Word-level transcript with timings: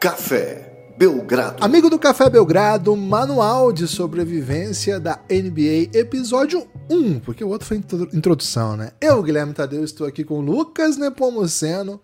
Café 0.00 0.94
Belgrado. 0.96 1.62
Amigo 1.62 1.90
do 1.90 1.98
Café 1.98 2.30
Belgrado, 2.30 2.96
manual 2.96 3.70
de 3.70 3.86
sobrevivência 3.86 4.98
da 4.98 5.20
NBA, 5.28 5.90
episódio 5.92 6.66
1, 6.88 7.20
porque 7.20 7.44
o 7.44 7.48
outro 7.48 7.68
foi 7.68 7.76
introdução, 7.76 8.78
né? 8.78 8.92
Eu, 8.98 9.22
Guilherme 9.22 9.52
Tadeu, 9.52 9.84
estou 9.84 10.06
aqui 10.06 10.24
com 10.24 10.40
Lucas 10.40 10.96
Nepomuceno 10.96 12.00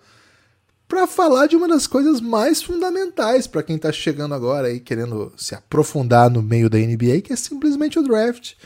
para 0.86 1.06
falar 1.06 1.46
de 1.46 1.56
uma 1.56 1.66
das 1.66 1.86
coisas 1.86 2.20
mais 2.20 2.62
fundamentais 2.62 3.46
para 3.46 3.62
quem 3.62 3.76
está 3.76 3.90
chegando 3.90 4.34
agora 4.34 4.68
aí 4.68 4.78
querendo 4.78 5.32
se 5.34 5.54
aprofundar 5.54 6.28
no 6.28 6.42
meio 6.42 6.68
da 6.68 6.76
NBA, 6.76 7.22
que 7.22 7.32
é 7.32 7.36
simplesmente 7.36 7.98
o 7.98 8.02
draft. 8.02 8.56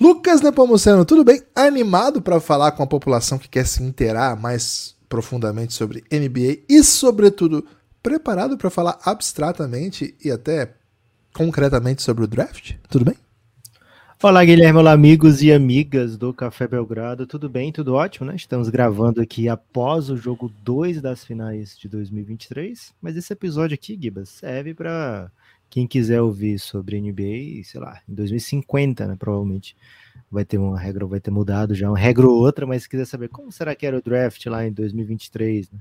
Lucas 0.00 0.40
Nepomuceno, 0.40 1.04
tudo 1.04 1.24
bem? 1.24 1.42
Animado 1.54 2.22
para 2.22 2.40
falar 2.40 2.72
com 2.72 2.82
a 2.82 2.86
população 2.86 3.36
que 3.36 3.50
quer 3.50 3.66
se 3.66 3.82
inteirar 3.82 4.34
mais 4.34 4.98
profundamente 5.10 5.74
sobre 5.74 6.04
NBA 6.10 6.60
e, 6.66 6.82
sobretudo, 6.82 7.66
preparado 8.02 8.56
para 8.56 8.70
falar 8.70 8.98
abstratamente 9.04 10.14
e 10.24 10.30
até 10.30 10.74
concretamente 11.34 12.02
sobre 12.02 12.24
o 12.24 12.28
draft? 12.28 12.74
Tudo 12.88 13.04
bem? 13.04 13.16
Olá, 14.22 14.44
Guilherme, 14.44 14.78
olá, 14.78 14.92
amigos 14.92 15.42
e 15.42 15.50
amigas 15.50 16.18
do 16.18 16.34
Café 16.34 16.68
Belgrado. 16.68 17.26
Tudo 17.26 17.48
bem? 17.48 17.72
Tudo 17.72 17.94
ótimo, 17.94 18.26
né? 18.26 18.36
Estamos 18.36 18.68
gravando 18.68 19.20
aqui 19.20 19.48
após 19.48 20.10
o 20.10 20.16
jogo 20.16 20.52
2 20.62 21.00
das 21.00 21.24
finais 21.24 21.78
de 21.78 21.88
2023. 21.88 22.92
Mas 23.00 23.16
esse 23.16 23.32
episódio 23.32 23.74
aqui, 23.74 23.98
Gibas, 23.98 24.28
serve 24.28 24.74
para 24.74 25.30
quem 25.70 25.86
quiser 25.86 26.20
ouvir 26.20 26.58
sobre 26.58 27.00
NBA, 27.00 27.64
sei 27.64 27.80
lá, 27.80 28.00
em 28.06 28.14
2050, 28.14 29.06
né? 29.06 29.16
Provavelmente 29.18 29.74
vai 30.30 30.44
ter 30.44 30.58
uma 30.58 30.78
regra, 30.78 31.06
vai 31.06 31.20
ter 31.20 31.30
mudado 31.30 31.74
já 31.74 31.88
uma 31.88 31.98
regra 31.98 32.26
ou 32.26 32.36
outra, 32.36 32.66
mas 32.66 32.82
se 32.82 32.88
quiser 32.90 33.06
saber 33.06 33.28
como 33.28 33.50
será 33.50 33.74
que 33.74 33.86
era 33.86 33.96
o 33.96 34.02
draft 34.02 34.44
lá 34.46 34.66
em 34.66 34.72
2023, 34.72 35.70
né? 35.70 35.78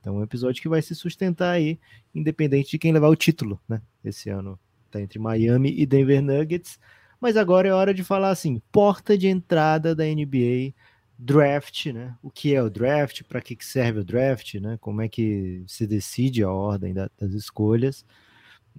Então, 0.00 0.16
um 0.16 0.22
episódio 0.22 0.62
que 0.62 0.68
vai 0.68 0.80
se 0.80 0.94
sustentar 0.94 1.50
aí, 1.50 1.78
independente 2.14 2.70
de 2.70 2.78
quem 2.78 2.92
levar 2.92 3.08
o 3.08 3.16
título, 3.16 3.60
né? 3.68 3.82
Esse 4.04 4.30
ano 4.30 4.58
tá 4.90 5.00
entre 5.00 5.18
Miami 5.18 5.74
e 5.78 5.84
Denver 5.86 6.22
Nuggets. 6.22 6.78
Mas 7.20 7.36
agora 7.36 7.68
é 7.68 7.72
hora 7.72 7.92
de 7.92 8.02
falar 8.02 8.30
assim: 8.30 8.60
porta 8.72 9.16
de 9.16 9.28
entrada 9.28 9.94
da 9.94 10.04
NBA, 10.04 10.72
draft, 11.18 11.86
né? 11.86 12.16
O 12.22 12.30
que 12.30 12.54
é 12.54 12.62
o 12.62 12.70
draft? 12.70 13.22
Para 13.24 13.42
que 13.42 13.56
serve 13.60 14.00
o 14.00 14.04
draft, 14.04 14.54
né? 14.54 14.78
Como 14.80 15.02
é 15.02 15.08
que 15.08 15.62
se 15.66 15.86
decide 15.86 16.42
a 16.42 16.50
ordem 16.50 16.94
das 16.94 17.32
escolhas? 17.34 18.04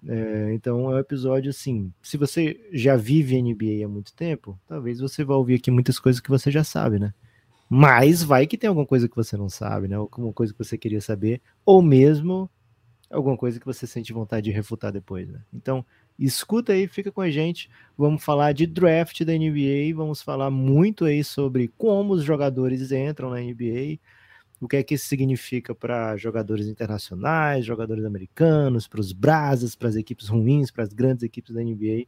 É, 0.07 0.53
então 0.53 0.91
é 0.91 0.95
um 0.95 0.99
episódio 0.99 1.51
assim. 1.51 1.93
Se 2.01 2.17
você 2.17 2.59
já 2.73 2.95
vive 2.95 3.39
NBA 3.39 3.85
há 3.85 3.87
muito 3.87 4.13
tempo, 4.13 4.59
talvez 4.67 4.99
você 4.99 5.23
vá 5.23 5.35
ouvir 5.35 5.55
aqui 5.55 5.69
muitas 5.69 5.99
coisas 5.99 6.19
que 6.19 6.29
você 6.29 6.49
já 6.49 6.63
sabe, 6.63 6.97
né? 6.97 7.13
Mas 7.73 8.21
vai 8.21 8.45
que 8.45 8.57
tem 8.57 8.67
alguma 8.67 8.85
coisa 8.85 9.07
que 9.07 9.15
você 9.15 9.37
não 9.37 9.47
sabe, 9.47 9.87
né? 9.87 9.95
Alguma 9.95 10.33
coisa 10.33 10.51
que 10.51 10.59
você 10.61 10.77
queria 10.77 10.99
saber, 10.99 11.41
ou 11.65 11.81
mesmo 11.81 12.51
alguma 13.09 13.37
coisa 13.37 13.61
que 13.61 13.65
você 13.65 13.87
sente 13.87 14.11
vontade 14.11 14.43
de 14.43 14.51
refutar 14.51 14.91
depois, 14.91 15.29
né? 15.29 15.41
Então, 15.53 15.85
escuta 16.19 16.73
aí, 16.73 16.85
fica 16.85 17.13
com 17.13 17.21
a 17.21 17.31
gente. 17.31 17.69
Vamos 17.97 18.25
falar 18.25 18.51
de 18.51 18.67
draft 18.67 19.23
da 19.23 19.31
NBA, 19.31 19.95
vamos 19.95 20.21
falar 20.21 20.51
muito 20.51 21.05
aí 21.05 21.23
sobre 21.23 21.69
como 21.77 22.11
os 22.11 22.25
jogadores 22.25 22.91
entram 22.91 23.29
na 23.29 23.39
NBA, 23.39 23.99
o 24.59 24.67
que 24.67 24.75
é 24.75 24.83
que 24.83 24.95
isso 24.95 25.07
significa 25.07 25.73
para 25.73 26.17
jogadores 26.17 26.67
internacionais, 26.67 27.63
jogadores 27.63 28.03
americanos, 28.03 28.85
para 28.85 28.99
os 28.99 29.13
brasas, 29.13 29.77
para 29.77 29.87
as 29.87 29.95
equipes 29.95 30.27
ruins, 30.27 30.71
para 30.71 30.83
as 30.83 30.91
grandes 30.91 31.23
equipes 31.23 31.55
da 31.55 31.63
NBA. 31.63 32.05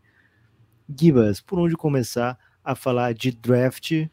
Gibas, 0.94 1.40
por 1.40 1.58
onde 1.58 1.78
começar 1.78 2.38
a 2.62 2.76
falar 2.76 3.14
de 3.14 3.32
draft 3.32 4.10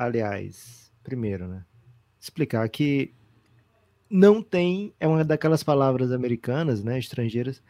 aliás, 0.00 0.90
primeiro, 1.02 1.46
né? 1.46 1.62
Explicar 2.18 2.66
que 2.70 3.12
não 4.08 4.42
tem, 4.42 4.94
é 4.98 5.06
uma 5.06 5.22
daquelas 5.22 5.62
palavras 5.62 6.10
americanas, 6.10 6.82
né, 6.82 6.98
estrangeiras, 6.98 7.62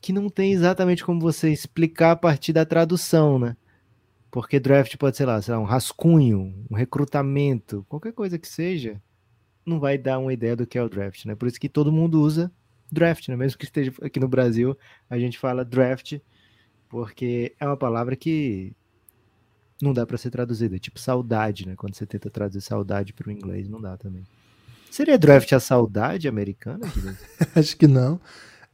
que 0.00 0.12
não 0.12 0.30
tem 0.30 0.52
exatamente 0.52 1.04
como 1.04 1.20
você 1.20 1.50
explicar 1.50 2.12
a 2.12 2.16
partir 2.16 2.52
da 2.52 2.64
tradução, 2.64 3.40
né? 3.40 3.56
Porque 4.30 4.60
draft 4.60 4.96
pode 4.96 5.16
ser 5.16 5.26
lá, 5.26 5.42
sei 5.42 5.52
lá, 5.52 5.60
um 5.60 5.64
rascunho, 5.64 6.54
um 6.70 6.76
recrutamento, 6.76 7.84
qualquer 7.88 8.12
coisa 8.12 8.38
que 8.38 8.46
seja, 8.46 9.02
não 9.66 9.80
vai 9.80 9.98
dar 9.98 10.20
uma 10.20 10.32
ideia 10.32 10.54
do 10.54 10.66
que 10.66 10.78
é 10.78 10.82
o 10.82 10.88
draft, 10.88 11.24
né? 11.24 11.34
Por 11.34 11.48
isso 11.48 11.58
que 11.58 11.68
todo 11.68 11.92
mundo 11.92 12.20
usa 12.20 12.52
draft, 12.90 13.28
né? 13.28 13.36
Mesmo 13.36 13.58
que 13.58 13.64
esteja 13.64 13.92
aqui 14.00 14.20
no 14.20 14.28
Brasil, 14.28 14.78
a 15.10 15.18
gente 15.18 15.38
fala 15.38 15.64
draft, 15.64 16.20
porque 16.88 17.52
é 17.58 17.66
uma 17.66 17.76
palavra 17.76 18.14
que 18.14 18.76
não 19.80 19.92
dá 19.92 20.06
para 20.06 20.18
ser 20.18 20.30
traduzida. 20.30 20.76
É 20.76 20.78
tipo 20.78 20.98
saudade, 20.98 21.66
né? 21.66 21.74
Quando 21.76 21.94
você 21.94 22.06
tenta 22.06 22.30
traduzir 22.30 22.60
saudade 22.60 23.12
para 23.12 23.28
o 23.28 23.32
inglês, 23.32 23.68
não 23.68 23.80
dá 23.80 23.96
também. 23.96 24.24
Seria 24.90 25.18
draft 25.18 25.52
a 25.52 25.60
saudade 25.60 26.28
americana? 26.28 26.86
acho 27.56 27.76
que 27.76 27.86
não. 27.86 28.20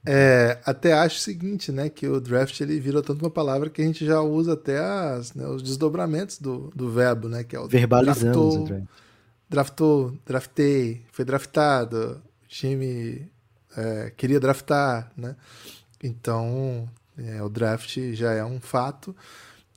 É, 0.05 0.59
até 0.65 0.93
acho 0.93 1.17
o 1.17 1.21
seguinte, 1.21 1.71
né? 1.71 1.89
Que 1.89 2.07
o 2.07 2.21
draft 2.21 2.59
ele 2.61 2.81
virou 2.81 3.03
tanto 3.03 3.25
uma 3.25 3.31
palavra 3.31 3.69
que 3.69 3.83
a 3.83 3.85
gente 3.85 4.05
já 4.05 4.21
usa 4.21 4.55
até 4.55 4.79
as, 4.79 5.35
né, 5.35 5.47
os 5.47 5.63
desdobramentos 5.63 6.39
do, 6.39 6.71
do 6.75 6.91
verbo, 6.91 7.29
né? 7.29 7.45
Que 7.45 7.57
é 7.57 7.61
o 7.61 7.69
Verbalizamos 7.69 8.69
draftou, 8.69 8.87
draftou, 9.49 10.19
draftei, 10.27 11.03
foi 11.13 11.25
draftado, 11.25 12.23
o 12.45 12.49
time 12.49 13.31
é, 13.77 14.13
queria 14.17 14.41
draftar, 14.41 15.13
né? 15.17 15.37
Então, 16.03 16.89
é, 17.19 17.43
o 17.43 17.49
draft 17.49 17.99
já 18.15 18.33
é 18.33 18.45
um 18.45 18.61
fato. 18.61 19.15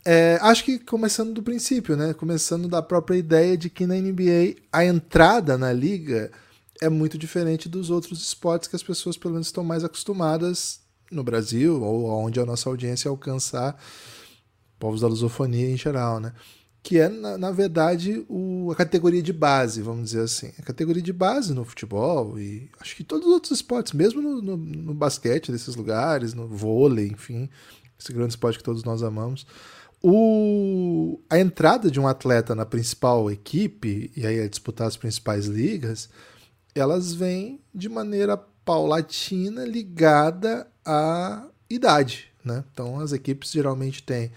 É, 0.06 0.38
acho 0.41 0.66
que 0.66 0.80
começando 0.80 1.34
do 1.34 1.41
princípio, 1.41 1.96
né? 1.96 2.14
Começando 2.14 2.68
da 2.68 2.81
própria 2.81 3.16
ideia 3.16 3.58
de 3.58 3.69
que 3.69 3.86
na 3.86 3.96
NBA 3.96 4.56
a 4.72 4.84
entrada 4.84 5.58
na 5.58 5.72
liga 5.72 6.30
é 6.81 6.90
muito 6.90 7.18
diferente 7.18 7.69
dos 7.69 7.90
outros 7.90 8.22
esportes 8.22 8.68
que 8.68 8.75
as 8.75 8.84
pessoas 8.84 9.18
pelo 9.18 9.36
menos 9.36 9.47
estão 9.47 9.64
mais 9.64 9.84
acostumadas 9.84 10.81
no 11.09 11.24
Brasil 11.24 11.81
ou 11.81 12.09
onde 12.09 12.40
a 12.40 12.46
nossa 12.46 12.69
audiência 12.69 13.08
alcançar 13.08 13.81
povos 14.78 15.00
da 15.00 15.08
lusofonia 15.08 15.69
em 15.69 15.78
geral, 15.78 16.20
né? 16.20 16.34
Que 16.81 17.00
é, 17.00 17.08
na, 17.08 17.38
na 17.38 17.52
verdade, 17.52 18.25
o, 18.28 18.70
a 18.74 18.75
categoria 18.75 19.24
de 19.24 19.31
base, 19.31 19.81
vamos 19.81 20.09
dizer 20.09 20.24
assim. 20.24 20.52
A 20.59 20.64
categoria 20.64 21.02
de 21.02 21.14
base 21.14 21.53
no 21.53 21.64
futebol 21.64 22.38
e 22.38 22.70
acho 22.81 22.94
que 22.97 23.06
todos 23.06 23.25
os 23.25 23.34
outros 23.34 23.53
esportes, 23.53 23.94
mesmo 23.94 24.22
no, 24.22 24.41
no, 24.41 24.58
no 24.58 24.94
basquete 24.94 25.50
desses 25.50 25.78
lugares, 25.78 26.34
no 26.34 26.46
vôlei, 26.46 27.08
enfim, 27.08 27.50
esse 27.97 28.12
grande 28.12 28.34
esporte 28.34 28.58
que 28.58 28.64
todos 28.66 28.84
nós 28.84 29.02
amamos 29.02 29.47
o, 30.03 31.18
a 31.30 31.40
entrada 31.40 31.90
de 31.90 31.97
um 31.97 32.08
atleta 32.08 32.53
na 32.53 32.66
principal 32.66 33.31
equipe, 33.31 34.12
e 34.16 34.28
aí 34.28 34.41
a 34.41 34.50
disputar 34.50 34.86
as 34.86 34.97
principais 34.97 35.46
ligas, 35.46 36.09
elas 36.75 37.14
vêm 37.14 37.62
de 37.74 37.88
maneira 37.88 38.36
paulatina 38.36 39.64
ligada 39.64 40.68
à 40.86 41.47
idade. 41.69 42.28
Né? 42.44 42.66
Então 42.74 43.00
as 43.00 43.14
equipes 43.14 43.52
geralmente 43.52 44.03
têm 44.03 44.31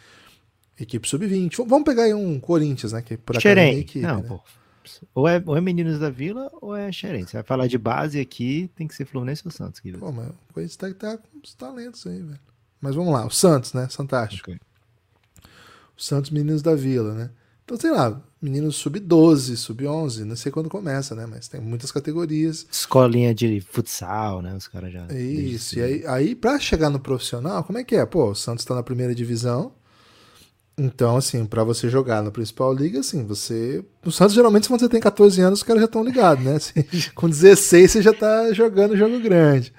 equipe 0.79 1.09
sub-20. 1.09 1.67
Vamos 1.67 1.85
pegar 1.85 2.05
aí 2.05 2.15
um 2.15 2.39
Corinthians, 2.39 2.93
né? 2.93 3.03
Que 3.03 3.17
por 3.17 3.37
acaso 3.37 3.59
é 3.59 3.75
equipe. 3.75 4.07
Não, 4.07 4.23
né? 4.23 4.29
pô. 4.29 4.41
Ou 5.13 5.27
é, 5.27 5.43
ou 5.45 5.57
é 5.57 5.61
Meninos 5.61 5.99
da 5.99 6.11
Vila 6.11 6.49
ou 6.63 6.77
é 6.77 6.93
Xerém. 6.93 7.27
Você 7.27 7.33
vai 7.33 7.43
falar 7.43 7.67
de 7.67 7.77
base 7.77 8.21
aqui, 8.21 8.71
tem 8.77 8.87
que 8.87 8.95
ser 8.95 9.05
Fluminense 9.05 9.43
ou 9.45 9.51
Santos. 9.51 9.81
Pô, 9.99 10.13
mas 10.13 10.29
o 10.29 10.35
Corinthians 10.55 10.77
tá, 10.77 10.95
tá 10.95 11.19
com 11.19 11.41
os 11.43 11.55
talentos 11.55 12.07
aí, 12.07 12.23
velho. 12.23 12.39
Mas 12.81 12.95
vamos 12.95 13.13
lá, 13.13 13.27
o 13.27 13.31
Santos, 13.31 13.73
né? 13.73 13.89
Fantástico. 13.89 14.53
Okay 14.53 14.61
o 15.97 16.03
Santos 16.03 16.31
Meninos 16.31 16.63
da 16.63 16.75
Vila, 16.75 17.15
né? 17.15 17.31
Então, 17.65 17.77
sei 17.77 17.91
lá, 17.91 18.23
meninos 18.41 18.77
sub-12, 18.77 19.57
sub-11, 19.57 20.25
não 20.25 20.37
sei 20.37 20.53
quando 20.53 20.69
começa, 20.69 21.17
né? 21.17 21.27
Mas 21.27 21.49
tem 21.49 21.61
muitas 21.61 21.91
categorias. 21.91 22.65
Escolinha 22.71 23.35
de 23.35 23.61
futsal, 23.61 24.41
né? 24.41 24.55
Os 24.55 24.69
caras 24.69 24.93
já. 24.93 25.07
Isso, 25.13 25.77
e 25.77 25.83
aí, 25.83 26.07
aí 26.07 26.35
para 26.37 26.61
chegar 26.61 26.91
no 26.91 27.01
profissional, 27.01 27.65
como 27.65 27.79
é 27.79 27.83
que 27.85 27.97
é? 27.97 28.07
Pô, 28.07 28.31
o 28.31 28.35
Santos 28.37 28.65
tá 28.65 28.73
na 28.75 28.85
primeira 28.85 29.15
divisão. 29.15 29.73
Então, 30.79 31.17
assim, 31.17 31.45
para 31.47 31.65
você 31.65 31.89
jogar 31.89 32.23
na 32.23 32.31
principal 32.31 32.73
liga, 32.73 33.01
assim, 33.01 33.25
você. 33.25 33.83
O 34.05 34.13
Santos, 34.13 34.35
geralmente, 34.35 34.69
quando 34.69 34.81
você 34.81 34.89
tem 34.91 35.01
14 35.01 35.41
anos, 35.41 35.61
os 35.61 35.63
caras 35.63 35.81
já 35.81 35.87
estão 35.87 36.05
ligados, 36.05 36.45
né? 36.45 36.55
Assim, 36.57 36.85
com 37.15 37.29
16, 37.29 37.91
você 37.91 38.03
já 38.03 38.13
tá 38.13 38.53
jogando 38.53 38.97
jogo 38.97 39.19
grande. 39.19 39.73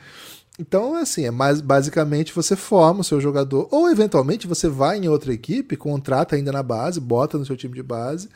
Então, 0.60 0.96
assim, 0.96 1.26
é 1.26 1.32
mais 1.32 1.62
basicamente 1.62 2.34
você 2.34 2.56
forma 2.56 3.02
o 3.02 3.04
seu 3.04 3.22
jogador, 3.22 3.68
ou 3.72 3.90
eventualmente 3.90 4.48
você 4.48 4.68
vai 4.68 4.98
em 4.98 5.08
outra 5.08 5.32
equipe, 5.32 5.78
contrata 5.78 6.36
ainda 6.36 6.52
na 6.52 6.64
base, 6.64 7.00
bota 7.00 7.38
no 7.38 7.46
seu 7.46 7.56
time 7.56 7.76
de 7.76 7.84
base 7.84 8.28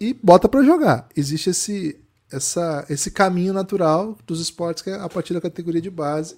e 0.00 0.12
bota 0.12 0.48
para 0.48 0.64
jogar. 0.64 1.08
Existe 1.16 1.50
esse, 1.50 2.00
essa, 2.32 2.84
esse 2.90 3.12
caminho 3.12 3.52
natural 3.52 4.18
dos 4.26 4.40
esportes 4.40 4.82
que 4.82 4.90
é 4.90 4.94
a 4.94 5.08
partir 5.08 5.34
da 5.34 5.40
categoria 5.40 5.80
de 5.80 5.90
base. 5.90 6.36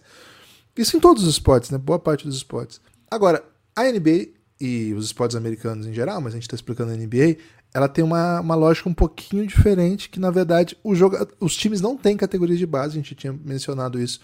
Isso 0.77 0.97
em 0.97 1.01
todos 1.01 1.23
os 1.23 1.31
esportes, 1.31 1.71
né? 1.71 1.79
Boa 1.79 1.99
parte 1.99 2.27
dos 2.27 2.37
esportes. 2.37 2.79
Agora, 3.11 3.43
a 3.75 3.85
NBA 3.85 4.29
e 4.61 4.93
os 4.93 5.07
esportes 5.07 5.37
americanos 5.37 5.87
em 5.87 5.95
geral, 5.95 6.21
mas 6.21 6.35
a 6.35 6.37
gente 6.37 6.45
está 6.45 6.55
explicando 6.55 6.93
a 6.93 6.97
NBA, 6.97 7.39
ela 7.73 7.89
tem 7.89 8.05
uma, 8.05 8.41
uma 8.41 8.55
lógica 8.55 8.89
um 8.89 8.95
pouquinho 8.95 9.47
diferente, 9.47 10.11
que 10.11 10.21
na 10.21 10.31
verdade 10.31 10.77
o 10.85 10.95
joga... 10.95 11.27
os 11.41 11.57
times 11.57 11.81
não 11.81 11.97
têm 11.97 12.17
categorias 12.17 12.59
de 12.59 12.67
base, 12.67 12.93
a 12.93 13.01
gente 13.01 13.15
tinha 13.15 13.33
mencionado 13.33 14.01
isso 14.01 14.21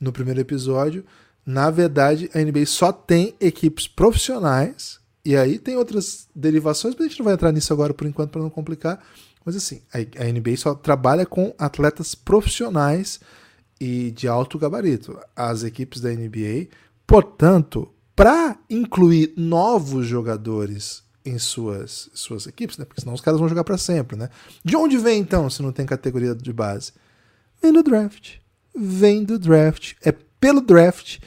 no 0.00 0.12
primeiro 0.12 0.40
episódio. 0.40 1.04
Na 1.44 1.70
verdade, 1.70 2.30
a 2.34 2.38
NBA 2.38 2.66
só 2.66 2.92
tem 2.92 3.34
equipes 3.40 3.88
profissionais, 3.88 5.00
e 5.24 5.36
aí 5.36 5.58
tem 5.58 5.76
outras 5.76 6.28
derivações, 6.34 6.94
mas 6.94 7.06
a 7.06 7.08
gente 7.08 7.18
não 7.18 7.24
vai 7.24 7.34
entrar 7.34 7.52
nisso 7.52 7.72
agora 7.72 7.94
por 7.94 8.06
enquanto 8.06 8.30
para 8.30 8.42
não 8.42 8.50
complicar. 8.50 9.04
Mas 9.44 9.56
assim, 9.56 9.82
a 9.92 10.24
NBA 10.24 10.56
só 10.56 10.74
trabalha 10.74 11.26
com 11.26 11.54
atletas 11.58 12.14
profissionais 12.14 13.20
e 13.80 14.10
de 14.12 14.28
alto 14.28 14.58
gabarito, 14.58 15.18
as 15.34 15.64
equipes 15.64 16.00
da 16.00 16.10
NBA. 16.10 16.68
Portanto, 17.06 17.88
para 18.14 18.56
incluir 18.70 19.32
novos 19.36 20.06
jogadores 20.06 21.02
em 21.24 21.38
suas, 21.38 22.10
suas 22.14 22.46
equipes, 22.46 22.78
né? 22.78 22.84
Porque 22.84 23.00
senão 23.00 23.14
os 23.14 23.20
caras 23.20 23.38
vão 23.38 23.48
jogar 23.48 23.64
para 23.64 23.78
sempre, 23.78 24.16
né? 24.16 24.28
De 24.64 24.76
onde 24.76 24.98
vem 24.98 25.20
então, 25.20 25.48
se 25.48 25.62
não 25.62 25.72
tem 25.72 25.86
categoria 25.86 26.34
de 26.34 26.52
base? 26.52 26.92
Vem 27.60 27.72
do 27.72 27.82
draft. 27.82 28.38
Vem 28.74 29.24
do 29.24 29.38
draft. 29.38 29.94
É 30.02 30.12
pelo 30.12 30.60
draft 30.60 31.18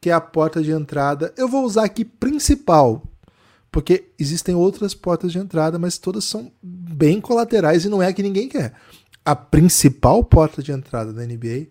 que 0.00 0.10
é 0.10 0.12
a 0.12 0.20
porta 0.20 0.62
de 0.62 0.70
entrada. 0.70 1.32
Eu 1.36 1.46
vou 1.46 1.64
usar 1.64 1.84
aqui 1.84 2.04
principal, 2.04 3.02
porque 3.70 4.06
existem 4.18 4.54
outras 4.54 4.94
portas 4.94 5.30
de 5.30 5.38
entrada, 5.38 5.78
mas 5.78 5.98
todas 5.98 6.24
são 6.24 6.50
bem 6.62 7.20
colaterais 7.20 7.84
e 7.84 7.88
não 7.88 8.02
é 8.02 8.06
a 8.06 8.12
que 8.12 8.22
ninguém 8.22 8.48
quer. 8.48 8.72
A 9.24 9.36
principal 9.36 10.24
porta 10.24 10.62
de 10.62 10.72
entrada 10.72 11.12
da 11.12 11.24
NBA 11.24 11.68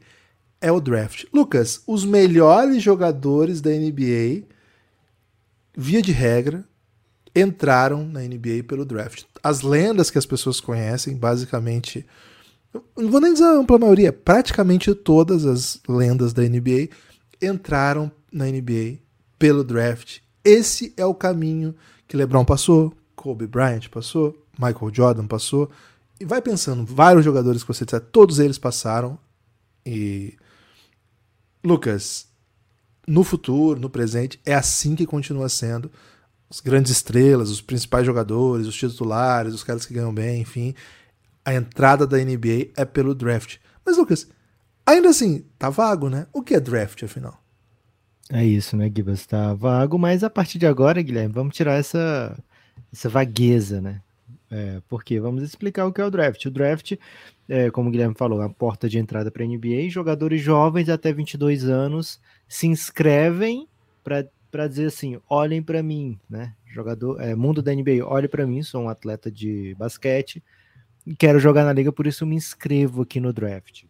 é 0.62 0.72
o 0.72 0.80
draft. 0.80 1.26
Lucas, 1.34 1.82
os 1.88 2.06
melhores 2.06 2.84
jogadores 2.84 3.60
da 3.62 3.72
NBA, 3.72 4.44
via 5.76 6.02
de 6.02 6.12
regra, 6.12 6.64
entraram 7.36 8.06
na 8.06 8.22
NBA 8.22 8.64
pelo 8.68 8.86
draft. 8.86 9.24
As 9.42 9.62
lendas 9.62 10.12
que 10.12 10.18
as 10.18 10.26
pessoas 10.26 10.60
conhecem, 10.60 11.18
basicamente, 11.18 12.06
não 12.74 13.10
vou 13.10 13.20
nem 13.20 13.34
dizer 13.34 13.46
a 13.46 13.54
ampla 13.54 13.80
maioria, 13.80 14.14
praticamente 14.14 14.94
todas 14.94 15.46
as 15.46 15.80
lendas 15.88 16.34
da 16.34 16.44
NBA 16.44 16.90
entraram 17.42 18.12
na 18.32 18.46
NBA 18.46 19.00
pelo 19.38 19.64
draft. 19.64 20.20
Esse 20.44 20.94
é 20.98 21.06
o 21.06 21.16
caminho 21.16 21.76
que 22.08 22.18
LeBron 22.18 22.46
passou, 22.46 22.94
Kobe 23.16 23.48
Bryant 23.48 23.88
passou, 23.90 24.46
Michael 24.58 24.94
Jordan 24.94 25.28
passou. 25.28 25.70
E 26.20 26.26
vai 26.26 26.42
pensando, 26.42 26.86
vários 26.86 27.24
jogadores 27.24 27.64
que 27.64 27.68
você 27.68 27.86
disser, 27.86 28.02
todos 28.02 28.40
eles 28.40 28.58
passaram. 28.58 29.18
E. 29.86 30.36
Lucas, 31.64 32.28
no 33.08 33.24
futuro, 33.24 33.80
no 33.80 33.90
presente, 33.90 34.40
é 34.46 34.54
assim 34.54 34.96
que 34.96 35.06
continua 35.06 35.50
sendo. 35.50 35.92
As 36.50 36.60
grandes 36.60 36.92
estrelas, 36.92 37.50
os 37.50 37.62
principais 37.62 38.06
jogadores, 38.06 38.68
os 38.68 38.76
titulares, 38.76 39.54
os 39.54 39.64
caras 39.64 39.86
que 39.86 39.94
ganham 39.94 40.14
bem, 40.14 40.42
enfim. 40.42 40.74
A 41.44 41.54
entrada 41.54 42.06
da 42.06 42.18
NBA 42.18 42.72
é 42.76 42.86
pelo 42.86 43.16
draft. 43.16 43.58
Mas, 43.86 43.98
Lucas, 43.98 44.28
ainda 44.86 45.10
assim, 45.10 45.46
tá 45.58 45.70
vago, 45.70 46.10
né? 46.10 46.28
O 46.34 46.42
que 46.42 46.54
é 46.54 46.60
draft, 46.60 47.04
afinal? 47.04 47.42
É 48.32 48.46
isso, 48.46 48.78
né, 48.78 48.92
Gibas? 48.94 49.26
Tá 49.26 49.54
vago, 49.56 49.98
mas 49.98 50.24
a 50.24 50.30
partir 50.30 50.60
de 50.60 50.68
agora, 50.68 51.02
Guilherme, 51.02 51.34
vamos 51.34 51.56
tirar 51.56 51.80
essa, 51.80 52.38
essa 52.94 53.10
vagueza, 53.10 53.82
né? 53.82 54.02
É, 54.52 54.82
porque 54.88 55.20
vamos 55.20 55.44
explicar 55.44 55.86
o 55.86 55.94
que 55.94 56.02
é 56.02 56.06
o 56.06 56.12
draft. 56.12 56.46
O 56.46 56.52
draft, 56.52 56.94
é, 57.48 57.70
como 57.72 57.90
o 57.90 57.92
Guilherme 57.92 58.16
falou, 58.16 58.42
é 58.42 58.46
a 58.46 58.50
porta 58.50 58.88
de 58.88 59.00
entrada 59.00 59.32
para 59.32 59.44
a 59.44 59.48
NBA. 59.48 59.90
Jogadores 59.90 60.42
jovens 60.42 60.90
até 60.90 61.12
22 61.14 61.66
anos 61.66 62.20
se 62.48 62.68
inscrevem 62.68 63.68
para 64.04 64.68
dizer 64.68 64.88
assim: 64.88 65.20
olhem 65.30 65.62
para 65.62 65.84
mim, 65.84 66.20
né? 66.30 66.54
Jogador, 66.66 67.20
é, 67.22 67.36
mundo 67.36 67.62
da 67.62 67.74
NBA, 67.74 68.06
olhe 68.06 68.28
para 68.28 68.46
mim, 68.46 68.62
sou 68.62 68.84
um 68.84 68.90
atleta 68.90 69.32
de 69.32 69.76
basquete, 69.78 70.44
quero 71.18 71.40
jogar 71.40 71.64
na 71.64 71.74
liga, 71.74 71.92
por 71.92 72.08
isso 72.08 72.26
me 72.26 72.36
inscrevo 72.36 73.02
aqui 73.02 73.20
no 73.20 73.34
draft. 73.34 73.84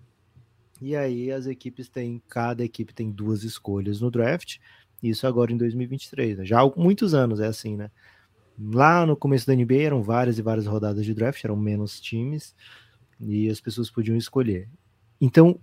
E 0.81 0.95
aí 0.95 1.31
as 1.31 1.45
equipes 1.45 1.89
têm, 1.89 2.21
cada 2.29 2.63
equipe 2.63 2.94
tem 2.94 3.11
duas 3.11 3.44
escolhas 3.44 4.00
no 4.00 4.09
draft, 4.09 4.57
isso 5.01 5.27
agora 5.27 5.51
em 5.51 5.57
2023, 5.57 6.39
né? 6.39 6.45
já 6.45 6.61
há 6.61 6.71
muitos 6.75 7.13
anos 7.13 7.39
é 7.39 7.47
assim, 7.47 7.75
né? 7.75 7.89
Lá 8.61 9.06
no 9.06 9.15
começo 9.15 9.47
da 9.47 9.56
NBA 9.56 9.83
eram 9.83 10.03
várias 10.03 10.38
e 10.38 10.41
várias 10.41 10.65
rodadas 10.65 11.06
de 11.06 11.13
draft, 11.13 11.44
eram 11.44 11.56
menos 11.56 12.00
times 12.00 12.53
e 13.19 13.50
as 13.50 13.61
pessoas 13.61 13.89
podiam 13.89 14.17
escolher. 14.17 14.67
Então, 15.19 15.59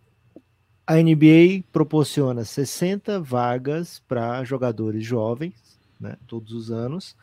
a 0.87 0.97
NBA 0.97 1.65
proporciona 1.73 2.45
60 2.45 3.21
vagas 3.21 4.03
para 4.07 4.45
jogadores 4.45 5.05
jovens, 5.05 5.79
né, 6.01 6.17
todos 6.27 6.53
os 6.53 6.71
anos, 6.71 7.17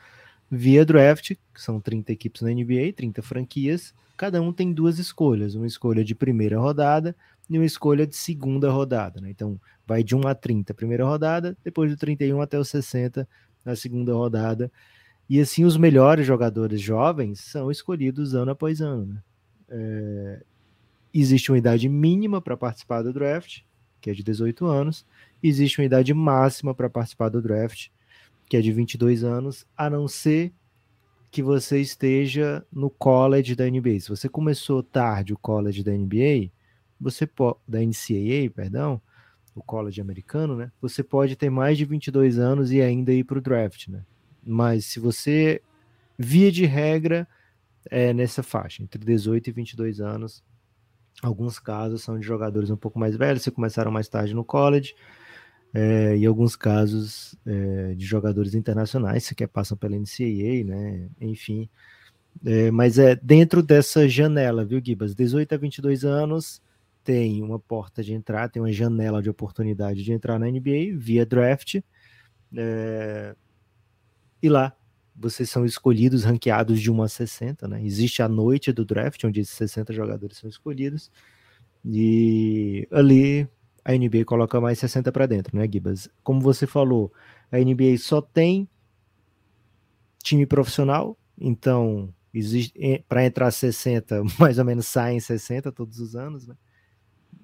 via 0.49 0.85
draft, 0.85 1.35
que 1.53 1.61
são 1.61 1.79
30 1.79 2.11
equipes 2.11 2.41
na 2.41 2.51
NBA, 2.51 2.93
30 2.95 3.21
franquias, 3.21 3.93
cada 4.15 4.41
um 4.41 4.53
tem 4.53 4.71
duas 4.73 4.99
escolhas, 4.99 5.55
uma 5.55 5.67
escolha 5.67 6.03
de 6.03 6.15
primeira 6.15 6.59
rodada 6.59 7.15
e 7.49 7.57
uma 7.57 7.65
escolha 7.65 8.05
de 8.05 8.15
segunda 8.15 8.69
rodada. 8.71 9.19
Né? 9.19 9.29
Então, 9.29 9.59
vai 9.85 10.03
de 10.03 10.15
1 10.15 10.27
a 10.27 10.35
30 10.35 10.73
primeira 10.73 11.05
rodada, 11.05 11.57
depois 11.63 11.91
do 11.91 11.97
31 11.97 12.41
até 12.41 12.57
o 12.57 12.63
60 12.63 13.27
na 13.65 13.75
segunda 13.75 14.13
rodada. 14.13 14.71
E 15.29 15.39
assim, 15.39 15.65
os 15.65 15.77
melhores 15.77 16.25
jogadores 16.25 16.81
jovens 16.81 17.39
são 17.39 17.71
escolhidos 17.71 18.33
ano 18.33 18.51
após 18.51 18.81
ano. 18.81 19.05
Né? 19.05 19.23
É... 19.69 20.43
Existe 21.13 21.51
uma 21.51 21.57
idade 21.57 21.87
mínima 21.87 22.41
para 22.41 22.57
participar 22.57 23.03
do 23.03 23.13
draft, 23.13 23.61
que 24.01 24.09
é 24.09 24.13
de 24.13 24.23
18 24.23 24.65
anos. 24.65 25.05
Existe 25.41 25.79
uma 25.79 25.85
idade 25.85 26.13
máxima 26.13 26.73
para 26.73 26.89
participar 26.89 27.29
do 27.29 27.41
draft, 27.41 27.89
que 28.49 28.57
é 28.57 28.61
de 28.61 28.71
22 28.71 29.23
anos, 29.23 29.65
a 29.77 29.89
não 29.89 30.07
ser 30.07 30.51
que 31.33 31.41
você 31.41 31.81
esteja 31.81 32.63
no 32.71 32.91
college 32.91 33.55
da 33.55 33.67
NBA. 33.67 33.99
Se 34.01 34.09
você 34.09 34.29
começou 34.29 34.83
tarde 34.83 35.33
o 35.33 35.37
college 35.37 35.83
da 35.83 35.91
NBA, 35.91 36.51
você 37.01 37.27
da 37.67 37.79
NCAA, 37.79 38.51
perdão, 38.53 39.01
o 39.55 39.63
college 39.63 39.99
americano, 39.99 40.55
né? 40.55 40.71
Você 40.79 41.01
pode 41.01 41.35
ter 41.35 41.49
mais 41.49 41.75
de 41.75 41.85
22 41.85 42.37
anos 42.37 42.71
e 42.71 42.83
ainda 42.83 43.11
ir 43.11 43.23
para 43.23 43.39
o 43.39 43.41
draft, 43.41 43.87
né? 43.87 44.05
Mas 44.45 44.85
se 44.85 44.99
você, 44.99 45.59
via 46.19 46.51
de 46.51 46.67
regra, 46.67 47.27
é 47.89 48.13
nessa 48.13 48.43
faixa, 48.43 48.83
entre 48.83 49.03
18 49.03 49.49
e 49.49 49.53
22 49.53 50.01
anos. 50.01 50.43
Alguns 51.19 51.57
casos 51.57 52.03
são 52.03 52.19
de 52.19 52.27
jogadores 52.27 52.69
um 52.69 52.77
pouco 52.77 52.99
mais 52.99 53.17
velhos, 53.17 53.43
que 53.43 53.49
começaram 53.49 53.91
mais 53.91 54.07
tarde 54.07 54.35
no 54.35 54.45
college, 54.45 54.93
é, 55.73 56.15
e 56.17 56.25
alguns 56.25 56.55
casos 56.55 57.35
é, 57.45 57.93
de 57.95 58.05
jogadores 58.05 58.53
internacionais 58.53 59.29
que 59.29 59.47
passam 59.47 59.75
pela 59.75 59.97
NCAA, 59.97 60.63
né? 60.65 61.09
Enfim, 61.19 61.67
é, 62.45 62.71
mas 62.71 62.99
é 62.99 63.15
dentro 63.15 63.63
dessa 63.63 64.07
janela, 64.07 64.63
viu, 64.63 64.81
Gibas? 64.83 65.15
18 65.15 65.53
a 65.53 65.57
22 65.57 66.05
anos, 66.05 66.61
tem 67.03 67.41
uma 67.43 67.59
porta 67.59 68.03
de 68.03 68.13
entrada, 68.13 68.49
tem 68.49 68.61
uma 68.61 68.71
janela 68.71 69.21
de 69.21 69.29
oportunidade 69.29 70.03
de 70.03 70.13
entrar 70.13 70.39
na 70.39 70.47
NBA 70.47 70.95
via 70.95 71.25
draft. 71.25 71.81
É, 72.55 73.35
e 74.41 74.49
lá 74.49 74.75
vocês 75.15 75.49
são 75.49 75.65
escolhidos, 75.65 76.23
ranqueados 76.23 76.81
de 76.81 76.91
1 76.91 77.01
a 77.03 77.07
60, 77.07 77.67
né? 77.67 77.83
Existe 77.83 78.21
a 78.21 78.27
noite 78.27 78.71
do 78.71 78.83
draft, 78.85 79.23
onde 79.23 79.41
esses 79.41 79.55
60 79.55 79.93
jogadores 79.93 80.37
são 80.37 80.49
escolhidos. 80.49 81.11
E 81.85 82.87
ali 82.91 83.47
a 83.85 83.91
NBA 83.91 84.25
coloca 84.25 84.59
mais 84.61 84.79
60 84.79 85.11
para 85.11 85.25
dentro, 85.25 85.57
né, 85.57 85.67
Gibas? 85.71 86.09
Como 86.23 86.39
você 86.39 86.65
falou, 86.65 87.11
a 87.51 87.57
NBA 87.57 87.97
só 87.97 88.21
tem 88.21 88.67
time 90.21 90.45
profissional, 90.45 91.17
então 91.37 92.13
para 93.07 93.25
entrar 93.25 93.51
60, 93.51 94.23
mais 94.39 94.57
ou 94.57 94.65
menos 94.65 94.87
saem 94.87 95.19
60 95.19 95.71
todos 95.71 95.99
os 95.99 96.15
anos, 96.15 96.47
né? 96.47 96.55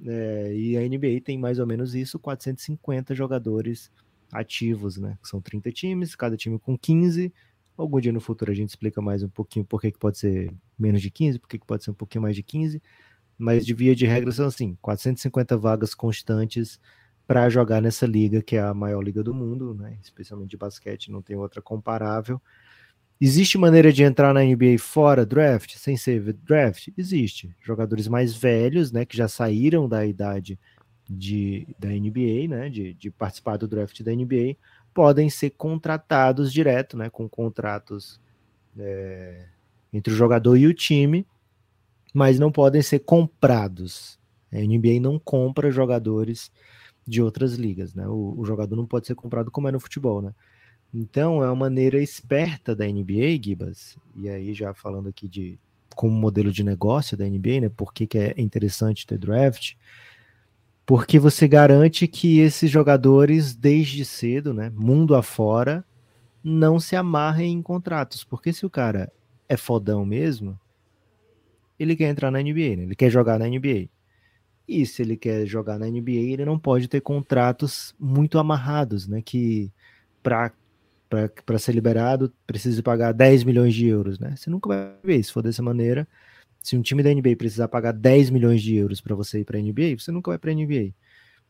É, 0.06 0.56
e 0.56 0.78
a 0.78 0.82
NBA 0.82 1.22
tem 1.24 1.38
mais 1.38 1.60
ou 1.60 1.68
menos 1.68 1.94
isso, 1.94 2.18
450 2.18 3.14
jogadores 3.14 3.92
ativos, 4.32 4.98
né? 4.98 5.18
São 5.24 5.42
30 5.42 5.72
times, 5.72 6.16
cada 6.16 6.38
time 6.38 6.58
com 6.58 6.78
15. 6.78 7.34
Algum 7.78 8.00
dia 8.00 8.12
no 8.12 8.22
futuro 8.22 8.52
a 8.52 8.56
gente 8.56 8.70
explica 8.70 9.02
mais 9.02 9.24
um 9.24 9.30
pouquinho 9.30 9.66
por 9.66 9.82
que, 9.82 9.92
pode 9.92 10.18
ser 10.18 10.54
menos 10.78 11.02
de 11.02 11.10
15, 11.10 11.40
por 11.40 11.48
que 11.48 11.60
pode 11.60 11.84
ser 11.84 11.92
um 11.92 11.96
pouquinho 11.96 12.22
mais 12.22 12.36
de 12.36 12.44
15. 12.44 12.82
Mas 13.40 13.66
de 13.66 13.74
via 13.74 13.96
de 13.96 14.06
regra 14.06 14.32
são 14.34 14.48
assim, 14.48 14.78
450 14.82 15.58
vagas 15.58 15.96
constantes 15.96 16.80
para 17.26 17.50
jogar 17.50 17.82
nessa 17.82 18.06
liga, 18.06 18.42
que 18.42 18.58
é 18.58 18.62
a 18.62 18.74
maior 18.74 19.02
liga 19.02 19.24
do 19.24 19.34
mundo, 19.34 19.74
né? 19.74 19.98
Especialmente 20.04 20.50
de 20.50 20.58
basquete, 20.58 21.12
não 21.12 21.22
tem 21.22 21.38
outra 21.38 21.62
comparável. 21.62 22.42
Existe 23.22 23.58
maneira 23.58 23.92
de 23.92 24.02
entrar 24.02 24.34
na 24.34 24.42
NBA 24.42 24.78
fora 24.80 25.26
draft, 25.26 25.76
sem 25.76 25.98
ser 25.98 26.34
draft? 26.34 26.88
Existe. 26.98 27.54
Jogadores 27.62 28.08
mais 28.08 28.36
velhos, 28.36 28.92
né, 28.92 29.06
que 29.06 29.18
já 29.18 29.28
saíram 29.28 29.90
da 29.90 30.06
idade 30.06 30.58
de, 31.10 31.68
da 31.78 31.90
NBA, 31.90 32.48
né, 32.48 32.70
de, 32.70 32.94
de 32.94 33.12
participar 33.12 33.58
do 33.58 33.68
draft 33.68 34.02
da 34.02 34.14
NBA, 34.14 34.56
podem 34.94 35.30
ser 35.30 35.50
contratados 35.52 36.52
direto, 36.52 36.96
né, 36.96 37.10
com 37.10 37.28
contratos 37.28 38.22
é, 38.78 39.48
entre 39.92 40.14
o 40.14 40.16
jogador 40.16 40.56
e 40.56 40.66
o 40.66 40.74
time, 40.74 41.28
mas 42.14 42.40
não 42.40 42.52
podem 42.52 42.82
ser 42.82 43.00
comprados. 43.00 44.20
A 44.52 44.58
NBA 44.58 45.00
não 45.00 45.20
compra 45.20 45.72
jogadores 45.72 46.52
de 47.06 47.22
outras 47.22 47.54
ligas, 47.54 47.94
né? 47.94 48.08
O, 48.08 48.36
o 48.38 48.46
jogador 48.46 48.76
não 48.76 48.86
pode 48.86 49.08
ser 49.08 49.16
comprado 49.16 49.52
como 49.52 49.68
é 49.68 49.72
no 49.72 49.80
futebol, 49.80 50.22
né? 50.22 50.34
Então, 50.94 51.44
é 51.44 51.48
uma 51.48 51.56
maneira 51.56 52.02
esperta 52.02 52.76
da 52.76 52.86
NBA, 52.86 53.40
Gibas, 53.44 53.96
e 54.16 54.28
aí 54.28 54.54
já 54.54 54.74
falando 54.74 55.10
aqui 55.10 55.28
de 55.28 55.60
como 55.96 56.16
modelo 56.16 56.52
de 56.52 56.64
negócio 56.64 57.18
da 57.18 57.26
NBA, 57.26 57.62
né? 57.62 57.70
Por 57.70 57.94
que, 57.94 58.08
que 58.08 58.18
é 58.18 58.34
interessante 58.38 59.06
ter 59.06 59.18
draft? 59.18 59.74
Porque 60.86 61.20
você 61.20 61.48
garante 61.48 62.08
que 62.08 62.40
esses 62.40 62.72
jogadores, 62.72 63.54
desde 63.56 64.04
cedo, 64.04 64.54
né, 64.54 64.72
mundo 64.76 65.14
afora, 65.14 65.86
não 66.44 66.80
se 66.80 66.96
amarrem 66.96 67.54
em 67.54 67.62
contratos. 67.62 68.24
Porque 68.24 68.52
se 68.52 68.66
o 68.66 68.70
cara 68.70 69.12
é 69.48 69.56
fodão 69.56 70.04
mesmo, 70.04 70.60
ele 71.80 71.96
quer 71.96 72.10
entrar 72.10 72.30
na 72.30 72.40
NBA, 72.42 72.76
né? 72.76 72.84
ele 72.84 72.96
quer 72.96 73.10
jogar 73.10 73.40
na 73.40 73.48
NBA. 73.48 73.90
E 74.68 74.86
se 74.86 75.02
ele 75.02 75.18
quer 75.18 75.48
jogar 75.48 75.80
na 75.80 75.88
NBA, 75.88 76.12
ele 76.12 76.46
não 76.46 76.60
pode 76.60 76.88
ter 76.88 77.02
contratos 77.02 77.96
muito 78.00 78.38
amarrados, 78.38 79.08
né? 79.08 79.20
Que 79.20 79.72
para 80.22 80.52
ser 81.58 81.72
liberado 81.74 82.32
precisa 82.46 82.84
pagar 82.84 83.12
10 83.12 83.44
milhões 83.44 83.74
de 83.74 83.88
euros, 83.88 84.20
né? 84.20 84.36
Você 84.36 84.48
nunca 84.48 84.70
vai 84.70 84.94
ver 85.04 85.24
se 85.24 85.34
for 85.34 85.42
dessa 85.42 85.64
maneira. 85.64 86.08
Se 86.62 86.78
um 86.78 86.84
time 86.84 87.02
da 87.02 87.12
NBA 87.12 87.36
precisar 87.36 87.68
pagar 87.68 87.94
10 87.94 88.30
milhões 88.30 88.62
de 88.62 88.76
euros 88.76 89.02
para 89.02 89.16
você 89.16 89.40
ir 89.40 89.46
para 89.46 89.58
a 89.58 89.62
NBA, 89.62 89.98
você 89.98 90.12
nunca 90.12 90.30
vai 90.30 90.38
para 90.38 90.52
a 90.52 90.54
NBA. 90.54 90.94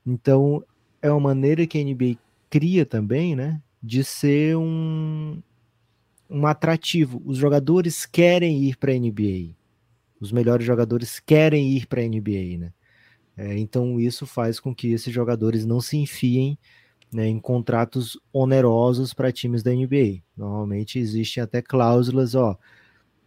Então, 0.05 0.63
é 1.01 1.11
uma 1.11 1.19
maneira 1.19 1.67
que 1.67 1.77
a 1.77 1.83
NBA 1.83 2.17
cria 2.49 2.85
também, 2.85 3.35
né? 3.35 3.61
De 3.83 4.01
ser 4.03 4.55
um, 4.55 5.41
um 6.29 6.47
atrativo. 6.47 7.21
Os 7.25 7.37
jogadores 7.37 8.05
querem 8.05 8.63
ir 8.63 8.77
para 8.77 8.93
a 8.93 8.95
NBA. 8.97 9.58
Os 10.19 10.31
melhores 10.31 10.65
jogadores 10.65 11.19
querem 11.19 11.71
ir 11.71 11.87
para 11.87 12.01
a 12.01 12.05
NBA, 12.05 12.57
né? 12.57 12.73
É, 13.37 13.57
então 13.57 13.99
isso 13.99 14.25
faz 14.25 14.59
com 14.59 14.75
que 14.75 14.91
esses 14.91 15.13
jogadores 15.13 15.65
não 15.65 15.79
se 15.79 15.95
enfiem 15.95 16.57
né, 17.11 17.27
em 17.27 17.39
contratos 17.39 18.19
onerosos 18.33 19.13
para 19.13 19.31
times 19.31 19.63
da 19.63 19.71
NBA. 19.71 20.21
Normalmente 20.35 20.99
existem 20.99 21.41
até 21.41 21.61
cláusulas, 21.61 22.35
ó, 22.35 22.57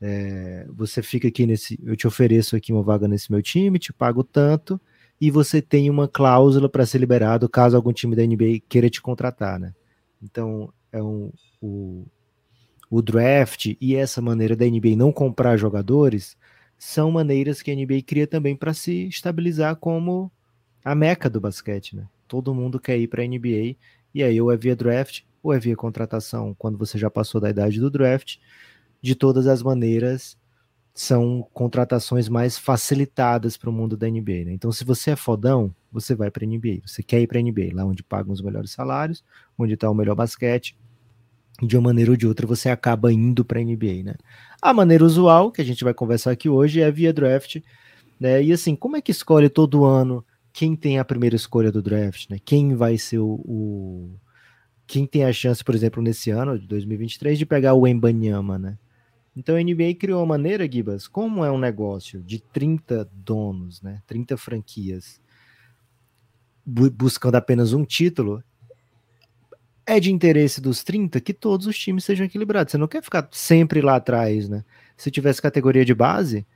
é, 0.01 0.67
você 0.69 1.03
fica 1.03 1.29
aqui 1.29 1.47
nesse, 1.47 1.79
eu 1.83 1.97
te 1.97 2.07
ofereço 2.07 2.57
aqui 2.57 2.73
uma 2.73 2.83
vaga 2.83 3.07
nesse 3.09 3.31
meu 3.31 3.41
time, 3.43 3.79
te 3.79 3.93
pago 3.93 4.25
tanto, 4.25 4.81
e 5.21 5.31
você 5.31 5.63
tem 5.63 5.89
uma 5.89 6.09
cláusula 6.09 6.69
para 6.69 6.85
ser 6.85 6.99
liberado 6.99 7.49
caso 7.49 7.77
algum 7.77 7.93
time 7.93 8.17
da 8.17 8.27
NBA 8.27 8.61
queira 8.69 8.91
te 8.91 9.01
contratar, 9.01 9.61
né? 9.61 9.73
Então 10.21 10.73
é 10.91 11.03
um, 11.03 11.33
o, 11.61 12.05
o 12.91 13.01
draft 13.01 13.77
e 13.81 13.95
essa 13.95 14.21
maneira 14.21 14.57
da 14.57 14.67
NBA 14.67 14.97
não 14.97 15.13
comprar 15.13 15.57
jogadores 15.57 16.37
são 16.85 17.13
maneiras 17.13 17.63
que 17.63 17.71
a 17.71 17.77
NBA 17.77 18.03
cria 18.05 18.27
também 18.27 18.57
para 18.57 18.75
se 18.75 19.07
estabilizar 19.07 19.77
como 19.77 20.33
a 20.85 20.97
meca 20.97 21.31
do 21.31 21.41
basquete, 21.41 21.95
né? 21.95 22.09
Todo 22.27 22.53
mundo 22.53 22.81
quer 22.81 22.99
ir 22.99 23.07
para 23.07 23.23
a 23.23 23.25
NBA 23.25 23.77
e 24.13 24.21
aí 24.21 24.41
ou 24.41 24.51
é 24.51 24.57
via 24.57 24.75
draft 24.75 25.23
ou 25.41 25.53
é 25.53 25.61
via 25.61 25.77
contratação 25.77 26.57
quando 26.59 26.77
você 26.77 26.99
já 26.99 27.09
passou 27.09 27.41
da 27.41 27.49
idade 27.49 27.79
do 27.79 27.89
draft. 27.89 28.39
De 29.01 29.15
todas 29.15 29.47
as 29.47 29.63
maneiras, 29.63 30.37
são 30.93 31.49
contratações 31.55 32.29
mais 32.29 32.59
facilitadas 32.59 33.57
para 33.57 33.71
o 33.71 33.73
mundo 33.73 33.97
da 33.97 34.09
NBA. 34.09 34.47
Né? 34.47 34.53
Então, 34.53 34.73
se 34.73 34.85
você 34.85 35.13
é 35.13 35.17
fodão, 35.17 35.73
você 35.91 36.17
vai 36.17 36.33
para 36.33 36.45
a 36.45 36.49
NBA. 36.49 36.81
Você 36.85 37.01
quer 37.01 37.21
ir 37.21 37.29
para 37.29 37.39
a 37.39 37.43
NBA, 37.43 37.75
lá 37.75 37.85
onde 37.85 38.03
pagam 38.03 38.33
os 38.33 38.43
melhores 38.43 38.73
salários, 38.73 39.23
onde 39.57 39.75
está 39.75 39.89
o 39.89 39.95
melhor 39.95 40.17
basquete, 40.17 40.77
de 41.67 41.77
uma 41.77 41.85
maneira 41.85 42.11
ou 42.11 42.17
de 42.17 42.27
outra 42.27 42.47
você 42.47 42.69
acaba 42.69 43.13
indo 43.13 43.45
para 43.45 43.61
a 43.61 43.63
NBA, 43.63 44.03
né? 44.05 44.15
A 44.61 44.75
maneira 44.75 45.05
usual, 45.05 45.53
que 45.53 45.61
a 45.61 45.65
gente 45.65 45.85
vai 45.85 45.95
conversar 45.95 46.33
aqui 46.33 46.49
hoje, 46.49 46.81
é 46.81 46.91
via 46.91 47.13
draft, 47.13 47.61
né? 48.19 48.43
E 48.43 48.53
assim, 48.53 48.75
como 48.75 48.97
é 48.97 49.01
que 49.01 49.11
escolhe 49.11 49.49
todo 49.49 49.85
ano 49.85 50.25
quem 50.53 50.77
tem 50.77 50.99
a 50.99 51.05
primeira 51.05 51.37
escolha 51.37 51.73
do 51.73 51.81
draft, 51.81 52.29
né? 52.29 52.39
Quem 52.45 52.75
vai 52.75 52.99
ser 52.99 53.19
o, 53.19 53.41
o... 53.45 54.11
quem 54.87 55.07
tem 55.07 55.25
a 55.25 55.33
chance, 55.33 55.65
por 55.65 55.75
exemplo, 55.75 56.03
nesse 56.03 56.31
ano 56.31 56.59
de 56.59 56.67
2023 56.67 57.39
de 57.39 57.47
pegar 57.47 57.75
o 57.75 57.87
Embanyama, 57.87 58.59
né? 58.59 58.79
Então 59.35 59.57
a 59.57 59.63
NBA 59.63 59.95
criou 59.99 60.21
uma 60.21 60.27
maneira, 60.27 60.71
Gibas, 60.71 61.09
como 61.09 61.45
é 61.45 61.51
um 61.51 61.59
negócio 61.59 62.23
de 62.23 62.39
30 62.39 63.09
donos, 63.13 63.81
né? 63.81 64.03
30 64.07 64.37
franquias 64.37 65.21
buscando 66.65 67.35
apenas 67.35 67.73
um 67.73 67.85
título, 67.85 68.43
é 69.87 69.99
de 69.99 70.13
interesse 70.13 70.61
dos 70.61 70.83
30 70.83 71.21
que 71.21 71.35
todos 71.35 71.67
os 71.67 71.79
times 71.79 72.05
sejam 72.05 72.27
equilibrados. 72.27 72.71
Você 72.71 72.79
não 72.79 72.89
quer 72.89 73.03
ficar 73.03 73.29
sempre 73.33 73.81
lá 73.81 73.97
atrás, 73.97 74.49
né? 74.49 74.65
Se 74.97 75.11
tivesse 75.11 75.43
categoria 75.43 75.85
de 75.85 75.95
base, 75.95 76.47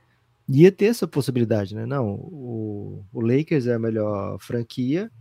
ia 0.47 0.71
ter 0.71 0.85
essa 0.85 1.07
possibilidade, 1.07 1.75
né? 1.75 1.85
Não, 1.85 2.11
o, 2.11 3.05
o 3.11 3.21
Lakers 3.21 3.67
é 3.67 3.73
a 3.73 3.79
melhor 3.79 4.37
franquia 4.39 5.11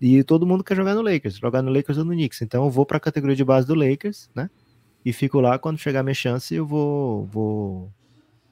e 0.00 0.22
todo 0.24 0.46
mundo 0.46 0.64
quer 0.64 0.76
jogar 0.76 0.94
no 0.94 1.02
Lakers, 1.02 1.36
jogar 1.38 1.62
no 1.62 1.72
Lakers 1.72 1.98
ou 1.98 2.04
no 2.04 2.12
Knicks. 2.12 2.42
Então 2.42 2.64
eu 2.64 2.70
vou 2.70 2.84
para 2.84 2.96
a 2.96 3.00
categoria 3.00 3.36
de 3.36 3.44
base 3.44 3.66
do 3.66 3.74
Lakers, 3.74 4.28
né? 4.34 4.50
E 5.04 5.12
fico 5.12 5.40
lá 5.40 5.58
quando 5.58 5.78
chegar 5.78 6.02
minha 6.02 6.14
chance, 6.14 6.54
eu 6.54 6.66
vou 6.66 7.26
vou 7.26 7.92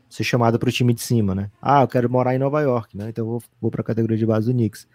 ser 0.09 0.23
chamado 0.23 0.59
para 0.59 0.69
o 0.69 0.73
time 0.73 0.95
de 0.95 1.03
cima, 1.03 1.35
né? 1.35 1.51
Ah, 1.61 1.83
eu 1.83 1.89
quero 1.89 2.09
morar 2.09 2.35
em 2.35 2.39
Nova 2.39 2.61
York, 2.61 2.97
né? 2.97 3.09
Então 3.09 3.25
eu 3.25 3.31
vou, 3.31 3.43
vou 3.61 3.71
para 3.71 3.81
a 3.81 3.85
categoria 3.85 4.17
de 4.17 4.25
base 4.25 4.47
do 4.47 4.53
Knicks. 4.53 4.87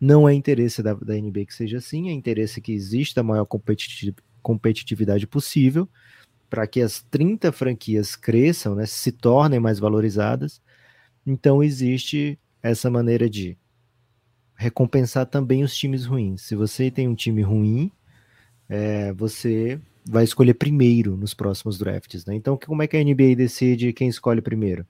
Não 0.00 0.28
é 0.28 0.34
interesse 0.34 0.82
da, 0.82 0.94
da 0.94 1.14
NBA 1.14 1.46
que 1.46 1.54
seja 1.54 1.78
assim, 1.78 2.08
é 2.08 2.12
interesse 2.12 2.60
que 2.60 2.72
exista 2.72 3.20
a 3.20 3.24
maior 3.24 3.46
competitividade 4.42 5.26
possível 5.26 5.88
para 6.48 6.66
que 6.66 6.80
as 6.80 7.02
30 7.10 7.52
franquias 7.52 8.16
cresçam, 8.16 8.74
né, 8.74 8.86
se 8.86 9.12
tornem 9.12 9.60
mais 9.60 9.78
valorizadas. 9.78 10.62
Então 11.26 11.62
existe 11.62 12.38
essa 12.62 12.90
maneira 12.90 13.28
de 13.28 13.56
recompensar 14.54 15.26
também 15.26 15.62
os 15.62 15.76
times 15.76 16.06
ruins. 16.06 16.42
Se 16.42 16.56
você 16.56 16.90
tem 16.90 17.06
um 17.06 17.14
time 17.14 17.42
ruim, 17.42 17.92
é, 18.68 19.12
você 19.12 19.80
vai 20.04 20.24
escolher 20.24 20.54
primeiro 20.54 21.16
nos 21.16 21.34
próximos 21.34 21.78
drafts. 21.78 22.24
Né? 22.24 22.34
Então, 22.34 22.56
como 22.56 22.82
é 22.82 22.86
que 22.86 22.96
a 22.96 23.04
NBA 23.04 23.36
decide 23.36 23.92
quem 23.92 24.08
escolhe 24.08 24.40
primeiro? 24.40 24.86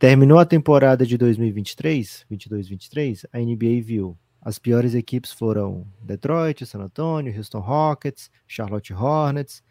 Terminou 0.00 0.38
a 0.38 0.46
temporada 0.46 1.04
de 1.04 1.18
2023, 1.18 2.24
22-23, 2.32 3.26
a 3.30 3.38
NBA 3.38 3.82
viu 3.82 4.16
as 4.40 4.58
piores 4.58 4.94
equipes 4.94 5.30
foram 5.30 5.86
Detroit, 6.00 6.64
San 6.64 6.78
Antonio, 6.78 7.36
Houston 7.36 7.58
Rockets, 7.58 8.30
Charlotte 8.48 8.94
Hornets. 8.94 9.62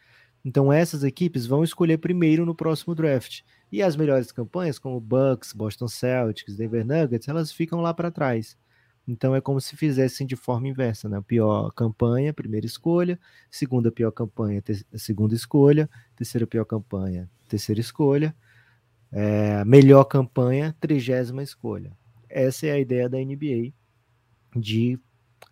Então 0.45 0.71
essas 0.71 1.03
equipes 1.03 1.47
vão 1.47 1.63
escolher 1.63 1.97
primeiro 1.97 2.45
no 2.45 2.53
próximo 2.53 2.93
draft. 2.93 3.41
E 3.71 3.81
as 3.81 3.95
melhores 3.95 4.31
campanhas, 4.31 4.77
como 4.77 4.99
Bucks, 4.99 5.51
Boston 5.51 5.87
Celtics, 5.87 6.55
Denver 6.55 6.85
Nuggets, 6.85 7.27
elas 7.27 7.51
ficam 7.51 7.81
lá 7.81 7.91
para 7.91 8.11
trás. 8.11 8.55
Então 9.07 9.35
é 9.35 9.41
como 9.41 9.59
se 9.59 9.75
fizessem 9.75 10.27
de 10.27 10.35
forma 10.35 10.67
inversa, 10.67 11.09
né? 11.09 11.19
Pior 11.25 11.71
campanha, 11.71 12.35
primeira 12.35 12.67
escolha, 12.67 13.19
segunda 13.49 13.91
pior 13.91 14.11
campanha, 14.11 14.61
segunda 14.93 15.33
escolha, 15.33 15.89
terceira 16.15 16.45
pior 16.45 16.65
campanha, 16.65 17.27
terceira 17.47 17.81
escolha, 17.81 18.35
é, 19.11 19.63
melhor 19.65 20.03
campanha, 20.05 20.75
trigésima 20.79 21.43
escolha. 21.43 21.91
Essa 22.29 22.67
é 22.67 22.71
a 22.71 22.79
ideia 22.79 23.09
da 23.09 23.17
NBA 23.17 23.73
de 24.55 24.99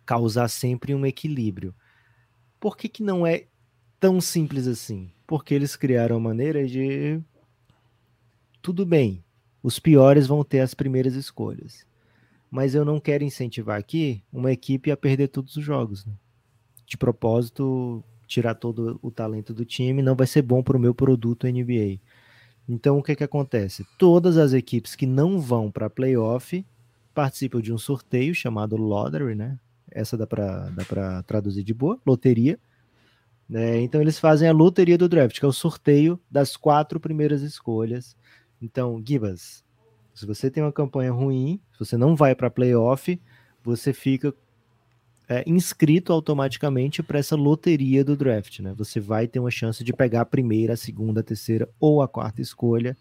causar 0.06 0.48
sempre 0.48 0.94
um 0.94 1.04
equilíbrio. 1.04 1.74
Por 2.60 2.76
que, 2.76 2.88
que 2.88 3.02
não 3.02 3.26
é 3.26 3.46
tão 4.00 4.20
simples 4.20 4.66
assim? 4.66 5.10
Porque 5.26 5.54
eles 5.54 5.76
criaram 5.76 6.16
a 6.16 6.20
maneira 6.20 6.66
de. 6.66 7.20
Tudo 8.62 8.84
bem, 8.84 9.24
os 9.62 9.78
piores 9.78 10.26
vão 10.26 10.42
ter 10.44 10.60
as 10.60 10.74
primeiras 10.74 11.14
escolhas. 11.14 11.86
Mas 12.50 12.74
eu 12.74 12.84
não 12.84 12.98
quero 12.98 13.24
incentivar 13.24 13.78
aqui 13.78 14.22
uma 14.32 14.52
equipe 14.52 14.90
a 14.90 14.96
perder 14.96 15.28
todos 15.28 15.56
os 15.56 15.64
jogos. 15.64 16.06
Né? 16.06 16.12
De 16.86 16.96
propósito, 16.96 18.02
tirar 18.26 18.54
todo 18.54 18.98
o 19.02 19.10
talento 19.10 19.52
do 19.52 19.64
time 19.64 20.02
não 20.02 20.16
vai 20.16 20.26
ser 20.26 20.42
bom 20.42 20.62
para 20.62 20.76
o 20.76 20.80
meu 20.80 20.94
produto 20.94 21.46
NBA. 21.46 22.00
Então 22.68 22.98
o 22.98 23.02
que, 23.02 23.16
que 23.16 23.24
acontece? 23.24 23.86
Todas 23.96 24.36
as 24.36 24.52
equipes 24.52 24.94
que 24.94 25.06
não 25.06 25.40
vão 25.40 25.70
para 25.70 25.88
playoff 25.88 26.64
participam 27.14 27.60
de 27.60 27.72
um 27.72 27.78
sorteio 27.78 28.34
chamado 28.34 28.76
Lottery, 28.76 29.34
né? 29.34 29.58
Essa 29.90 30.16
dá 30.16 30.26
para 30.26 30.68
dá 30.70 31.22
traduzir 31.22 31.64
de 31.64 31.72
boa, 31.72 31.98
loteria. 32.06 32.58
Né? 33.48 33.80
Então 33.80 34.00
eles 34.00 34.18
fazem 34.18 34.48
a 34.48 34.52
loteria 34.52 34.98
do 34.98 35.08
draft, 35.08 35.38
que 35.38 35.44
é 35.44 35.48
o 35.48 35.52
sorteio 35.52 36.20
das 36.30 36.56
quatro 36.56 37.00
primeiras 37.00 37.40
escolhas. 37.40 38.14
Então, 38.60 39.02
Gibas, 39.04 39.64
se 40.14 40.26
você 40.26 40.50
tem 40.50 40.62
uma 40.62 40.72
campanha 40.72 41.12
ruim, 41.12 41.60
se 41.72 41.78
você 41.78 41.96
não 41.96 42.14
vai 42.14 42.34
para 42.34 42.50
playoff, 42.50 43.18
você 43.64 43.92
fica 43.92 44.34
é, 45.28 45.44
inscrito 45.46 46.12
automaticamente 46.12 47.02
para 47.02 47.18
essa 47.18 47.36
loteria 47.36 48.02
do 48.02 48.16
draft, 48.16 48.60
né? 48.60 48.72
Você 48.76 48.98
vai 48.98 49.28
ter 49.28 49.38
uma 49.38 49.50
chance 49.50 49.84
de 49.84 49.92
pegar 49.92 50.22
a 50.22 50.24
primeira, 50.24 50.72
a 50.72 50.76
segunda, 50.76 51.20
a 51.20 51.24
terceira 51.24 51.68
ou 51.78 52.00
a 52.00 52.08
quarta 52.08 52.40
escolha. 52.40 52.96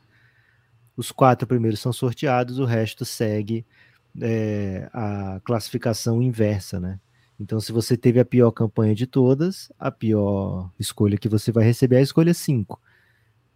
Os 0.96 1.12
quatro 1.12 1.48
primeiros 1.48 1.80
são 1.80 1.94
sorteados, 1.94 2.60
o 2.60 2.66
resto 2.66 3.06
segue 3.06 3.66
é, 4.20 4.90
a 4.92 5.40
classificação 5.46 6.22
inversa, 6.22 6.80
né? 6.80 7.00
Então, 7.40 7.62
se 7.62 7.72
você 7.72 7.96
teve 7.96 8.20
a 8.20 8.26
pior 8.26 8.52
campanha 8.52 8.96
de 8.96 9.06
todas, 9.06 9.72
a 9.80 9.92
pior 9.92 10.72
escolha 10.80 11.18
que 11.18 11.30
você 11.30 11.52
vai 11.52 11.64
receber 11.64 11.98
é 11.98 12.00
a 12.00 12.02
escolha 12.02 12.34
5. 12.34 12.82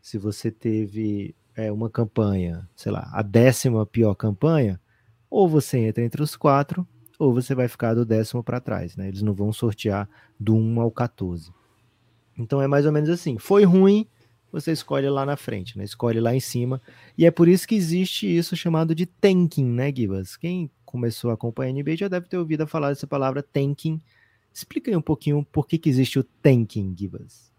Se 0.01 0.19
você 0.19 0.51
teve 0.51 1.35
é, 1.55 1.71
uma 1.71 1.89
campanha, 1.89 2.69
sei 2.75 2.91
lá, 2.91 3.09
a 3.11 3.23
décima 3.23 3.85
pior 3.85 4.13
campanha, 4.13 4.79
ou 5.29 5.49
você 5.49 5.79
entra 5.79 6.03
entre 6.03 6.21
os 6.21 6.35
quatro, 6.35 6.87
ou 7.21 7.31
você 7.31 7.53
vai 7.53 7.67
ficar 7.67 7.93
do 7.93 8.03
décimo 8.03 8.43
para 8.43 8.59
trás, 8.59 8.95
né? 8.95 9.07
Eles 9.07 9.21
não 9.21 9.31
vão 9.31 9.53
sortear 9.53 10.09
do 10.39 10.55
1 10.55 10.81
ao 10.81 10.89
14. 10.89 11.51
Então 12.35 12.59
é 12.59 12.65
mais 12.65 12.83
ou 12.87 12.91
menos 12.91 13.11
assim. 13.11 13.37
Foi 13.37 13.63
ruim, 13.63 14.07
você 14.51 14.71
escolhe 14.71 15.07
lá 15.07 15.23
na 15.23 15.37
frente, 15.37 15.77
né? 15.77 15.83
Escolhe 15.83 16.19
lá 16.19 16.33
em 16.33 16.39
cima. 16.39 16.81
E 17.15 17.23
é 17.23 17.29
por 17.29 17.47
isso 17.47 17.67
que 17.67 17.75
existe 17.75 18.25
isso 18.25 18.55
chamado 18.55 18.95
de 18.95 19.05
tanking, 19.05 19.67
né, 19.67 19.93
Gibas? 19.95 20.35
Quem 20.35 20.67
começou 20.83 21.29
a 21.29 21.35
acompanhar 21.35 21.69
a 21.69 21.73
NBA 21.73 21.95
já 21.95 22.07
deve 22.07 22.27
ter 22.27 22.39
ouvido 22.39 22.65
falar 22.65 22.89
dessa 22.89 23.05
palavra 23.05 23.43
tanking. 23.43 24.01
Explica 24.51 24.89
aí 24.89 24.97
um 24.97 25.01
pouquinho 25.01 25.45
por 25.51 25.67
que, 25.67 25.77
que 25.77 25.91
existe 25.91 26.17
o 26.17 26.23
tanking, 26.23 26.95
Gibas. 26.97 27.51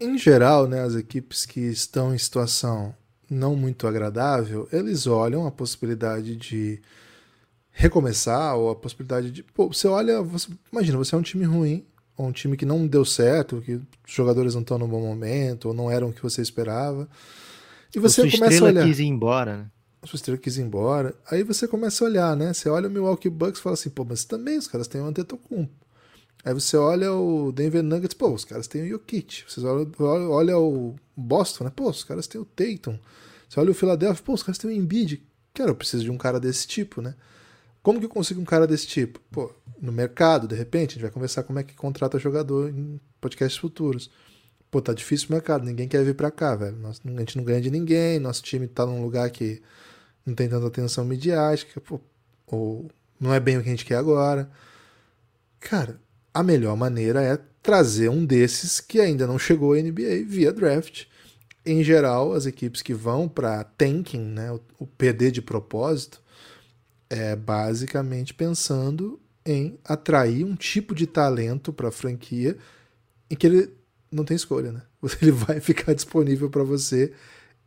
Em 0.00 0.18
geral, 0.18 0.66
né, 0.66 0.80
as 0.80 0.96
equipes 0.96 1.46
que 1.46 1.60
estão 1.60 2.12
em 2.12 2.18
situação 2.18 2.92
não 3.30 3.54
muito 3.54 3.86
agradável, 3.86 4.68
eles 4.72 5.06
olham 5.06 5.46
a 5.46 5.52
possibilidade 5.52 6.34
de 6.34 6.82
recomeçar, 7.74 8.56
ou 8.56 8.70
a 8.70 8.76
possibilidade 8.76 9.30
de. 9.30 9.42
Pô, 9.42 9.66
você 9.66 9.88
olha, 9.88 10.22
você, 10.22 10.48
imagina, 10.72 10.96
você 10.96 11.14
é 11.14 11.18
um 11.18 11.22
time 11.22 11.44
ruim, 11.44 11.84
ou 12.16 12.28
um 12.28 12.32
time 12.32 12.56
que 12.56 12.64
não 12.64 12.86
deu 12.86 13.04
certo, 13.04 13.60
que 13.60 13.72
os 13.74 13.82
jogadores 14.06 14.54
não 14.54 14.62
estão 14.62 14.78
no 14.78 14.86
bom 14.86 15.00
momento, 15.00 15.66
ou 15.66 15.74
não 15.74 15.90
eram 15.90 16.08
o 16.08 16.12
que 16.12 16.22
você 16.22 16.40
esperava. 16.40 17.08
E 17.94 17.98
você 17.98 18.22
a 18.22 18.30
sua 18.30 18.38
começa 18.38 18.64
a 18.64 18.68
olhar. 18.68 18.86
quis 18.86 18.98
ir 19.00 19.04
embora, 19.04 19.56
né? 19.58 19.66
A 20.00 20.06
sua 20.06 20.16
estrela 20.16 20.38
quis 20.38 20.56
ir 20.56 20.62
embora. 20.62 21.14
Aí 21.30 21.42
você 21.42 21.66
começa 21.66 22.04
a 22.04 22.08
olhar, 22.08 22.36
né? 22.36 22.52
Você 22.52 22.68
olha 22.68 22.88
o 22.88 22.90
Milwaukee 22.90 23.28
Bucks 23.28 23.58
e 23.58 23.62
fala 23.62 23.74
assim, 23.74 23.90
pô, 23.90 24.04
mas 24.04 24.24
também 24.24 24.56
os 24.56 24.68
caras 24.68 24.86
têm 24.86 25.00
o 25.00 25.06
Antetokounmpo. 25.06 25.72
Aí 26.44 26.52
você 26.52 26.76
olha 26.76 27.10
o 27.12 27.50
Denver 27.50 27.82
Nuggets, 27.82 28.14
pô, 28.14 28.28
os 28.30 28.44
caras 28.44 28.68
têm 28.68 28.82
o 28.82 28.88
Jokic. 28.88 29.44
Você 29.48 29.60
olha, 29.64 30.28
olha 30.28 30.58
o 30.58 30.94
Boston, 31.16 31.64
né? 31.64 31.72
Pô, 31.74 31.88
os 31.88 32.04
caras 32.04 32.26
têm 32.26 32.40
o 32.40 32.44
Tatum. 32.44 32.98
Você 33.48 33.58
olha 33.58 33.70
o 33.70 33.74
Philadelphia, 33.74 34.22
pô, 34.22 34.34
os 34.34 34.42
caras 34.42 34.58
têm 34.58 34.70
o 34.70 34.72
Embiid. 34.74 35.22
Cara, 35.54 35.70
eu 35.70 35.74
preciso 35.74 36.04
de 36.04 36.10
um 36.10 36.18
cara 36.18 36.38
desse 36.38 36.66
tipo, 36.66 37.00
né? 37.00 37.14
Como 37.84 38.00
que 38.00 38.06
eu 38.06 38.10
consigo 38.10 38.40
um 38.40 38.46
cara 38.46 38.66
desse 38.66 38.86
tipo? 38.86 39.20
Pô, 39.30 39.52
no 39.78 39.92
mercado, 39.92 40.48
de 40.48 40.54
repente, 40.54 40.92
a 40.92 40.94
gente 40.94 41.02
vai 41.02 41.10
conversar 41.10 41.42
como 41.42 41.58
é 41.58 41.62
que 41.62 41.74
contrata 41.74 42.18
jogador 42.18 42.70
em 42.70 42.98
podcasts 43.20 43.60
futuros. 43.60 44.10
Pô, 44.70 44.80
tá 44.80 44.94
difícil 44.94 45.28
o 45.28 45.32
mercado, 45.32 45.66
ninguém 45.66 45.86
quer 45.86 46.02
vir 46.02 46.14
pra 46.14 46.30
cá, 46.30 46.56
velho. 46.56 46.78
Nós, 46.78 46.98
a 47.04 47.18
gente 47.20 47.36
não 47.36 47.44
ganha 47.44 47.60
de 47.60 47.70
ninguém, 47.70 48.18
nosso 48.18 48.42
time 48.42 48.66
tá 48.66 48.86
num 48.86 49.02
lugar 49.02 49.28
que 49.28 49.60
não 50.24 50.34
tem 50.34 50.48
tanta 50.48 50.66
atenção 50.66 51.04
midiática, 51.04 51.78
pô, 51.78 52.00
ou 52.46 52.90
não 53.20 53.34
é 53.34 53.38
bem 53.38 53.58
o 53.58 53.62
que 53.62 53.68
a 53.68 53.72
gente 53.72 53.84
quer 53.84 53.96
agora. 53.96 54.50
Cara, 55.60 56.00
a 56.32 56.42
melhor 56.42 56.78
maneira 56.78 57.22
é 57.22 57.38
trazer 57.62 58.08
um 58.08 58.24
desses 58.24 58.80
que 58.80 58.98
ainda 58.98 59.26
não 59.26 59.38
chegou 59.38 59.74
à 59.74 59.76
NBA 59.76 60.24
via 60.26 60.50
draft. 60.54 61.04
Em 61.66 61.84
geral, 61.84 62.32
as 62.32 62.46
equipes 62.46 62.80
que 62.80 62.94
vão 62.94 63.28
para 63.28 63.62
tanking, 63.62 64.22
né, 64.22 64.52
o, 64.52 64.60
o 64.78 64.86
PD 64.86 65.30
de 65.30 65.42
propósito, 65.42 66.23
é 67.14 67.36
basicamente 67.36 68.34
pensando 68.34 69.20
em 69.46 69.78
atrair 69.84 70.44
um 70.44 70.56
tipo 70.56 70.96
de 70.96 71.06
talento 71.06 71.72
para 71.72 71.88
a 71.88 71.92
franquia 71.92 72.58
em 73.30 73.36
que 73.36 73.46
ele 73.46 73.70
não 74.10 74.24
tem 74.24 74.34
escolha, 74.34 74.72
né? 74.72 74.82
Ele 75.22 75.30
vai 75.32 75.60
ficar 75.60 75.92
disponível 75.92 76.48
para 76.48 76.62
você 76.62 77.12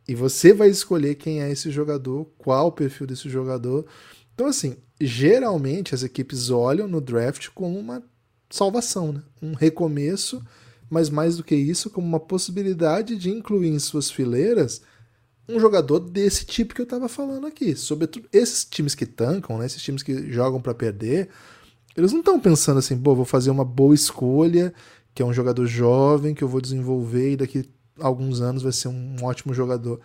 e 0.06 0.14
você 0.14 0.52
vai 0.52 0.68
escolher 0.68 1.14
quem 1.14 1.42
é 1.42 1.50
esse 1.50 1.70
jogador, 1.70 2.26
qual 2.36 2.68
o 2.68 2.72
perfil 2.72 3.06
desse 3.06 3.28
jogador. 3.28 3.86
Então, 4.34 4.46
assim, 4.46 4.76
geralmente 5.00 5.94
as 5.94 6.02
equipes 6.02 6.50
olham 6.50 6.88
no 6.88 7.00
draft 7.00 7.48
como 7.54 7.78
uma 7.78 8.02
salvação, 8.50 9.12
né? 9.12 9.22
um 9.42 9.52
recomeço, 9.52 10.42
mas 10.90 11.10
mais 11.10 11.36
do 11.36 11.44
que 11.44 11.54
isso, 11.54 11.90
como 11.90 12.06
uma 12.06 12.20
possibilidade 12.20 13.16
de 13.16 13.30
incluir 13.30 13.68
em 13.68 13.78
suas 13.78 14.10
fileiras 14.10 14.82
um 15.48 15.58
jogador 15.58 16.00
desse 16.00 16.44
tipo 16.44 16.74
que 16.74 16.80
eu 16.80 16.84
estava 16.84 17.08
falando 17.08 17.46
aqui. 17.46 17.74
Sobretudo 17.74 18.28
esses 18.32 18.64
times 18.64 18.94
que 18.94 19.06
tancam, 19.06 19.58
né? 19.58 19.66
esses 19.66 19.82
times 19.82 20.02
que 20.02 20.30
jogam 20.30 20.60
para 20.60 20.74
perder, 20.74 21.28
eles 21.96 22.12
não 22.12 22.20
estão 22.20 22.38
pensando 22.38 22.78
assim, 22.78 22.98
pô, 22.98 23.14
vou 23.14 23.24
fazer 23.24 23.50
uma 23.50 23.64
boa 23.64 23.94
escolha, 23.94 24.72
que 25.14 25.22
é 25.22 25.26
um 25.26 25.32
jogador 25.32 25.66
jovem 25.66 26.34
que 26.34 26.44
eu 26.44 26.48
vou 26.48 26.60
desenvolver 26.60 27.32
e 27.32 27.36
daqui 27.36 27.68
a 28.00 28.06
alguns 28.06 28.40
anos 28.40 28.62
vai 28.62 28.72
ser 28.72 28.88
um 28.88 29.16
ótimo 29.22 29.54
jogador. 29.54 30.00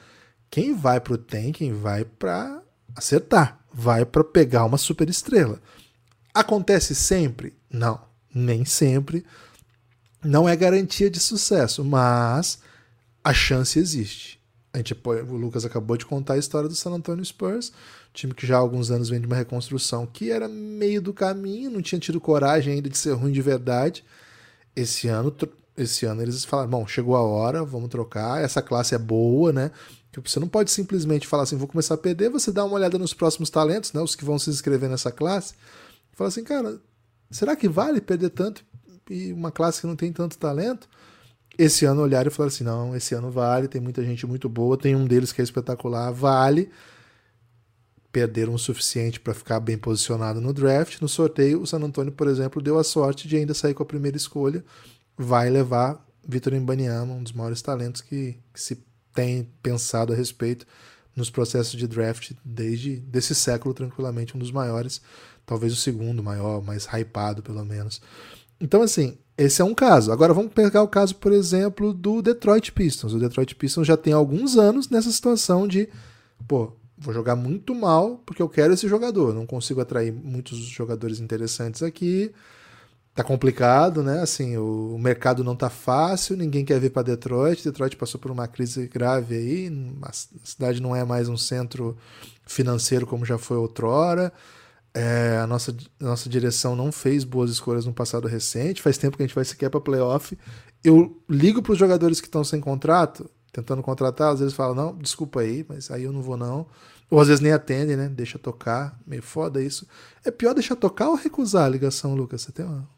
Quem 0.49 0.73
vai 0.73 0.99
pro 0.99 1.17
tanking 1.17 1.73
vai 1.73 2.05
para 2.05 2.61
acertar, 2.95 3.59
vai 3.73 4.05
para 4.05 4.23
pegar 4.23 4.65
uma 4.65 4.77
super 4.77 5.09
estrela. 5.09 5.59
Acontece 6.33 6.95
sempre? 6.95 7.53
Não 7.69 8.13
nem 8.33 8.65
sempre, 8.65 9.23
não 10.23 10.47
é 10.47 10.55
garantia 10.55 11.09
de 11.09 11.19
sucesso, 11.19 11.83
mas 11.83 12.59
a 13.23 13.33
chance 13.33 13.77
existe. 13.77 14.39
A 14.73 14.77
gente, 14.77 14.99
o 15.05 15.35
Lucas 15.35 15.65
acabou 15.65 15.95
de 15.95 16.05
contar 16.05 16.33
a 16.33 16.37
história 16.39 16.67
do 16.67 16.73
San 16.73 16.89
Antonio 16.89 17.23
Spurs, 17.23 17.71
time 18.11 18.33
que 18.33 18.47
já 18.47 18.55
há 18.55 18.59
alguns 18.59 18.89
anos 18.89 19.07
vem 19.07 19.21
de 19.21 19.27
uma 19.27 19.35
reconstrução 19.35 20.07
que 20.07 20.31
era 20.31 20.47
meio 20.47 20.99
do 20.99 21.13
caminho, 21.13 21.69
não 21.69 21.79
tinha 21.79 21.99
tido 21.99 22.19
coragem 22.19 22.73
ainda 22.73 22.89
de 22.89 22.97
ser 22.97 23.11
ruim 23.11 23.31
de 23.31 23.41
verdade. 23.41 24.03
Esse 24.75 25.07
ano, 25.07 25.35
esse 25.77 26.07
ano 26.07 26.23
eles 26.23 26.43
falaram: 26.43 26.71
bom, 26.71 26.87
chegou 26.87 27.15
a 27.15 27.21
hora, 27.21 27.63
vamos 27.63 27.89
trocar. 27.89 28.43
Essa 28.43 28.63
classe 28.63 28.95
é 28.95 28.97
boa, 28.97 29.53
né? 29.53 29.69
Você 30.23 30.39
não 30.39 30.47
pode 30.47 30.71
simplesmente 30.71 31.27
falar 31.27 31.43
assim, 31.43 31.55
vou 31.55 31.67
começar 31.67 31.93
a 31.93 31.97
perder. 31.97 32.29
Você 32.29 32.51
dá 32.51 32.65
uma 32.65 32.75
olhada 32.75 32.97
nos 32.97 33.13
próximos 33.13 33.51
talentos, 33.51 33.93
né? 33.93 34.01
Os 34.01 34.15
que 34.15 34.25
vão 34.25 34.39
se 34.39 34.49
inscrever 34.49 34.89
nessa 34.89 35.11
classe. 35.11 35.53
Fala 36.13 36.27
assim, 36.27 36.43
cara, 36.43 36.79
será 37.29 37.55
que 37.55 37.67
vale 37.67 38.01
perder 38.01 38.29
tanto 38.29 38.63
e 39.09 39.33
uma 39.33 39.51
classe 39.51 39.81
que 39.81 39.87
não 39.87 39.95
tem 39.95 40.11
tanto 40.11 40.37
talento? 40.37 40.87
Esse 41.57 41.85
ano 41.85 42.01
olharam 42.01 42.27
e 42.27 42.31
falaram 42.31 42.53
assim: 42.53 42.63
não, 42.63 42.95
esse 42.95 43.13
ano 43.13 43.29
vale, 43.29 43.67
tem 43.67 43.81
muita 43.81 44.03
gente 44.03 44.25
muito 44.25 44.49
boa, 44.49 44.77
tem 44.77 44.95
um 44.95 45.05
deles 45.05 45.31
que 45.31 45.41
é 45.41 45.43
espetacular, 45.43 46.11
vale. 46.11 46.69
Perderam 48.11 48.53
o 48.53 48.59
suficiente 48.59 49.19
para 49.19 49.33
ficar 49.33 49.59
bem 49.59 49.77
posicionado 49.77 50.39
no 50.39 50.53
draft. 50.53 51.01
No 51.01 51.07
sorteio, 51.07 51.61
o 51.61 51.67
San 51.67 51.79
Antonio, 51.79 52.11
por 52.11 52.27
exemplo, 52.27 52.61
deu 52.61 52.77
a 52.77 52.83
sorte 52.83 53.27
de 53.27 53.37
ainda 53.37 53.53
sair 53.53 53.73
com 53.73 53.81
a 53.81 53.85
primeira 53.85 54.15
escolha. 54.15 54.63
Vai 55.17 55.49
levar 55.49 56.05
Vitor 56.27 56.53
Embanyama, 56.53 57.13
um 57.13 57.23
dos 57.23 57.31
maiores 57.31 57.61
talentos 57.61 58.01
que, 58.01 58.37
que 58.53 58.61
se 58.61 58.83
tem 59.13 59.49
pensado 59.61 60.13
a 60.13 60.15
respeito 60.15 60.65
nos 61.15 61.29
processos 61.29 61.77
de 61.77 61.87
draft 61.87 62.33
desde 62.43 62.97
desse 62.97 63.33
século, 63.33 63.73
tranquilamente, 63.73 64.35
um 64.35 64.39
dos 64.39 64.51
maiores 64.51 65.01
talvez 65.45 65.73
o 65.73 65.77
segundo 65.77 66.23
maior, 66.23 66.61
mais 66.61 66.85
hypado 66.85 67.41
pelo 67.41 67.63
menos. 67.65 68.01
Então, 68.59 68.81
assim, 68.81 69.17
esse 69.37 69.61
é 69.61 69.65
um 69.65 69.73
caso. 69.73 70.11
Agora 70.11 70.33
vamos 70.33 70.53
pegar 70.53 70.83
o 70.83 70.87
caso, 70.87 71.15
por 71.15 71.31
exemplo, 71.31 71.93
do 71.93 72.21
Detroit 72.21 72.71
Pistons. 72.71 73.13
O 73.13 73.19
Detroit 73.19 73.55
Pistons 73.55 73.87
já 73.87 73.97
tem 73.97 74.13
alguns 74.13 74.57
anos 74.57 74.89
nessa 74.89 75.11
situação 75.11 75.67
de, 75.67 75.89
pô, 76.47 76.71
vou 76.97 77.13
jogar 77.13 77.35
muito 77.35 77.73
mal 77.73 78.21
porque 78.25 78.41
eu 78.41 78.49
quero 78.49 78.73
esse 78.73 78.87
jogador. 78.87 79.33
Não 79.33 79.45
consigo 79.45 79.81
atrair 79.81 80.13
muitos 80.13 80.57
jogadores 80.57 81.19
interessantes 81.19 81.81
aqui. 81.81 82.31
Tá 83.15 83.23
complicado, 83.23 84.01
né? 84.01 84.21
Assim, 84.21 84.57
o, 84.57 84.97
mercado 84.97 85.43
não 85.43 85.55
tá 85.55 85.69
fácil, 85.69 86.35
ninguém 86.35 86.65
quer 86.65 86.79
vir 86.79 86.89
para 86.89 87.03
Detroit. 87.03 87.63
Detroit 87.63 87.95
passou 87.95 88.19
por 88.19 88.31
uma 88.31 88.47
crise 88.47 88.87
grave 88.87 89.35
aí, 89.35 89.71
a 90.01 90.11
cidade 90.43 90.81
não 90.81 90.95
é 90.95 91.03
mais 91.03 91.29
um 91.29 91.37
centro 91.37 91.95
financeiro 92.45 93.05
como 93.05 93.23
já 93.23 93.37
foi 93.37 93.57
outrora. 93.57 94.33
É, 94.93 95.39
a 95.41 95.47
nossa, 95.47 95.75
a 95.99 96.03
nossa 96.03 96.29
direção 96.29 96.75
não 96.75 96.91
fez 96.91 97.23
boas 97.23 97.49
escolhas 97.49 97.85
no 97.85 97.93
passado 97.93 98.27
recente. 98.27 98.81
Faz 98.81 98.97
tempo 98.97 99.17
que 99.17 99.23
a 99.23 99.25
gente 99.25 99.35
vai 99.35 99.43
sequer 99.43 99.69
para 99.69 99.81
playoff. 99.81 100.37
Eu 100.83 101.19
ligo 101.27 101.61
para 101.61 101.73
os 101.73 101.79
jogadores 101.79 102.21
que 102.21 102.27
estão 102.27 102.43
sem 102.43 102.59
contrato, 102.59 103.29
tentando 103.51 103.81
contratar, 103.81 104.33
às 104.33 104.39
vezes 104.39 104.53
falam: 104.53 104.75
não, 104.75 104.97
desculpa 104.97 105.41
aí, 105.41 105.65
mas 105.67 105.89
aí 105.89 106.03
eu 106.03 106.11
não 106.11 106.21
vou 106.21 106.37
não. 106.37 106.67
Ou 107.09 107.19
às 107.19 107.27
vezes 107.27 107.41
nem 107.41 107.51
atendem, 107.51 107.95
né? 107.95 108.09
Deixa 108.09 108.37
tocar. 108.37 108.99
Meio 109.05 109.21
foda 109.21 109.61
isso. 109.61 109.87
É 110.23 110.31
pior 110.31 110.53
deixar 110.53 110.75
tocar 110.75 111.09
ou 111.09 111.15
recusar 111.15 111.65
a 111.65 111.69
ligação, 111.69 112.15
Lucas? 112.15 112.41
Você 112.41 112.51
tem 112.51 112.65
uma, 112.65 112.89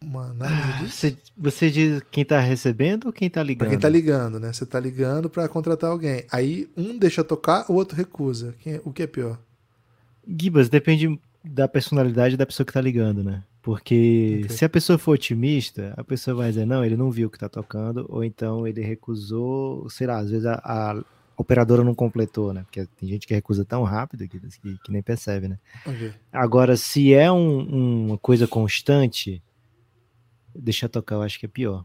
uma 0.00 0.30
análise 0.30 0.62
ah, 0.62 0.82
disso? 0.82 0.96
Você, 0.96 1.16
você 1.36 1.70
diz 1.70 2.02
quem 2.10 2.22
está 2.22 2.38
recebendo 2.38 3.06
ou 3.06 3.12
quem 3.12 3.26
está 3.28 3.42
ligando? 3.42 3.58
Pra 3.58 3.68
quem 3.68 3.76
está 3.76 3.88
ligando, 3.88 4.38
né? 4.38 4.52
Você 4.52 4.64
está 4.64 4.78
ligando 4.78 5.28
para 5.28 5.48
contratar 5.48 5.90
alguém. 5.90 6.24
Aí 6.30 6.70
um 6.76 6.96
deixa 6.96 7.24
tocar, 7.24 7.64
o 7.68 7.74
outro 7.74 7.96
recusa. 7.96 8.54
Quem, 8.60 8.80
o 8.84 8.92
que 8.92 9.02
é 9.02 9.06
pior? 9.06 9.38
Gibas, 10.26 10.68
depende 10.68 11.18
da 11.44 11.68
personalidade 11.68 12.36
da 12.36 12.46
pessoa 12.46 12.66
que 12.66 12.72
tá 12.72 12.80
ligando, 12.80 13.22
né? 13.22 13.44
Porque 13.62 14.42
okay. 14.44 14.56
se 14.56 14.64
a 14.64 14.68
pessoa 14.68 14.98
for 14.98 15.12
otimista, 15.12 15.92
a 15.96 16.04
pessoa 16.04 16.36
vai 16.36 16.50
dizer, 16.50 16.64
não, 16.64 16.84
ele 16.84 16.96
não 16.96 17.10
viu 17.10 17.28
o 17.28 17.30
que 17.30 17.38
tá 17.38 17.48
tocando, 17.48 18.06
ou 18.08 18.22
então 18.22 18.66
ele 18.66 18.80
recusou, 18.80 19.88
sei 19.90 20.06
lá, 20.06 20.18
às 20.18 20.30
vezes 20.30 20.46
a, 20.46 20.54
a 20.64 21.04
operadora 21.36 21.82
não 21.82 21.94
completou, 21.94 22.52
né? 22.52 22.62
Porque 22.62 22.86
tem 22.96 23.08
gente 23.08 23.26
que 23.26 23.34
recusa 23.34 23.64
tão 23.64 23.82
rápido 23.82 24.28
que, 24.28 24.38
que, 24.38 24.78
que 24.78 24.92
nem 24.92 25.02
percebe, 25.02 25.48
né? 25.48 25.58
Okay. 25.84 26.12
Agora, 26.32 26.76
se 26.76 27.12
é 27.12 27.30
um, 27.30 28.06
uma 28.06 28.18
coisa 28.18 28.46
constante, 28.46 29.42
deixa 30.54 30.88
tocar, 30.88 31.16
eu 31.16 31.22
acho 31.22 31.38
que 31.38 31.46
é 31.46 31.48
pior. 31.48 31.84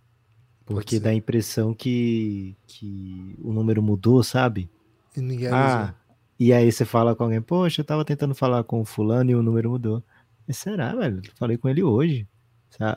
Porque 0.65 0.99
dá 0.99 1.09
a 1.09 1.15
impressão 1.15 1.73
que, 1.73 2.55
que 2.65 3.35
o 3.41 3.51
número 3.51 3.81
mudou, 3.81 4.23
sabe? 4.23 4.69
E 5.17 5.19
ninguém 5.19 5.49
ah, 5.49 5.93
e 6.41 6.51
aí 6.51 6.71
você 6.71 6.83
fala 6.83 7.15
com 7.15 7.23
alguém, 7.23 7.39
poxa, 7.39 7.81
eu 7.81 7.85
tava 7.85 8.03
tentando 8.03 8.33
falar 8.33 8.63
com 8.63 8.81
o 8.81 8.85
fulano 8.85 9.29
e 9.29 9.35
o 9.35 9.43
número 9.43 9.69
mudou. 9.69 10.03
E 10.47 10.53
será, 10.55 10.95
velho? 10.95 11.21
Falei 11.35 11.55
com 11.55 11.69
ele 11.69 11.83
hoje. 11.83 12.27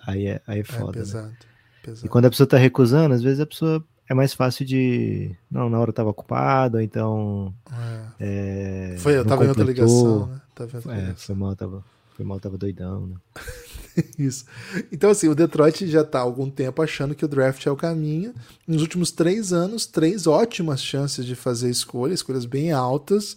Aí 0.07 0.28
é, 0.28 0.40
aí 0.46 0.59
é, 0.59 0.61
é 0.61 0.64
foda. 0.64 0.98
É 0.98 1.02
pesado, 1.02 1.28
né? 1.28 1.37
pesado. 1.83 2.07
E 2.07 2.09
quando 2.09 2.24
a 2.24 2.30
pessoa 2.30 2.46
tá 2.46 2.57
recusando, 2.57 3.14
às 3.14 3.22
vezes 3.22 3.40
a 3.40 3.46
pessoa 3.46 3.85
é 4.09 4.14
mais 4.14 4.33
fácil 4.33 4.64
de. 4.64 5.37
Não, 5.50 5.68
na 5.68 5.78
hora 5.78 5.90
eu 5.90 5.94
tava 5.94 6.09
ocupado, 6.09 6.80
então. 6.80 7.54
É. 8.18 8.94
É, 8.94 8.96
foi, 8.96 9.18
eu 9.18 9.26
tava 9.26 9.44
completou. 9.44 9.44
em 9.44 9.48
outra 9.48 9.64
ligação, 9.64 10.26
né? 10.26 10.40
Tava 10.54 10.76
outra 10.78 10.94
é, 10.94 11.14
foi 11.14 11.35
mal, 11.35 11.54
tava. 11.54 11.85
Foi 12.14 12.24
mal, 12.24 12.38
tava 12.38 12.57
doidão, 12.57 13.09
né? 13.09 13.16
Isso. 14.18 14.44
Então, 14.90 15.11
assim, 15.11 15.29
o 15.29 15.35
Detroit 15.35 15.87
já 15.88 16.03
está 16.03 16.20
há 16.20 16.22
algum 16.22 16.48
tempo 16.48 16.81
achando 16.81 17.14
que 17.14 17.24
o 17.24 17.29
draft 17.29 17.64
é 17.66 17.70
o 17.70 17.77
caminho. 17.77 18.33
Nos 18.66 18.83
últimos 18.83 19.11
três 19.11 19.53
anos, 19.53 19.85
três 19.87 20.27
ótimas 20.27 20.83
chances 20.83 21.24
de 21.27 21.35
fazer 21.35 21.70
escolha, 21.70 22.14
escolhas 22.14 22.44
bem 22.44 22.72
altas. 22.72 23.37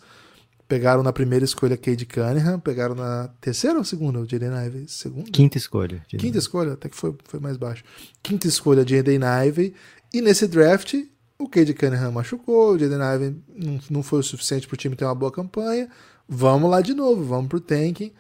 Pegaram 0.68 1.02
na 1.02 1.13
primeira 1.13 1.46
escolha 1.46 1.78
Cade 1.78 2.06
Cunningham, 2.06 2.60
pegaram 2.60 2.94
na 2.94 3.30
terceira 3.40 3.78
ou 3.78 3.86
segunda, 3.86 4.20
o 4.20 4.30
Jaden 4.30 4.66
Ivey? 4.66 4.86
Segunda? 4.88 5.32
Quinta 5.32 5.58
escolha. 5.58 6.04
Jaden 6.08 6.20
Quinta 6.20 6.38
escolha, 6.38 6.74
até 6.74 6.90
que 6.90 6.96
foi, 6.96 7.16
foi 7.24 7.40
mais 7.40 7.58
baixo. 7.58 7.84
Quinta 8.22 8.48
escolha, 8.48 8.86
Jaden 8.88 9.22
Ivey. 9.48 9.74
E 10.13 10.22
nesse 10.22 10.46
draft, 10.46 10.94
o 11.40 11.48
Cade 11.48 11.74
Cunningham 11.74 12.12
machucou, 12.12 12.74
o 12.74 12.80
Jaden 12.80 13.00
Ivey 13.16 13.36
não, 13.56 13.80
não 13.90 14.04
foi 14.04 14.20
o 14.20 14.24
suficiente 14.24 14.68
para 14.68 14.76
o 14.76 14.78
time 14.78 14.96
ter 14.96 15.06
uma 15.06 15.16
boa 15.16 15.32
campanha. 15.32 15.90
vamos 16.28 16.70
lá 16.70 16.82
de 16.82 16.94
novo, 16.94 17.24
vamos 17.24 17.48
pro 17.48 17.62
tanking. 17.62 18.12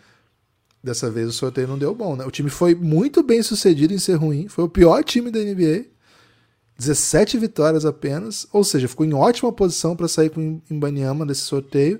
Dessa 0.83 1.09
vez 1.09 1.27
o 1.27 1.33
sorteio 1.33 1.67
não 1.67 1.77
deu 1.77 1.93
bom, 1.93 2.15
né? 2.15 2.25
O 2.25 2.31
time 2.31 2.49
foi 2.49 2.75
muito 2.75 3.23
bem 3.23 3.41
sucedido 3.41 3.93
em 3.93 3.99
ser 3.99 4.15
ruim, 4.15 4.47
foi 4.47 4.63
o 4.63 4.69
pior 4.69 5.03
time 5.03 5.31
da 5.31 5.39
NBA. 5.39 5.85
17 6.77 7.37
vitórias 7.39 7.85
apenas, 7.85 8.47
ou 8.53 8.63
seja, 8.63 8.87
ficou 8.87 9.05
em 9.05 9.13
ótima 9.13 9.51
posição 9.51 9.95
para 9.95 10.07
sair 10.07 10.29
com 10.29 10.55
o 10.55 10.61
Imbaniama 10.69 11.25
nesse 11.25 11.41
sorteio, 11.41 11.99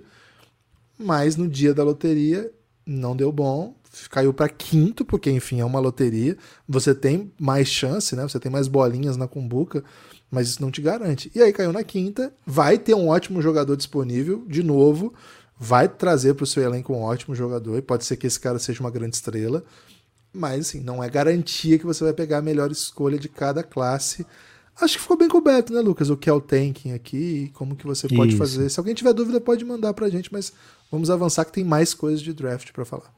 mas 0.98 1.36
no 1.36 1.48
dia 1.48 1.74
da 1.74 1.84
loteria 1.84 2.52
não 2.86 3.16
deu 3.16 3.32
bom, 3.32 3.76
caiu 4.10 4.34
para 4.34 4.48
quinto, 4.48 5.04
porque 5.04 5.32
enfim 5.32 5.60
é 5.60 5.66
uma 5.66 5.80
loteria, 5.80 6.38
você 6.68 6.94
tem 6.94 7.32
mais 7.40 7.68
chance, 7.68 8.16
né? 8.16 8.24
Você 8.24 8.40
tem 8.40 8.52
mais 8.52 8.68
bolinhas 8.68 9.18
na 9.18 9.28
cumbuca, 9.28 9.84
mas 10.30 10.50
isso 10.50 10.62
não 10.62 10.70
te 10.70 10.82
garante. 10.82 11.32
E 11.34 11.42
aí 11.42 11.52
caiu 11.52 11.74
na 11.74 11.84
quinta, 11.84 12.34
vai 12.46 12.78
ter 12.78 12.94
um 12.94 13.08
ótimo 13.08 13.42
jogador 13.42 13.76
disponível 13.76 14.46
de 14.48 14.62
novo, 14.62 15.14
vai 15.60 15.88
trazer 15.88 16.34
para 16.36 16.44
o 16.44 16.48
seu 16.48 16.64
elenco 16.64 16.94
um 16.94 17.02
ótimo 17.02 17.36
jogador, 17.36 17.78
e 17.78 17.82
pode 17.82 18.06
ser 18.06 18.18
que 18.18 18.28
esse 18.28 18.40
cara 18.40 18.60
seja 18.60 18.80
uma 18.80 18.92
grande 18.92 19.16
estrela, 19.16 19.64
mas 20.34 20.68
assim, 20.68 20.82
não 20.82 21.04
é 21.04 21.10
garantia 21.10 21.80
que 21.80 21.86
você 21.86 22.04
vai 22.04 22.14
pegar 22.14 22.40
a 22.40 22.42
melhor 22.42 22.72
escolha 22.72 23.18
de 23.18 23.28
cada 23.28 23.64
classe. 23.64 24.26
Acho 24.80 24.96
que 24.96 25.02
ficou 25.02 25.18
bem 25.18 25.28
coberto, 25.28 25.74
né, 25.74 25.80
Lucas? 25.80 26.10
O 26.10 26.18
que 26.18 26.30
é 26.30 26.34
o 26.34 26.40
tanking 26.40 26.92
aqui, 26.92 27.50
como 27.56 27.76
que 27.76 27.88
você 27.88 28.08
pode 28.08 28.30
Isso. 28.30 28.38
fazer. 28.38 28.70
Se 28.70 28.80
alguém 28.80 28.94
tiver 28.94 29.14
dúvida, 29.14 29.42
pode 29.42 29.66
mandar 29.66 29.94
pra 29.94 30.10
gente, 30.10 30.32
mas 30.32 30.54
vamos 30.92 31.10
avançar 31.10 31.46
que 31.46 31.52
tem 31.52 31.64
mais 31.64 31.94
coisas 31.96 32.22
de 32.22 32.34
draft 32.34 32.72
para 32.72 32.86
falar. 32.86 33.12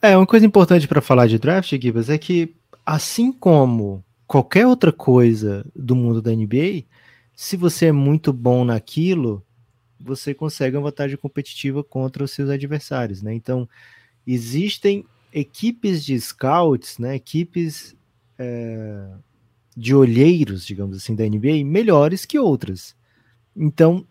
É, 0.00 0.16
uma 0.16 0.26
coisa 0.26 0.46
importante 0.46 0.86
para 0.86 1.00
falar 1.00 1.26
de 1.26 1.38
draft, 1.38 1.70
Gibas, 1.80 2.08
é 2.08 2.18
que 2.18 2.54
assim 2.86 3.32
como 3.32 4.04
qualquer 4.26 4.66
outra 4.66 4.92
coisa 4.92 5.64
do 5.74 5.96
mundo 5.96 6.22
da 6.22 6.32
NBA, 6.32 6.84
se 7.34 7.56
você 7.56 7.86
é 7.86 7.92
muito 7.92 8.32
bom 8.32 8.64
naquilo, 8.64 9.44
você 10.04 10.34
consegue 10.34 10.76
uma 10.76 10.90
vantagem 10.90 11.16
competitiva 11.16 11.82
contra 11.84 12.24
os 12.24 12.30
seus 12.30 12.50
adversários, 12.50 13.22
né? 13.22 13.32
Então, 13.34 13.68
existem 14.26 15.04
equipes 15.32 16.04
de 16.04 16.18
scouts, 16.20 16.98
né? 16.98 17.14
Equipes 17.14 17.96
é, 18.38 19.08
de 19.76 19.94
olheiros, 19.94 20.66
digamos 20.66 20.96
assim, 20.96 21.14
da 21.14 21.24
NBA, 21.24 21.64
melhores 21.64 22.24
que 22.24 22.38
outras. 22.38 22.94
Então, 23.56 24.06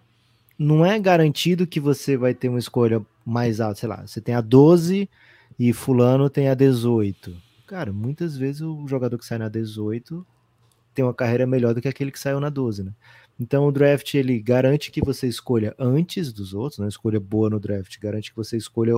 não 0.57 0.85
é 0.85 0.99
garantido 0.99 1.67
que 1.67 1.79
você 1.79 2.15
vai 2.15 2.33
ter 2.33 2.49
uma 2.49 2.59
escolha 2.59 3.05
mais 3.25 3.59
alta, 3.59 3.79
sei 3.79 3.89
lá, 3.89 4.05
você 4.05 4.21
tem 4.21 4.35
a 4.35 4.41
12 4.41 5.09
e 5.59 5.73
fulano 5.73 6.29
tem 6.29 6.49
a 6.49 6.53
18. 6.53 7.35
Cara, 7.67 7.93
muitas 7.93 8.35
vezes 8.37 8.61
o 8.61 8.87
jogador 8.87 9.17
que 9.17 9.25
sai 9.25 9.37
na 9.37 9.49
18 9.49 10.25
tem 10.93 11.05
uma 11.05 11.13
carreira 11.13 11.47
melhor 11.47 11.73
do 11.73 11.81
que 11.81 11.87
aquele 11.87 12.11
que 12.11 12.19
saiu 12.19 12.39
na 12.39 12.49
12, 12.49 12.83
né? 12.83 12.93
Então 13.39 13.67
o 13.67 13.71
draft 13.71 14.13
ele 14.13 14.39
garante 14.39 14.91
que 14.91 15.01
você 15.01 15.27
escolha 15.27 15.75
antes 15.79 16.31
dos 16.31 16.53
outros, 16.53 16.79
né? 16.79 16.87
Escolha 16.87 17.19
boa 17.19 17.49
no 17.49 17.59
draft 17.59 17.97
garante 17.99 18.29
que 18.29 18.35
você 18.35 18.57
escolha 18.57 18.93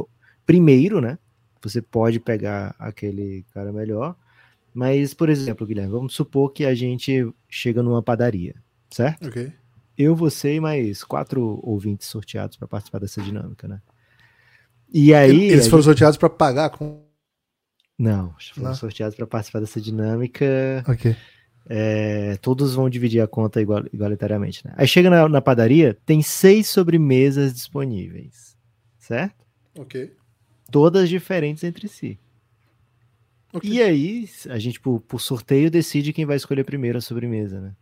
primeiro, 0.45 0.99
né? 0.99 1.17
Você 1.61 1.81
pode 1.81 2.19
pegar 2.19 2.75
aquele 2.77 3.45
cara 3.53 3.71
melhor. 3.71 4.15
Mas, 4.73 5.13
por 5.13 5.29
exemplo, 5.29 5.67
Guilherme, 5.67 5.91
vamos 5.91 6.13
supor 6.13 6.51
que 6.51 6.65
a 6.65 6.73
gente 6.73 7.31
chega 7.47 7.83
numa 7.83 8.01
padaria, 8.01 8.55
certo? 8.89 9.27
Ok. 9.27 9.53
Eu, 9.95 10.15
você 10.15 10.55
e 10.55 10.59
mais 10.59 11.03
quatro 11.03 11.59
ouvintes 11.63 12.07
sorteados 12.07 12.57
para 12.57 12.67
participar 12.67 12.99
dessa 12.99 13.21
dinâmica, 13.21 13.67
né? 13.67 13.79
E 14.91 15.13
aí. 15.13 15.51
Eles 15.51 15.67
foram 15.67 15.81
gente... 15.83 15.91
sorteados 15.91 16.17
para 16.17 16.29
pagar 16.29 16.71
com. 16.71 17.03
Não, 17.97 18.35
foram 18.55 18.69
Não. 18.69 18.75
sorteados 18.75 19.15
para 19.15 19.27
participar 19.27 19.59
dessa 19.59 19.79
dinâmica. 19.79 20.83
Ok. 20.87 21.15
É, 21.65 22.35
todos 22.41 22.75
vão 22.75 22.89
dividir 22.89 23.21
a 23.21 23.27
conta 23.27 23.61
igual, 23.61 23.83
igualitariamente. 23.91 24.65
Né? 24.65 24.73
Aí 24.75 24.87
chega 24.87 25.09
na, 25.09 25.29
na, 25.29 25.41
padaria, 25.41 25.97
tem 26.05 26.21
seis 26.21 26.67
sobremesas 26.67 27.53
disponíveis, 27.53 28.57
certo? 28.97 29.45
Ok. 29.77 30.13
Todas 30.69 31.07
diferentes 31.07 31.63
entre 31.63 31.87
si. 31.87 32.19
Okay. 33.53 33.71
E 33.71 33.83
aí, 33.83 34.29
a 34.49 34.57
gente, 34.57 34.79
por, 34.79 34.99
por, 35.01 35.21
sorteio, 35.21 35.69
decide 35.69 36.11
quem 36.11 36.25
vai 36.25 36.35
escolher 36.35 36.63
primeiro 36.63 36.97
a 36.97 37.01
sobremesa, 37.01 37.61
né? 37.61 37.75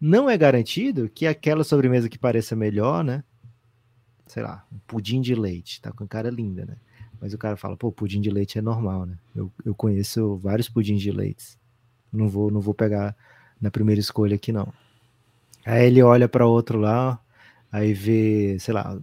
Não 0.00 0.28
é 0.28 0.36
garantido 0.36 1.08
que 1.08 1.26
aquela 1.26 1.64
sobremesa 1.64 2.08
que 2.08 2.18
pareça 2.18 2.54
melhor, 2.54 3.02
né? 3.02 3.24
Sei 4.26 4.42
lá, 4.42 4.66
um 4.70 4.78
pudim 4.86 5.20
de 5.20 5.34
leite, 5.34 5.80
tá 5.80 5.90
com 5.92 6.06
cara 6.06 6.28
linda, 6.28 6.66
né? 6.66 6.76
Mas 7.20 7.32
o 7.32 7.38
cara 7.38 7.56
fala, 7.56 7.76
pô, 7.76 7.90
pudim 7.90 8.20
de 8.20 8.28
leite 8.28 8.58
é 8.58 8.62
normal, 8.62 9.06
né? 9.06 9.16
Eu, 9.34 9.50
eu 9.64 9.74
conheço 9.74 10.36
vários 10.36 10.68
pudins 10.68 11.00
de 11.00 11.10
leite 11.10 11.56
não 12.14 12.28
vou, 12.28 12.50
não 12.50 12.60
vou 12.60 12.74
pegar 12.74 13.16
na 13.60 13.70
primeira 13.70 14.00
escolha 14.00 14.36
aqui, 14.36 14.52
não. 14.52 14.72
Aí 15.64 15.86
ele 15.86 16.02
olha 16.02 16.28
para 16.28 16.46
outro 16.46 16.78
lá, 16.78 17.18
aí 17.72 17.92
vê, 17.92 18.58
sei 18.58 18.74
lá, 18.74 18.98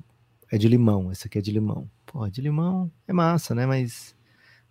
é 0.51 0.57
de 0.57 0.67
limão, 0.67 1.11
esse 1.11 1.27
aqui 1.27 1.39
é 1.39 1.41
de 1.41 1.51
limão. 1.51 1.89
Pô, 2.05 2.27
de 2.27 2.41
limão 2.41 2.91
é 3.07 3.13
massa, 3.13 3.55
né? 3.55 3.65
Mas 3.65 4.15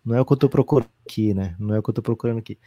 não 0.05 0.14
é 0.14 0.20
o 0.20 0.24
que 0.24 0.33
eu 0.33 0.37
tô 0.37 0.48
procurando 0.48 0.90
aqui, 1.07 1.35
né? 1.35 1.57
Não 1.59 1.74
é 1.74 1.79
o 1.79 1.83
que 1.83 1.90
eu 1.90 1.94
tô 1.94 2.03
procurando 2.03 2.38
aqui. 2.38 2.59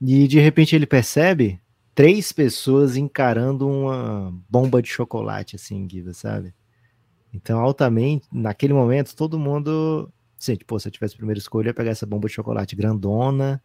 E 0.00 0.26
de 0.26 0.40
repente 0.40 0.74
ele 0.74 0.86
percebe 0.86 1.60
três 1.94 2.32
pessoas 2.32 2.96
encarando 2.96 3.68
uma 3.68 4.34
bomba 4.48 4.80
de 4.80 4.88
chocolate, 4.88 5.56
assim, 5.56 5.86
Guida, 5.86 6.14
sabe? 6.14 6.54
Então, 7.32 7.60
altamente, 7.60 8.26
naquele 8.32 8.72
momento, 8.72 9.14
todo 9.14 9.38
mundo. 9.38 10.10
Sim, 10.36 10.56
tipo, 10.56 10.78
se 10.80 10.88
eu 10.88 10.92
tivesse 10.92 11.14
a 11.14 11.18
primeira 11.18 11.38
escolha, 11.38 11.66
eu 11.66 11.70
ia 11.70 11.74
pegar 11.74 11.90
essa 11.90 12.06
bomba 12.06 12.28
de 12.28 12.34
chocolate 12.34 12.74
grandona, 12.74 13.62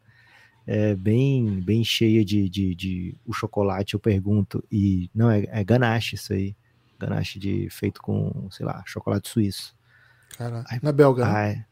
é, 0.67 0.95
bem, 0.95 1.61
bem 1.61 1.83
cheia 1.83 2.25
de, 2.25 2.49
de, 2.49 2.73
de, 2.73 3.15
o 3.25 3.33
chocolate, 3.33 3.93
eu 3.93 3.99
pergunto, 3.99 4.63
e 4.71 5.09
não, 5.13 5.29
é, 5.29 5.45
é 5.49 5.63
ganache 5.63 6.15
isso 6.15 6.33
aí, 6.33 6.55
ganache 6.99 7.37
de, 7.37 7.69
feito 7.69 8.01
com, 8.01 8.47
sei 8.49 8.65
lá, 8.65 8.83
chocolate 8.85 9.29
suíço. 9.29 9.75
Cara, 10.37 10.63
na 10.81 10.91
belga, 10.91 11.25
né? 11.25 11.65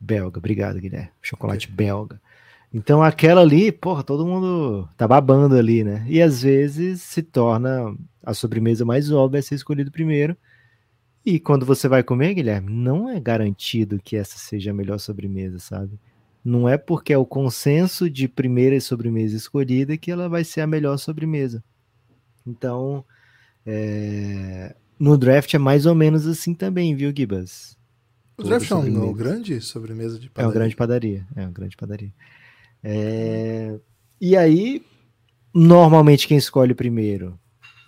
belga, 0.00 0.38
obrigado, 0.38 0.80
Guilherme, 0.80 1.10
chocolate 1.20 1.66
okay. 1.66 1.76
belga. 1.76 2.20
Então 2.72 3.02
aquela 3.02 3.40
ali, 3.40 3.72
porra, 3.72 4.02
todo 4.02 4.26
mundo 4.26 4.88
tá 4.96 5.08
babando 5.08 5.56
ali, 5.56 5.82
né? 5.82 6.04
E 6.06 6.20
às 6.20 6.42
vezes 6.42 7.00
se 7.02 7.22
torna 7.22 7.96
a 8.22 8.34
sobremesa 8.34 8.84
mais 8.84 9.10
óbvia 9.10 9.40
a 9.40 9.42
ser 9.42 9.54
escolhido 9.54 9.90
primeiro. 9.90 10.36
E 11.24 11.40
quando 11.40 11.64
você 11.66 11.88
vai 11.88 12.02
comer, 12.02 12.34
Guilherme, 12.34 12.70
não 12.70 13.08
é 13.08 13.18
garantido 13.18 13.98
que 13.98 14.16
essa 14.16 14.38
seja 14.38 14.70
a 14.70 14.74
melhor 14.74 14.98
sobremesa, 14.98 15.58
sabe? 15.58 15.98
Não 16.44 16.68
é 16.68 16.78
porque 16.78 17.12
é 17.12 17.18
o 17.18 17.26
consenso 17.26 18.08
de 18.08 18.28
primeira 18.28 18.80
sobremesa 18.80 19.36
escolhida 19.36 19.96
que 19.96 20.10
ela 20.10 20.28
vai 20.28 20.44
ser 20.44 20.60
a 20.60 20.66
melhor 20.66 20.96
sobremesa. 20.96 21.62
Então, 22.46 23.04
é... 23.66 24.74
no 24.98 25.18
draft 25.18 25.52
é 25.52 25.58
mais 25.58 25.84
ou 25.84 25.94
menos 25.94 26.26
assim 26.26 26.54
também, 26.54 26.94
viu, 26.94 27.12
Gibas? 27.14 27.76
O 28.36 28.42
draft 28.42 28.70
é 28.70 28.74
um 28.74 29.12
grande 29.12 29.60
sobremesa 29.60 30.18
de 30.18 30.30
padaria. 30.30 30.44
É 30.44 30.46
uma 30.46 30.54
grande 30.54 30.76
padaria. 30.76 31.26
É 31.34 31.40
uma 31.42 31.50
grande 31.50 31.76
padaria. 31.76 32.12
É... 32.82 33.78
E 34.20 34.36
aí, 34.36 34.84
normalmente 35.52 36.26
quem 36.26 36.38
escolhe 36.38 36.74
primeiro 36.74 37.38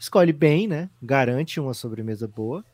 escolhe 0.01 0.33
bem, 0.33 0.67
né? 0.67 0.89
Garante 1.03 1.61
uma 1.61 1.75
sobremesa 1.75 2.27
boa, 2.27 2.65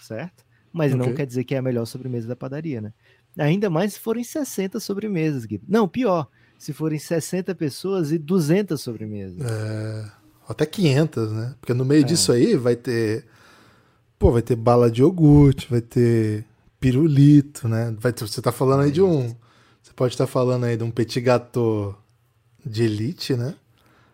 certo? 0.00 0.44
Mas 0.72 0.94
okay. 0.94 1.06
não 1.06 1.14
quer 1.14 1.26
dizer 1.26 1.42
que 1.42 1.54
é 1.54 1.58
a 1.58 1.62
melhor 1.62 1.84
sobremesa 1.84 2.28
da 2.28 2.36
padaria, 2.36 2.80
né? 2.80 2.92
Ainda 3.38 3.68
mais 3.68 3.94
se 3.94 4.00
forem 4.00 4.24
60 4.24 4.80
sobremesas, 4.80 5.44
Gui. 5.44 5.60
Não, 5.68 5.86
pior, 5.86 6.28
se 6.58 6.72
forem 6.72 6.98
60 6.98 7.54
pessoas 7.54 8.12
e 8.12 8.18
200 8.18 8.80
sobremesas. 8.80 9.38
É, 9.40 10.10
até 10.48 10.64
500, 10.64 11.32
né? 11.32 11.54
Porque 11.60 11.74
no 11.74 11.84
meio 11.84 12.00
é. 12.00 12.04
disso 12.04 12.32
aí 12.32 12.56
vai 12.56 12.76
ter. 12.76 13.26
Pô, 14.18 14.32
vai 14.32 14.42
ter 14.42 14.56
bala 14.56 14.90
de 14.90 15.02
iogurte, 15.02 15.68
vai 15.68 15.82
ter 15.82 16.44
pirulito, 16.80 17.68
né? 17.68 17.94
Vai 17.98 18.12
ter, 18.12 18.26
você 18.26 18.40
tá 18.40 18.52
falando 18.52 18.82
aí 18.82 18.90
de 18.90 19.02
um. 19.02 19.34
Você 19.82 19.92
pode 19.94 20.14
estar 20.14 20.26
tá 20.26 20.32
falando 20.32 20.64
aí 20.64 20.76
de 20.76 20.84
um 20.84 20.90
petit 20.90 21.20
gâteau 21.20 21.96
de 22.64 22.84
elite, 22.84 23.34
né? 23.34 23.54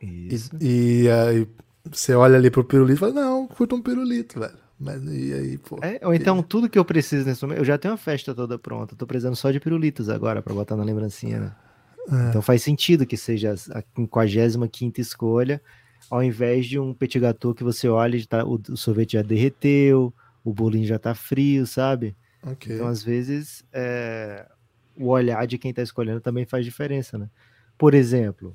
Isso. 0.00 0.50
E, 0.60 1.02
e 1.04 1.10
aí 1.10 1.48
você 1.90 2.14
olha 2.14 2.36
ali 2.36 2.50
pro 2.50 2.64
pirulito 2.64 2.96
e 2.96 3.00
fala: 3.00 3.12
Não, 3.12 3.46
curta 3.46 3.74
um 3.74 3.82
pirulito, 3.82 4.40
velho. 4.40 4.61
Mas 4.82 5.00
e 5.04 5.32
aí, 5.32 5.58
pô. 5.58 5.78
É, 5.80 6.00
ou 6.04 6.12
então 6.12 6.42
tudo 6.42 6.68
que 6.68 6.76
eu 6.76 6.84
preciso 6.84 7.24
nesse 7.24 7.40
momento, 7.42 7.58
eu 7.58 7.64
já 7.64 7.78
tenho 7.78 7.94
a 7.94 7.96
festa 7.96 8.34
toda 8.34 8.58
pronta, 8.58 8.96
tô 8.96 9.06
precisando 9.06 9.36
só 9.36 9.52
de 9.52 9.60
pirulitos 9.60 10.08
agora 10.08 10.42
para 10.42 10.52
botar 10.52 10.74
na 10.74 10.82
lembrancinha, 10.82 11.38
né? 11.38 11.52
É. 12.10 12.28
Então 12.28 12.42
faz 12.42 12.64
sentido 12.64 13.06
que 13.06 13.16
seja 13.16 13.52
a 13.52 13.82
55 13.94 15.00
escolha, 15.00 15.62
ao 16.10 16.20
invés 16.20 16.66
de 16.66 16.80
um 16.80 16.92
petit 16.92 17.20
gâteau 17.20 17.54
que 17.54 17.62
você 17.62 17.88
olha 17.88 18.16
e 18.16 18.26
tá, 18.26 18.44
o, 18.44 18.60
o, 18.70 18.76
sorvete 18.76 19.12
já 19.12 19.22
derreteu, 19.22 20.12
o 20.44 20.52
bolinho 20.52 20.84
já 20.84 20.98
tá 20.98 21.14
frio, 21.14 21.64
sabe? 21.64 22.16
Okay. 22.44 22.74
Então 22.74 22.88
às 22.88 23.04
vezes 23.04 23.64
é, 23.72 24.46
o 24.96 25.06
olhar 25.10 25.46
de 25.46 25.58
quem 25.58 25.72
tá 25.72 25.80
escolhendo 25.80 26.20
também 26.20 26.44
faz 26.44 26.64
diferença, 26.64 27.16
né? 27.16 27.30
Por 27.78 27.94
exemplo, 27.94 28.52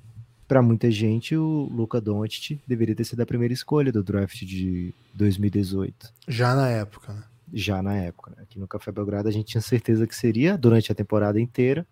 para 0.48 0.62
muita 0.62 0.90
gente, 0.90 1.36
o 1.36 1.70
Luca 1.72 2.00
Doncic 2.00 2.60
deveria 2.66 2.96
ter 2.96 3.04
sido 3.04 3.22
a 3.22 3.26
primeira 3.26 3.54
escolha 3.54 3.92
do 3.92 4.02
draft 4.02 4.44
de 4.44 4.94
2018. 5.14 6.14
Já 6.28 6.56
na 6.56 6.70
época, 6.70 7.14
né? 7.14 7.24
Já 7.54 7.82
na 7.82 7.96
época. 7.96 8.32
Né? 8.32 8.44
Aqui 8.44 8.60
no 8.60 8.68
Café 8.68 8.92
Belgrado 8.92 9.28
a 9.28 9.32
gente 9.32 9.48
tinha 9.48 9.62
certeza 9.62 10.08
que 10.08 10.16
seria 10.16 10.58
durante 10.58 10.92
a 10.92 10.96
temporada 10.96 11.40
inteira. 11.40 11.86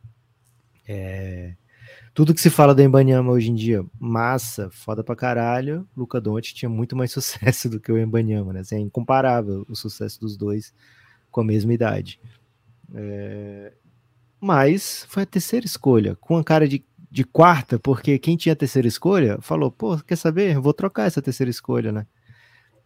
É... 0.87 1.55
Tudo 2.13 2.33
que 2.33 2.39
se 2.39 2.49
fala 2.49 2.73
do 2.73 2.81
Embanyama 2.81 3.31
hoje 3.31 3.51
em 3.51 3.55
dia, 3.55 3.85
massa, 3.99 4.69
foda 4.71 5.03
pra 5.03 5.15
caralho. 5.15 5.85
Luca 5.95 6.21
Doncic 6.21 6.55
tinha 6.55 6.69
muito 6.69 6.95
mais 6.95 7.11
sucesso 7.13 7.69
do 7.69 7.79
que 7.79 7.91
o 7.91 7.97
Embanyama, 7.97 8.53
né? 8.53 8.61
Assim, 8.61 8.75
é 8.75 8.79
incomparável 8.79 9.65
o 9.67 9.75
sucesso 9.75 10.19
dos 10.19 10.37
dois 10.37 10.73
com 11.29 11.41
a 11.41 11.43
mesma 11.43 11.73
idade. 11.73 12.19
É... 12.93 13.73
Mas 14.39 15.05
foi 15.09 15.23
a 15.23 15.25
terceira 15.25 15.65
escolha, 15.65 16.15
com 16.15 16.37
a 16.37 16.43
cara 16.43 16.67
de, 16.67 16.85
de 17.15 17.23
quarta, 17.23 17.79
porque 17.79 18.19
quem 18.19 18.35
tinha 18.35 18.53
terceira 18.53 18.89
escolha 18.89 19.39
falou: 19.39 19.71
pô, 19.71 19.97
quer 19.99 20.17
saber? 20.17 20.59
Vou 20.59 20.73
trocar 20.73 21.07
essa 21.07 21.21
terceira 21.21 21.49
escolha, 21.49 21.89
né? 21.89 22.05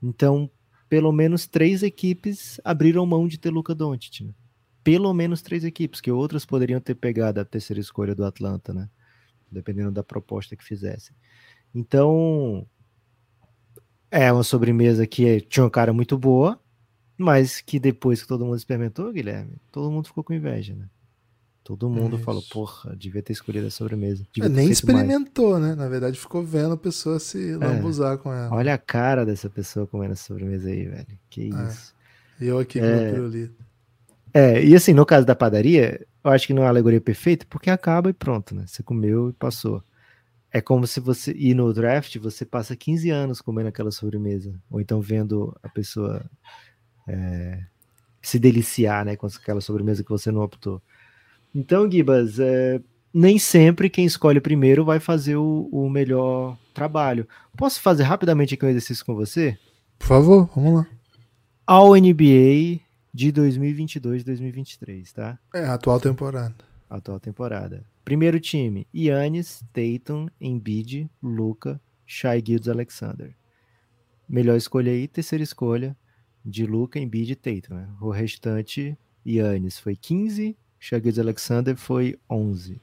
Então, 0.03 0.47
pelo 0.87 1.11
menos 1.11 1.47
três 1.47 1.81
equipes 1.81 2.61
abriram 2.63 3.03
mão 3.07 3.27
de 3.27 3.39
ter 3.39 3.49
Luca 3.49 3.73
Doncic, 3.73 4.21
né? 4.23 4.31
Pelo 4.83 5.11
menos 5.15 5.41
três 5.41 5.63
equipes, 5.63 5.99
que 5.99 6.11
outras 6.11 6.45
poderiam 6.45 6.79
ter 6.79 6.93
pegado 6.93 7.39
a 7.39 7.45
terceira 7.45 7.79
escolha 7.79 8.13
do 8.13 8.23
Atlanta, 8.23 8.71
né? 8.71 8.87
Dependendo 9.51 9.91
da 9.91 10.03
proposta 10.03 10.55
que 10.55 10.63
fizessem. 10.63 11.15
Então, 11.73 12.67
é 14.11 14.31
uma 14.31 14.43
sobremesa 14.43 15.07
que 15.07 15.41
tinha 15.41 15.63
uma 15.63 15.71
cara 15.71 15.91
muito 15.91 16.15
boa, 16.19 16.61
mas 17.17 17.61
que 17.61 17.79
depois 17.79 18.21
que 18.21 18.27
todo 18.27 18.45
mundo 18.45 18.57
experimentou, 18.57 19.11
Guilherme, 19.11 19.57
todo 19.71 19.89
mundo 19.89 20.05
ficou 20.05 20.23
com 20.23 20.35
inveja, 20.35 20.75
né? 20.75 20.87
Todo 21.69 21.87
mundo 21.87 22.15
Isso. 22.15 22.25
falou, 22.25 22.41
porra, 22.49 22.95
devia 22.95 23.21
ter 23.21 23.31
escolhido 23.31 23.67
a 23.67 23.69
sobremesa. 23.69 24.25
É, 24.41 24.49
nem 24.49 24.71
experimentou, 24.71 25.51
mais. 25.51 25.65
né? 25.65 25.75
Na 25.75 25.87
verdade, 25.87 26.17
ficou 26.17 26.43
vendo 26.43 26.73
a 26.73 26.77
pessoa 26.77 27.19
se 27.19 27.51
é. 27.51 27.57
lambuzar 27.57 28.15
é. 28.15 28.17
com 28.17 28.33
ela. 28.33 28.51
Olha 28.51 28.73
a 28.73 28.77
cara 28.79 29.23
dessa 29.23 29.51
pessoa 29.51 29.85
comendo 29.85 30.13
essa 30.13 30.23
sobremesa 30.23 30.67
aí, 30.67 30.87
velho. 30.87 31.05
Que 31.29 31.53
é. 31.53 31.67
isso. 31.67 31.93
E 32.41 32.47
eu 32.47 32.57
aqui 32.57 32.79
com 32.79 32.85
é... 32.87 33.11
pirulito. 33.11 33.63
É, 34.33 34.65
e 34.65 34.75
assim, 34.75 34.93
no 34.93 35.05
caso 35.05 35.27
da 35.27 35.35
padaria, 35.35 36.03
eu 36.23 36.31
acho 36.31 36.47
que 36.47 36.55
não 36.55 36.63
é 36.63 36.65
uma 36.65 36.71
alegoria 36.71 36.99
perfeita, 36.99 37.45
porque 37.47 37.69
acaba 37.69 38.09
e 38.09 38.13
pronto, 38.13 38.55
né? 38.55 38.63
Você 38.65 38.81
comeu 38.81 39.29
e 39.29 39.33
passou. 39.33 39.83
É 40.51 40.59
como 40.61 40.87
se 40.87 40.99
você 40.99 41.33
ir 41.33 41.53
no 41.53 41.71
draft, 41.71 42.17
você 42.17 42.45
passa 42.45 42.75
15 42.75 43.11
anos 43.11 43.41
comendo 43.41 43.69
aquela 43.69 43.91
sobremesa. 43.91 44.59
Ou 44.71 44.81
então 44.81 44.99
vendo 44.99 45.55
a 45.61 45.69
pessoa 45.69 46.25
é, 47.07 47.59
se 48.23 48.39
deliciar 48.39 49.05
né, 49.05 49.15
com 49.15 49.27
aquela 49.27 49.61
sobremesa 49.61 50.03
que 50.03 50.09
você 50.09 50.31
não 50.31 50.41
optou. 50.41 50.81
Então, 51.53 51.89
Gibas, 51.89 52.39
é, 52.39 52.79
nem 53.13 53.39
sempre 53.39 53.89
quem 53.89 54.05
escolhe 54.05 54.39
primeiro 54.39 54.85
vai 54.85 54.99
fazer 54.99 55.35
o, 55.35 55.67
o, 55.71 55.89
melhor 55.89 56.57
trabalho. 56.73 57.27
Posso 57.57 57.81
fazer 57.81 58.03
rapidamente 58.03 58.53
aqui 58.53 58.65
um 58.65 58.69
exercício 58.69 59.05
com 59.05 59.15
você? 59.15 59.57
Por 59.97 60.07
favor, 60.07 60.49
vamos 60.55 60.73
lá. 60.75 60.87
All 61.65 61.95
NBA 61.95 62.79
de 63.13 63.33
2022-2023, 63.33 65.11
tá? 65.11 65.39
É, 65.53 65.65
atual 65.65 65.99
temporada. 65.99 66.55
Atual 66.89 67.19
temporada. 67.19 67.83
Primeiro 68.05 68.39
time, 68.39 68.87
Yannis, 68.95 69.63
Tatum, 69.73 70.27
Embiid, 70.39 71.09
Luca, 71.21 71.79
Shai 72.05 72.41
Gildes 72.45 72.67
Alexander. 72.67 73.35
Melhor 74.27 74.55
escolha 74.55 74.91
aí, 74.91 75.07
terceira 75.07 75.43
escolha 75.43 75.95
de 76.45 76.65
Luca, 76.65 76.99
Embiid 76.99 77.33
e 77.33 77.35
Tatum. 77.35 77.75
Né? 77.75 77.87
O 78.01 78.09
restante, 78.09 78.97
Yannis 79.25 79.77
foi 79.77 79.95
15, 79.95 80.57
Shaggy 80.79 81.19
Alexander 81.19 81.75
foi 81.75 82.17
11. 82.29 82.81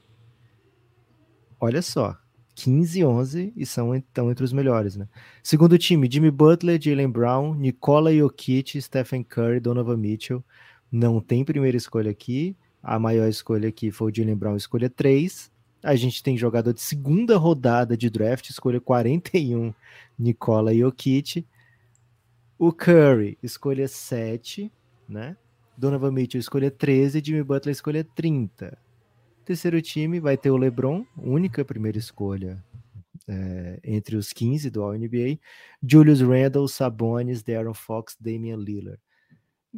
Olha 1.59 1.81
só, 1.81 2.15
15 2.53 2.99
e 2.99 3.05
11 3.05 3.53
e 3.55 3.65
são 3.65 3.95
então 3.95 4.31
entre 4.31 4.43
os 4.43 4.51
melhores, 4.53 4.95
né? 4.95 5.07
Segundo 5.43 5.77
time, 5.77 6.09
Jimmy 6.11 6.31
Butler, 6.31 6.81
Jalen 6.81 7.09
Brown, 7.09 7.53
Nikola 7.53 8.13
Jokic, 8.13 8.81
Stephen 8.81 9.23
Curry, 9.23 9.59
Donovan 9.59 9.97
Mitchell. 9.97 10.43
Não 10.91 11.19
tem 11.19 11.43
primeira 11.43 11.77
escolha 11.77 12.11
aqui. 12.11 12.55
A 12.81 12.97
maior 12.97 13.27
escolha 13.27 13.69
aqui 13.69 13.91
foi 13.91 14.11
o 14.11 14.15
Jalen 14.15 14.35
Brown, 14.35 14.55
escolha 14.55 14.89
3. 14.89 15.51
A 15.83 15.95
gente 15.95 16.23
tem 16.23 16.37
jogador 16.37 16.73
de 16.73 16.81
segunda 16.81 17.37
rodada 17.37 17.95
de 17.95 18.09
draft, 18.09 18.49
escolha 18.49 18.81
41, 18.81 19.73
Nikola 20.17 20.73
Jokic. 20.73 21.45
O 22.57 22.71
Curry, 22.71 23.37
escolha 23.43 23.87
7, 23.87 24.71
né? 25.07 25.37
Donovan 25.77 26.11
Mitchell 26.11 26.39
escolha 26.39 26.71
13, 26.71 27.21
Jimmy 27.23 27.43
Butler 27.43 27.71
escolha 27.71 28.03
30. 28.03 28.75
Terceiro 29.45 29.81
time 29.81 30.19
vai 30.19 30.35
ter 30.35 30.49
o 30.49 30.57
LeBron, 30.57 31.05
única 31.15 31.63
primeira 31.63 31.97
escolha 31.97 32.63
é, 33.27 33.79
entre 33.83 34.15
os 34.15 34.33
15 34.33 34.69
do 34.69 34.81
All-NBA. 34.81 35.39
Julius 35.81 36.21
Randle, 36.21 36.67
Sabonis, 36.67 37.43
Darren 37.43 37.73
Fox, 37.73 38.17
Damian 38.19 38.57
Lillard. 38.57 38.99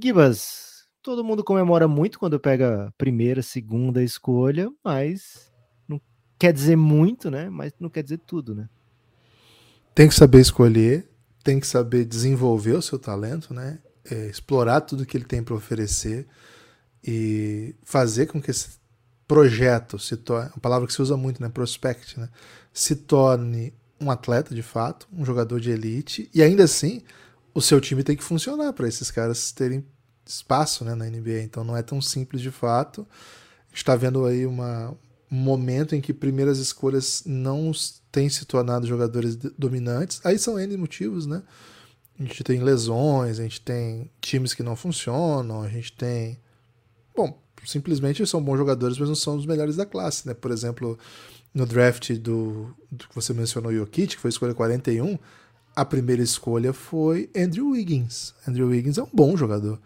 Gibas, 0.01 0.87
todo 1.01 1.23
mundo 1.23 1.43
comemora 1.43 1.87
muito 1.87 2.17
quando 2.17 2.39
pega 2.39 2.93
primeira, 2.97 3.41
segunda 3.41 4.01
escolha, 4.01 4.71
mas 4.83 5.51
não 5.87 5.99
quer 6.39 6.53
dizer 6.53 6.77
muito, 6.77 7.29
né? 7.29 7.49
Mas 7.49 7.73
não 7.79 7.89
quer 7.89 8.03
dizer 8.03 8.19
tudo, 8.19 8.55
né? 8.55 8.69
Tem 9.93 10.07
que 10.07 10.15
saber 10.15 10.39
escolher, 10.39 11.09
tem 11.43 11.59
que 11.59 11.67
saber 11.67 12.05
desenvolver 12.05 12.73
o 12.73 12.81
seu 12.81 12.97
talento, 12.97 13.53
né? 13.53 13.79
É, 14.09 14.27
explorar 14.27 14.81
tudo 14.81 15.05
que 15.05 15.15
ele 15.15 15.25
tem 15.25 15.43
para 15.43 15.55
oferecer 15.55 16.27
e 17.03 17.75
fazer 17.83 18.27
com 18.27 18.41
que 18.41 18.51
esse 18.51 18.79
projeto 19.27 19.99
se 19.99 20.17
torne, 20.17 20.49
uma 20.49 20.61
palavra 20.61 20.87
que 20.87 20.93
se 20.93 21.01
usa 21.01 21.15
muito, 21.15 21.41
né, 21.41 21.49
prospect, 21.49 22.19
né, 22.19 22.29
se 22.73 22.95
torne 22.95 23.73
um 24.01 24.09
atleta 24.09 24.55
de 24.55 24.63
fato, 24.63 25.07
um 25.11 25.25
jogador 25.25 25.59
de 25.59 25.71
elite 25.71 26.29
e 26.33 26.41
ainda 26.41 26.63
assim 26.63 27.03
o 27.53 27.61
seu 27.61 27.79
time 27.81 28.03
tem 28.03 28.15
que 28.15 28.23
funcionar 28.23 28.73
para 28.73 28.87
esses 28.87 29.11
caras 29.11 29.51
terem 29.51 29.85
espaço, 30.25 30.85
né, 30.85 30.95
na 30.95 31.05
NBA. 31.05 31.41
Então 31.41 31.63
não 31.63 31.75
é 31.75 31.81
tão 31.81 32.01
simples 32.01 32.41
de 32.41 32.51
fato. 32.51 33.07
Está 33.73 33.95
vendo 33.95 34.25
aí 34.25 34.45
uma, 34.45 34.95
um 35.31 35.35
momento 35.35 35.95
em 35.95 36.01
que 36.01 36.13
primeiras 36.13 36.59
escolhas 36.59 37.23
não 37.25 37.71
têm 38.11 38.29
se 38.29 38.45
tornado 38.45 38.87
jogadores 38.87 39.35
dominantes. 39.35 40.21
Aí 40.23 40.37
são 40.37 40.59
N 40.59 40.77
motivos, 40.77 41.25
né? 41.25 41.41
A 42.19 42.23
gente 42.23 42.43
tem 42.43 42.61
lesões, 42.61 43.39
a 43.39 43.43
gente 43.43 43.61
tem 43.61 44.11
times 44.19 44.53
que 44.53 44.61
não 44.61 44.75
funcionam, 44.75 45.61
a 45.61 45.69
gente 45.69 45.93
tem. 45.93 46.37
Bom, 47.15 47.41
simplesmente 47.65 48.25
são 48.27 48.43
bons 48.43 48.57
jogadores, 48.57 48.97
mas 48.97 49.07
não 49.07 49.15
são 49.15 49.37
os 49.37 49.45
melhores 49.45 49.77
da 49.77 49.85
classe, 49.85 50.27
né? 50.27 50.33
Por 50.33 50.51
exemplo, 50.51 50.99
no 51.53 51.65
draft 51.65 52.11
do, 52.13 52.75
do 52.91 53.07
que 53.07 53.15
você 53.15 53.33
mencionou, 53.33 53.73
Jokic, 53.73 54.15
que 54.15 54.21
foi 54.21 54.29
a 54.29 54.33
escolha 54.33 54.53
41, 54.53 55.17
a 55.75 55.85
primeira 55.85 56.21
escolha 56.21 56.73
foi 56.73 57.29
Andrew 57.35 57.69
Wiggins. 57.69 58.33
Andrew 58.45 58.67
Wiggins 58.67 58.97
é 58.97 59.03
um 59.03 59.09
bom 59.11 59.37
jogador. 59.37 59.79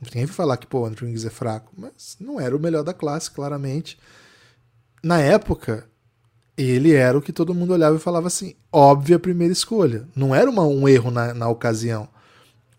Ninguém 0.00 0.26
vai 0.26 0.34
falar 0.34 0.56
que, 0.56 0.66
pô, 0.66 0.84
Andrew 0.84 1.06
Wiggins 1.06 1.24
é 1.24 1.30
fraco, 1.30 1.72
mas 1.76 2.16
não 2.20 2.40
era 2.40 2.54
o 2.54 2.60
melhor 2.60 2.82
da 2.82 2.92
classe, 2.92 3.30
claramente. 3.30 3.96
Na 5.02 5.20
época, 5.20 5.88
ele 6.56 6.92
era 6.94 7.16
o 7.16 7.22
que 7.22 7.32
todo 7.32 7.54
mundo 7.54 7.72
olhava 7.72 7.96
e 7.96 8.00
falava 8.00 8.26
assim, 8.28 8.54
óbvia 8.72 9.18
primeira 9.18 9.52
escolha. 9.52 10.08
Não 10.14 10.34
era 10.34 10.48
uma, 10.48 10.64
um 10.64 10.88
erro 10.88 11.10
na, 11.10 11.34
na 11.34 11.48
ocasião. 11.48 12.08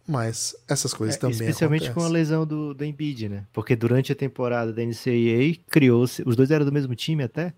Mas 0.08 0.56
essas 0.68 0.94
coisas 0.94 1.18
é, 1.18 1.20
também 1.20 1.36
Especialmente 1.36 1.90
acontecem. 1.90 1.94
com 1.94 2.10
a 2.10 2.12
lesão 2.12 2.46
do, 2.46 2.74
do 2.74 2.86
Embiid, 2.86 3.28
né? 3.28 3.46
Porque 3.52 3.76
durante 3.76 4.12
a 4.12 4.16
temporada 4.16 4.72
da 4.72 4.82
NCAA 4.82 5.60
criou-se... 5.70 6.24
Os 6.26 6.36
dois 6.36 6.50
eram 6.50 6.66
do 6.66 6.72
mesmo 6.72 6.96
time 6.96 7.24
até. 7.24 7.54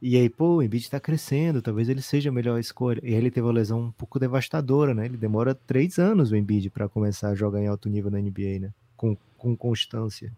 E 0.00 0.16
aí, 0.16 0.28
pô, 0.28 0.56
o 0.56 0.62
Embiid 0.62 0.88
tá 0.88 0.98
crescendo, 0.98 1.60
talvez 1.60 1.88
ele 1.88 2.00
seja 2.00 2.30
a 2.30 2.32
melhor 2.32 2.58
escolha. 2.58 3.00
E 3.02 3.08
aí 3.08 3.14
ele 3.14 3.30
teve 3.30 3.46
uma 3.46 3.52
lesão 3.52 3.80
um 3.80 3.92
pouco 3.92 4.18
devastadora, 4.18 4.94
né? 4.94 5.04
Ele 5.04 5.16
demora 5.16 5.54
três 5.54 5.98
anos, 5.98 6.32
o 6.32 6.36
Embiid, 6.36 6.70
para 6.70 6.88
começar 6.88 7.28
a 7.28 7.34
jogar 7.34 7.60
em 7.60 7.66
alto 7.66 7.88
nível 7.88 8.10
na 8.10 8.18
NBA, 8.18 8.58
né? 8.60 8.70
Com, 8.96 9.16
com 9.36 9.56
constância. 9.56 10.32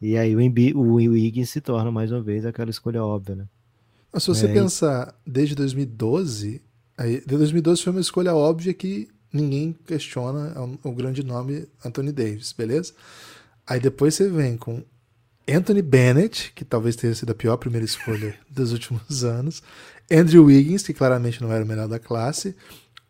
E 0.00 0.16
aí 0.16 0.34
o, 0.34 0.40
Embiid, 0.40 0.76
o 0.76 0.94
Wiggins 0.94 1.50
se 1.50 1.60
torna, 1.60 1.90
mais 1.90 2.10
uma 2.10 2.20
vez, 2.20 2.44
aquela 2.44 2.70
escolha 2.70 3.02
óbvia, 3.02 3.36
né? 3.36 3.46
Mas 4.14 4.22
se 4.22 4.28
você 4.28 4.46
é, 4.46 4.52
pensar 4.52 5.12
desde 5.26 5.56
2012, 5.56 6.62
aí, 6.96 7.20
de 7.20 7.36
2012 7.36 7.82
foi 7.82 7.92
uma 7.92 8.00
escolha 8.00 8.32
óbvia 8.32 8.72
que 8.72 9.08
ninguém 9.32 9.76
questiona 9.84 10.52
é 10.54 10.60
o, 10.60 10.78
o 10.90 10.94
grande 10.94 11.24
nome 11.24 11.66
Anthony 11.84 12.12
Davis, 12.12 12.52
beleza? 12.52 12.92
Aí 13.66 13.80
depois 13.80 14.14
você 14.14 14.28
vem 14.28 14.56
com 14.56 14.84
Anthony 15.48 15.82
Bennett, 15.82 16.52
que 16.54 16.64
talvez 16.64 16.94
tenha 16.94 17.14
sido 17.14 17.32
a 17.32 17.34
pior 17.34 17.56
primeira 17.56 17.84
escolha 17.84 18.36
dos 18.48 18.70
últimos 18.70 19.24
anos, 19.24 19.62
Andrew 20.10 20.44
Wiggins, 20.44 20.84
que 20.84 20.94
claramente 20.94 21.42
não 21.42 21.52
era 21.52 21.64
o 21.64 21.66
melhor 21.66 21.88
da 21.88 21.98
classe, 21.98 22.54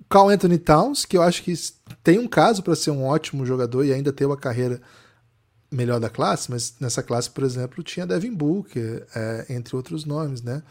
Carl 0.09 0.29
Anthony 0.29 0.59
Towns, 0.59 1.05
que 1.05 1.17
eu 1.17 1.23
acho 1.23 1.43
que 1.43 1.53
tem 2.03 2.19
um 2.19 2.29
caso 2.29 2.63
para 2.63 2.75
ser 2.75 2.91
um 2.91 3.05
ótimo 3.05 3.45
jogador 3.45 3.85
e 3.85 3.93
ainda 3.93 4.13
ter 4.13 4.25
uma 4.25 4.37
carreira 4.37 4.81
melhor 5.71 5.99
da 5.99 6.09
classe, 6.09 6.51
mas 6.51 6.75
nessa 6.79 7.03
classe, 7.03 7.29
por 7.29 7.43
exemplo, 7.43 7.83
tinha 7.83 8.07
Devin 8.07 8.33
Booker, 8.33 9.07
é, 9.15 9.47
entre 9.51 9.75
outros 9.75 10.05
nomes, 10.05 10.41
né? 10.41 10.63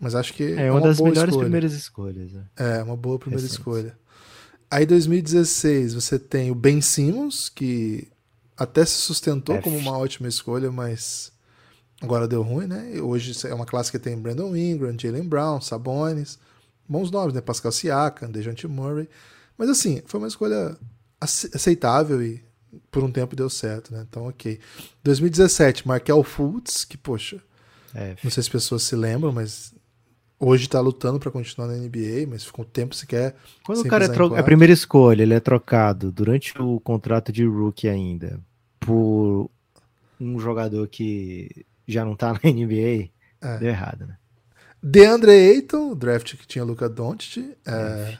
Mas 0.00 0.14
acho 0.14 0.32
que 0.32 0.44
é, 0.44 0.66
é 0.66 0.70
uma, 0.70 0.80
uma 0.80 0.88
das 0.88 1.00
melhores 1.00 1.30
escolha. 1.30 1.44
primeiras 1.44 1.72
escolhas. 1.72 2.30
É, 2.56 2.78
é 2.78 2.82
uma 2.82 2.96
boa 2.96 3.18
primeira 3.18 3.44
escolha. 3.44 3.98
Aí 4.70 4.84
2016 4.86 5.94
você 5.94 6.18
tem 6.18 6.50
o 6.50 6.54
Ben 6.54 6.80
Simmons, 6.80 7.48
que 7.48 8.08
até 8.56 8.84
se 8.84 8.98
sustentou 8.98 9.56
F. 9.56 9.64
como 9.64 9.76
uma 9.78 9.96
ótima 9.96 10.28
escolha, 10.28 10.70
mas 10.70 11.32
agora 12.00 12.28
deu 12.28 12.42
ruim, 12.42 12.66
né? 12.66 13.00
Hoje 13.00 13.34
é 13.46 13.54
uma 13.54 13.66
classe 13.66 13.90
que 13.90 13.98
tem 13.98 14.16
Brandon 14.16 14.54
Ingram, 14.54 14.96
Jalen 14.98 15.24
Brown, 15.24 15.60
Sabonis, 15.60 16.38
bons 16.86 17.10
nomes, 17.10 17.34
né? 17.34 17.40
Pascal 17.40 17.72
Siakam, 17.72 18.30
Dejounte 18.30 18.68
Murray. 18.68 19.08
Mas 19.56 19.68
assim, 19.70 20.02
foi 20.06 20.18
uma 20.18 20.28
escolha 20.28 20.76
aceitável 21.20 22.22
e 22.22 22.44
por 22.90 23.02
um 23.02 23.10
tempo 23.10 23.34
deu 23.34 23.48
certo, 23.48 23.92
né? 23.92 24.06
Então, 24.08 24.28
ok. 24.28 24.60
2017, 25.02 25.88
Markel 25.88 26.22
Fultz, 26.22 26.84
que, 26.84 26.96
poxa, 26.96 27.42
é, 27.94 28.10
não 28.22 28.30
sei 28.30 28.30
se 28.30 28.40
as 28.40 28.48
pessoas 28.48 28.82
se 28.82 28.94
lembram, 28.94 29.32
mas 29.32 29.74
hoje 30.38 30.64
está 30.64 30.80
lutando 30.80 31.18
para 31.18 31.30
continuar 31.30 31.68
na 31.68 31.74
NBA, 31.74 32.26
mas 32.28 32.44
ficou 32.44 32.64
um 32.64 32.68
tempo 32.68 32.94
sequer. 32.94 33.34
Quando 33.64 33.80
o 33.80 33.88
cara 33.88 34.04
é 34.04 34.08
tro... 34.08 34.34
a 34.34 34.42
primeira 34.42 34.72
escolha, 34.72 35.22
ele 35.22 35.34
é 35.34 35.40
trocado 35.40 36.12
durante 36.12 36.60
o 36.60 36.78
contrato 36.80 37.32
de 37.32 37.44
rookie 37.44 37.88
ainda. 37.88 38.40
por 38.80 39.50
um 40.20 40.38
jogador 40.40 40.86
que 40.88 41.64
já 41.86 42.04
não 42.04 42.16
tá 42.16 42.32
na 42.32 42.40
NBA, 42.50 43.10
É. 43.40 43.58
deu 43.58 43.68
errado, 43.68 44.06
né? 44.06 44.16
DeAndre 44.82 45.30
Ayton, 45.32 45.94
draft 45.94 46.36
que 46.36 46.46
tinha 46.46 46.64
Luca 46.64 46.88
Doncic, 46.88 47.56
é, 47.66 48.18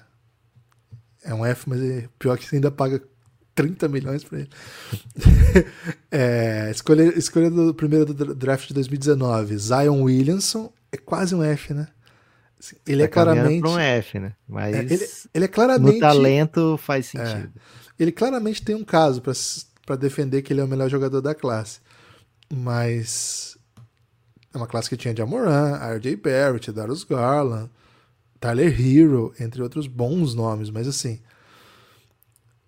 é 1.22 1.34
um 1.34 1.46
F, 1.46 1.68
mas 1.68 1.80
é 1.80 2.08
pior 2.18 2.36
que 2.36 2.44
você 2.44 2.56
ainda 2.56 2.70
paga 2.70 3.00
30 3.54 3.88
milhões 3.88 4.24
pra 4.24 4.40
ele. 4.40 4.50
é, 6.10 6.68
escolha, 6.70 7.02
escolha 7.16 7.50
do 7.50 7.72
primeiro 7.74 8.12
do 8.12 8.34
draft 8.34 8.68
de 8.68 8.74
2019, 8.74 9.56
Zion 9.56 10.02
Williamson, 10.02 10.72
é 10.90 10.96
quase 10.96 11.34
um 11.34 11.42
F, 11.42 11.72
né? 11.74 11.88
Ele 12.86 13.02
é 13.02 13.06
Tá 13.08 13.24
caminhando 13.24 13.60
claramente... 13.60 13.60
pra 13.60 13.70
um 13.70 13.78
F, 13.78 14.18
né? 14.18 14.34
Mas 14.48 14.74
É, 14.74 14.78
ele, 14.80 15.08
ele 15.34 15.44
é 15.44 15.48
claramente... 15.48 15.94
no 15.94 16.00
talento 16.00 16.76
faz 16.78 17.06
sentido. 17.06 17.52
ele 17.98 18.12
claramente 18.12 18.62
tem 18.62 18.74
um 18.74 18.84
caso 18.84 19.22
para 19.86 19.96
defender 19.96 20.42
que 20.42 20.52
ele 20.52 20.60
é 20.60 20.64
o 20.64 20.68
melhor 20.68 20.88
jogador 20.88 21.20
da 21.20 21.34
classe. 21.34 21.80
Mas 22.52 23.56
é 24.52 24.56
uma 24.56 24.66
classe 24.66 24.88
que 24.88 24.96
tinha 24.96 25.14
Jamoran, 25.14 25.76
RJ 25.96 26.16
Barrett, 26.16 26.72
Darius 26.72 27.04
Garland, 27.04 27.70
Tyler 28.40 28.74
Hero, 28.80 29.34
entre 29.38 29.62
outros 29.62 29.86
bons 29.86 30.34
nomes. 30.34 30.70
Mas 30.70 30.88
assim, 30.88 31.20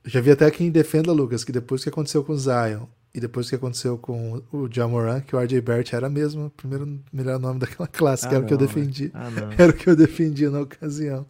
já 0.04 0.20
vi 0.20 0.30
até 0.30 0.50
quem 0.50 0.70
defenda, 0.70 1.12
Lucas, 1.12 1.44
que 1.44 1.52
depois 1.52 1.82
que 1.82 1.88
aconteceu 1.88 2.22
com 2.22 2.32
o 2.32 2.38
Zion 2.38 2.86
e 3.14 3.20
depois 3.20 3.48
que 3.48 3.56
aconteceu 3.56 3.98
com 3.98 4.42
o 4.52 4.68
Jamoran, 4.72 5.20
que 5.20 5.34
o 5.34 5.38
RJ 5.40 5.60
Barrett 5.60 5.94
era 5.94 6.08
mesmo 6.08 6.46
o 6.46 6.50
primeiro 6.50 7.00
melhor 7.12 7.38
nome 7.40 7.58
daquela 7.58 7.86
classe, 7.88 8.28
que 8.28 8.34
Ah, 8.34 8.38
era 8.38 8.44
o 8.44 8.46
que 8.46 8.54
eu 8.54 8.58
não, 8.58 8.66
defendi. 8.66 9.04
né? 9.04 9.10
Ah. 9.14 9.54
Era 9.58 9.72
o 9.72 9.74
que 9.74 9.88
eu 9.88 9.96
defendia 9.96 10.50
na 10.50 10.60
ocasião. 10.60 11.26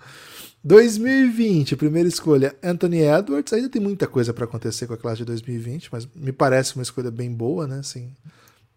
2020, 0.63 1.75
primeira 1.77 2.09
escolha, 2.09 2.55
Anthony 2.63 2.99
Edwards. 3.01 3.53
Ainda 3.53 3.69
tem 3.69 3.81
muita 3.81 4.07
coisa 4.07 4.33
para 4.35 4.45
acontecer 4.45 4.87
com 4.87 4.93
a 4.93 4.97
classe 4.99 5.19
de 5.19 5.25
2020, 5.25 5.89
mas 5.91 6.07
me 6.15 6.33
parece 6.33 6.77
uma 6.77 6.83
escolha 6.83 7.11
bem 7.11 7.33
boa, 7.33 7.67
né? 7.67 7.79
Assim, 7.79 8.13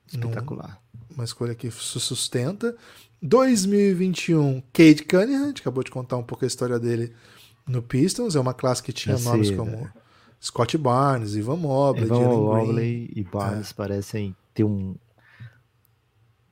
Espetacular. 0.07 0.79
uma 1.13 1.25
escolha 1.25 1.53
que 1.53 1.69
se 1.69 1.99
sustenta. 1.99 2.75
2021, 3.21 4.61
Cade 4.71 5.03
Cunningham. 5.03 5.43
A 5.43 5.47
gente 5.47 5.61
acabou 5.61 5.83
de 5.83 5.91
contar 5.91 6.17
um 6.17 6.23
pouco 6.23 6.45
a 6.45 6.47
história 6.47 6.79
dele 6.79 7.13
no 7.67 7.81
Pistons. 7.81 8.35
É 8.35 8.39
uma 8.39 8.53
classe 8.53 8.81
que 8.81 8.93
tinha 8.93 9.17
Já 9.17 9.29
nomes 9.31 9.51
como 9.51 9.71
né? 9.71 9.91
Scott 10.43 10.77
Barnes, 10.77 11.35
Ivan 11.35 11.55
Mobley, 11.55 12.05
Green. 12.05 12.19
Mobley 12.19 13.13
e 13.15 13.23
Barnes 13.23 13.71
parecem 13.71 14.35
ter 14.53 14.65
um 14.65 14.93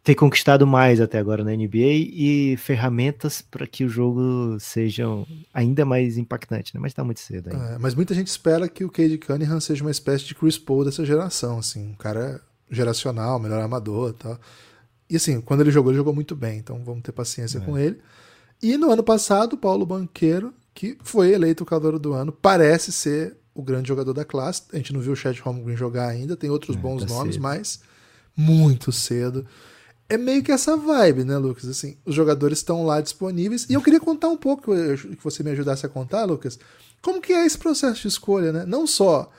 ter 0.04 0.16
conquistado 0.16 0.66
mais 0.66 1.00
até 1.00 1.20
agora 1.20 1.44
na 1.44 1.52
NBA 1.52 2.10
e 2.12 2.58
ferramentas 2.58 3.42
para 3.42 3.68
que 3.68 3.84
o 3.84 3.90
jogo 3.90 4.58
sejam 4.60 5.28
ainda 5.54 5.86
mais 5.86 6.18
impactante, 6.18 6.74
né? 6.74 6.82
Mas 6.82 6.94
tá 6.94 7.04
muito 7.04 7.20
cedo. 7.20 7.52
É, 7.52 7.78
mas 7.78 7.94
muita 7.94 8.16
gente 8.16 8.28
espera 8.28 8.68
que 8.68 8.84
o 8.84 8.90
Cade 8.90 9.20
Cunningham 9.20 9.60
seja 9.60 9.84
uma 9.84 9.92
espécie 9.92 10.26
de 10.26 10.34
Chris 10.34 10.58
Paul 10.58 10.86
dessa 10.86 11.06
geração, 11.06 11.60
assim, 11.60 11.90
um 11.90 11.94
cara 11.94 12.42
geracional, 12.70 13.40
melhor 13.40 13.62
armador 13.62 14.10
e 14.10 14.14
tal. 14.14 14.40
E 15.08 15.18
assim, 15.18 15.40
quando 15.42 15.62
ele 15.62 15.72
jogou, 15.72 15.92
ele 15.92 15.98
jogou 15.98 16.16
muito 16.16 16.36
bem, 16.36 16.58
então 16.58 16.82
vamos 16.84 17.04
ter 17.04 17.12
paciência 17.12 17.60
com 17.60 17.78
ele. 17.78 18.00
E 18.64 18.78
no 18.78 18.90
ano 18.90 19.04
passado, 19.04 19.54
o 19.54 19.58
Paulo 19.58 19.86
Banqueiro, 19.86 20.54
que 20.74 20.98
foi 21.04 21.32
eleito 21.32 21.64
o 21.64 21.66
calor 21.66 22.00
do 22.00 22.14
ano, 22.14 22.32
parece 22.32 22.92
ser 22.92 23.38
o 23.54 23.62
grande 23.62 23.88
jogador 23.88 24.14
da 24.14 24.24
classe. 24.26 24.64
A 24.74 24.78
gente 24.78 24.94
não 24.94 25.02
viu 25.02 25.14
o 25.14 25.16
Chet 25.16 25.40
Holmgren 25.42 25.76
jogar 25.76 26.08
ainda, 26.08 26.36
tem 26.36 26.50
outros 26.50 26.76
É, 26.76 26.80
bons 26.80 27.04
tá 27.06 27.14
nomes, 27.14 27.36
cedo. 27.36 27.44
mas 27.44 27.82
muito 28.36 28.92
cedo. 28.92 29.46
É 30.08 30.18
meio 30.18 30.44
que 30.44 30.52
essa 30.52 30.76
vibe, 30.76 31.24
né, 31.24 31.38
Lucas? 31.38 31.70
Assim, 31.70 31.96
os 32.06 32.14
jogadores 32.14 32.58
estão 32.58 32.86
lá 32.86 33.00
disponíveis. 33.00 33.66
E 33.70 33.74
eu 33.74 33.82
queria 33.82 34.00
contar 34.00 34.28
um 34.28 34.36
pouco, 34.38 34.74
que 34.74 35.24
você 35.24 35.42
me 35.42 35.52
ajudasse 35.52 35.86
a 35.86 35.90
contar, 35.90 36.26
Lucas, 36.26 36.60
como 37.02 37.22
que 37.22 37.32
é 37.32 37.46
esse 37.46 37.58
processo 37.58 38.02
de 38.02 38.08
escolha, 38.10 38.52
né? 38.52 38.66
Não 38.66 38.86
só 38.86 39.32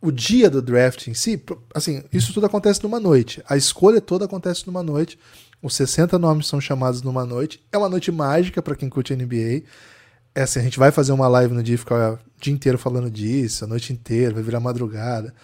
o 0.00 0.10
dia 0.10 0.48
do 0.48 0.62
draft 0.62 1.08
em 1.08 1.14
si, 1.14 1.42
assim, 1.74 2.02
isso 2.12 2.32
tudo 2.32 2.46
acontece 2.46 2.82
numa 2.82 2.98
noite. 3.00 3.42
A 3.48 3.56
escolha 3.56 4.00
toda 4.00 4.24
acontece 4.24 4.66
numa 4.66 4.82
noite. 4.82 5.18
Os 5.62 5.74
60 5.74 6.18
nomes 6.18 6.46
são 6.46 6.60
chamados 6.60 7.02
numa 7.02 7.26
noite. 7.26 7.60
É 7.72 7.76
uma 7.76 7.88
noite 7.88 8.10
mágica 8.12 8.62
para 8.62 8.76
quem 8.76 8.88
curte 8.88 9.14
NBA. 9.14 9.64
É 10.34 10.42
assim, 10.42 10.60
a 10.60 10.62
gente 10.62 10.78
vai 10.78 10.90
fazer 10.92 11.12
uma 11.12 11.26
live 11.28 11.52
no 11.52 11.62
dia, 11.62 11.76
ficar 11.76 12.18
o 12.38 12.40
dia 12.40 12.54
inteiro 12.54 12.78
falando 12.78 13.10
disso, 13.10 13.64
a 13.64 13.68
noite 13.68 13.92
inteira, 13.92 14.32
vai 14.34 14.42
virar 14.42 14.60
madrugada. 14.60 15.34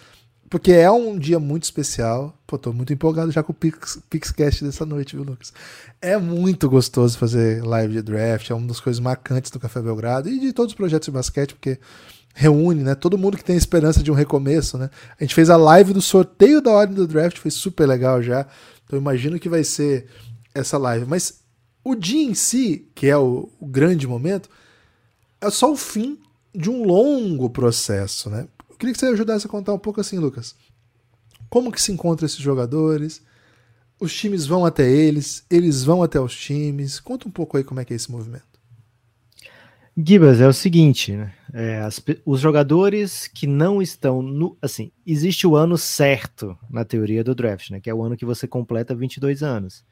Porque 0.49 0.71
é 0.71 0.89
um 0.89 1.17
dia 1.17 1.39
muito 1.39 1.63
especial. 1.63 2.37
Pô, 2.47 2.57
tô 2.57 2.71
muito 2.71 2.93
empolgado 2.93 3.31
já 3.31 3.43
com 3.43 3.51
o 3.51 3.55
Pix, 3.55 3.99
Pixcast 4.09 4.63
dessa 4.63 4.85
noite, 4.85 5.15
viu, 5.15 5.25
Lucas? 5.25 5.51
É 6.01 6.17
muito 6.17 6.69
gostoso 6.69 7.17
fazer 7.17 7.63
live 7.63 7.93
de 7.95 8.01
draft, 8.01 8.49
é 8.49 8.53
uma 8.53 8.67
das 8.67 8.79
coisas 8.79 8.99
marcantes 8.99 9.51
do 9.51 9.59
Café 9.59 9.81
Belgrado 9.81 10.29
e 10.29 10.39
de 10.39 10.53
todos 10.53 10.71
os 10.71 10.77
projetos 10.77 11.07
de 11.07 11.11
basquete, 11.11 11.53
porque 11.55 11.79
reúne, 12.33 12.83
né? 12.83 12.95
Todo 12.95 13.17
mundo 13.17 13.37
que 13.37 13.43
tem 13.43 13.57
esperança 13.57 14.03
de 14.03 14.11
um 14.11 14.15
recomeço, 14.15 14.77
né? 14.77 14.89
A 15.19 15.23
gente 15.23 15.35
fez 15.35 15.49
a 15.49 15.57
live 15.57 15.93
do 15.93 16.01
sorteio 16.01 16.61
da 16.61 16.71
ordem 16.71 16.95
do 16.95 17.07
draft, 17.07 17.37
foi 17.37 17.51
super 17.51 17.87
legal 17.87 18.21
já. 18.21 18.45
Então 18.85 18.97
imagino 18.99 19.39
que 19.39 19.49
vai 19.49 19.63
ser 19.63 20.05
essa 20.53 20.77
live. 20.77 21.05
Mas 21.05 21.41
o 21.83 21.95
dia 21.95 22.23
em 22.23 22.35
si, 22.35 22.87
que 22.93 23.07
é 23.07 23.17
o, 23.17 23.49
o 23.59 23.65
grande 23.65 24.07
momento, 24.07 24.49
é 25.41 25.49
só 25.49 25.71
o 25.71 25.75
fim 25.75 26.19
de 26.55 26.69
um 26.69 26.83
longo 26.83 27.49
processo, 27.49 28.29
né? 28.29 28.47
Eu 28.69 28.75
queria 28.75 28.93
que 28.93 28.99
você 28.99 29.07
ajudasse 29.07 29.45
a 29.45 29.49
contar 29.49 29.73
um 29.73 29.79
pouco 29.79 30.01
assim, 30.01 30.17
Lucas. 30.17 30.55
Como 31.49 31.71
que 31.71 31.81
se 31.81 31.91
encontram 31.91 32.25
esses 32.25 32.39
jogadores? 32.39 33.21
Os 33.99 34.13
times 34.13 34.45
vão 34.45 34.65
até 34.65 34.89
eles, 34.89 35.45
eles 35.49 35.83
vão 35.83 36.03
até 36.03 36.19
os 36.19 36.35
times. 36.35 36.99
Conta 36.99 37.27
um 37.27 37.31
pouco 37.31 37.57
aí 37.57 37.63
como 37.63 37.79
é 37.79 37.85
que 37.85 37.93
é 37.93 37.95
esse 37.95 38.11
movimento. 38.11 38.55
Gibas, 39.97 40.41
é 40.41 40.47
o 40.47 40.51
seguinte, 40.51 41.13
né? 41.13 41.33
É, 41.53 41.79
as 41.79 42.03
os 42.25 42.41
jogadores 42.41 43.27
que 43.27 43.47
não 43.47 43.81
estão 43.81 44.21
no. 44.21 44.57
Assim, 44.61 44.91
existe 45.07 45.47
o 45.47 45.55
ano 45.55 45.77
certo 45.77 46.57
na 46.69 46.83
teoria 46.83 47.23
do 47.23 47.33
draft, 47.33 47.69
né? 47.69 47.79
Que 47.79 47.89
é 47.89 47.93
o 47.93 48.03
ano 48.03 48.17
que 48.17 48.25
você 48.25 48.45
completa 48.45 48.93
22 48.93 49.41
anos. 49.41 49.85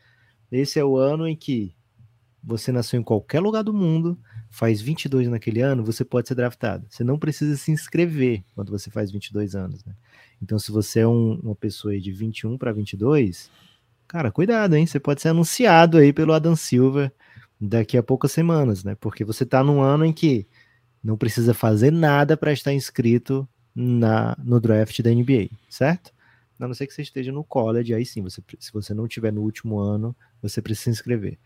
Esse 0.52 0.78
é 0.78 0.84
o 0.84 0.98
ano 0.98 1.26
em 1.26 1.38
que 1.38 1.74
você 2.44 2.70
nasceu 2.70 3.00
em 3.00 3.04
qualquer 3.04 3.40
lugar 3.40 3.64
do 3.64 3.74
mundo, 3.74 4.20
faz 4.54 4.80
22 4.80 5.28
naquele 5.28 5.62
ano, 5.62 5.84
você 5.84 6.06
pode 6.06 6.28
ser 6.28 6.36
draftado. 6.36 6.86
Você 6.88 7.04
não 7.04 7.18
precisa 7.18 7.58
se 7.58 7.72
inscrever 7.72 8.44
quando 8.54 8.72
você 8.72 8.92
faz 8.92 9.10
22 9.12 9.56
anos, 9.56 9.84
né? 9.84 9.94
Então, 10.40 10.60
se 10.60 10.72
você 10.72 11.00
é 11.00 11.08
um- 11.08 11.40
uma 11.42 11.56
pessoa 11.56 12.00
de 12.00 12.12
21 12.12 12.56
para 12.56 12.72
22, 12.72 13.50
cara, 14.08 14.32
cuidado, 14.32 14.76
hein? 14.76 14.86
Você 14.86 15.00
pode 15.00 15.24
ser 15.24 15.30
anunciado 15.30 15.98
aí 15.98 16.14
pelo 16.14 16.34
Adam 16.34 16.56
Silver 16.56 17.12
daqui 17.60 17.98
a 17.98 18.04
poucas 18.04 18.32
semanas, 18.32 18.84
né? 18.84 18.96
Porque 19.02 19.24
você 19.24 19.44
tá 19.44 19.64
num 19.64 19.82
ano 19.82 20.06
em 20.06 20.14
que 20.14 20.46
não 21.04 21.18
precisa 21.18 21.56
fazer 21.56 21.92
nada 21.92 22.38
para 22.38 22.54
estar 22.54 22.74
inscrito 22.74 23.48
na, 23.76 24.38
no 24.44 24.60
draft 24.62 25.02
da 25.02 25.10
NBA, 25.10 25.50
certo? 25.68 26.14
A 26.60 26.68
não 26.68 26.74
ser 26.74 26.88
que 26.88 26.94
você 26.94 27.02
esteja 27.02 27.32
no 27.32 27.44
college, 27.44 27.94
aí 27.94 28.06
sim, 28.06 28.22
você, 28.22 28.42
se 28.60 28.72
você 28.72 28.94
não 28.94 29.08
tiver 29.08 29.34
no 29.34 29.42
último 29.42 29.80
ano, 29.80 30.16
você 30.42 30.62
precisa 30.62 30.86
se 30.86 30.90
inscrever. 30.92 31.38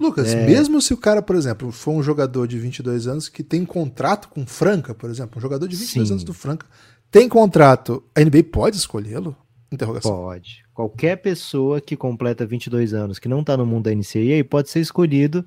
Lucas, 0.00 0.32
É. 0.34 0.46
mesmo 0.46 0.80
se 0.80 0.92
o 0.92 0.96
cara, 0.96 1.22
por 1.22 1.36
exemplo, 1.36 1.70
for 1.70 1.92
um 1.92 2.02
jogador 2.02 2.48
de 2.48 2.58
22 2.58 3.06
anos 3.06 3.28
que 3.28 3.42
tem 3.42 3.64
contrato 3.64 4.28
com 4.28 4.46
Franca, 4.46 4.94
por 4.94 5.10
exemplo, 5.10 5.38
um 5.38 5.40
jogador 5.40 5.68
de 5.68 5.76
22 5.76 6.08
Sim. 6.08 6.14
anos 6.14 6.24
do 6.24 6.32
Franca, 6.34 6.66
tem 7.10 7.28
contrato, 7.28 8.02
a 8.14 8.20
NBA 8.20 8.44
pode 8.44 8.76
escolhê-lo? 8.76 9.36
Interrogação. 9.70 10.10
Pode. 10.12 10.64
Qualquer 10.72 11.16
pessoa 11.16 11.80
que 11.80 11.96
completa 11.96 12.46
22 12.46 12.94
anos, 12.94 13.18
que 13.18 13.28
não 13.28 13.44
tá 13.44 13.56
no 13.56 13.66
mundo 13.66 13.84
da 13.84 13.94
NCAA, 13.94 14.44
pode 14.48 14.70
ser 14.70 14.80
escolhido. 14.80 15.44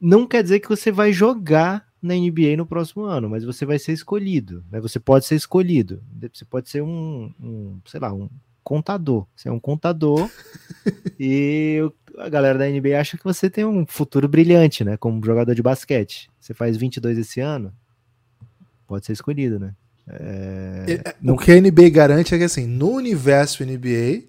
Não 0.00 0.26
quer 0.26 0.42
dizer 0.42 0.60
que 0.60 0.68
você 0.68 0.92
vai 0.92 1.12
jogar 1.12 1.86
na 2.04 2.14
NBA 2.14 2.56
no 2.56 2.66
próximo 2.66 3.04
ano, 3.04 3.30
mas 3.30 3.44
você 3.44 3.64
vai 3.64 3.78
ser 3.78 3.92
escolhido. 3.92 4.62
Né? 4.70 4.80
Você 4.80 5.00
pode 5.00 5.24
ser 5.24 5.36
escolhido. 5.36 6.02
Você 6.32 6.44
pode 6.44 6.68
ser 6.68 6.82
um, 6.82 7.32
um, 7.40 7.78
sei 7.86 7.98
lá, 7.98 8.12
um 8.12 8.28
contador. 8.62 9.26
Você 9.34 9.48
é 9.48 9.52
um 9.52 9.58
contador 9.58 10.30
e 11.18 11.80
a 12.18 12.28
galera 12.28 12.58
da 12.58 12.68
NBA 12.68 13.00
acha 13.00 13.16
que 13.16 13.24
você 13.24 13.48
tem 13.48 13.64
um 13.64 13.86
futuro 13.86 14.28
brilhante, 14.28 14.84
né? 14.84 14.96
Como 14.96 15.24
jogador 15.24 15.54
de 15.54 15.62
basquete. 15.62 16.30
Você 16.38 16.52
faz 16.52 16.76
22 16.76 17.18
esse 17.18 17.40
ano, 17.40 17.72
pode 18.86 19.06
ser 19.06 19.12
escolhido, 19.12 19.58
né? 19.58 19.74
É, 20.06 20.84
É, 21.04 21.32
O 21.32 21.38
que 21.38 21.50
a 21.50 21.60
NBA 21.60 21.88
garante 21.88 22.34
é 22.34 22.38
que, 22.38 22.44
assim, 22.44 22.66
no 22.66 22.90
universo 22.90 23.64
NBA, 23.64 24.24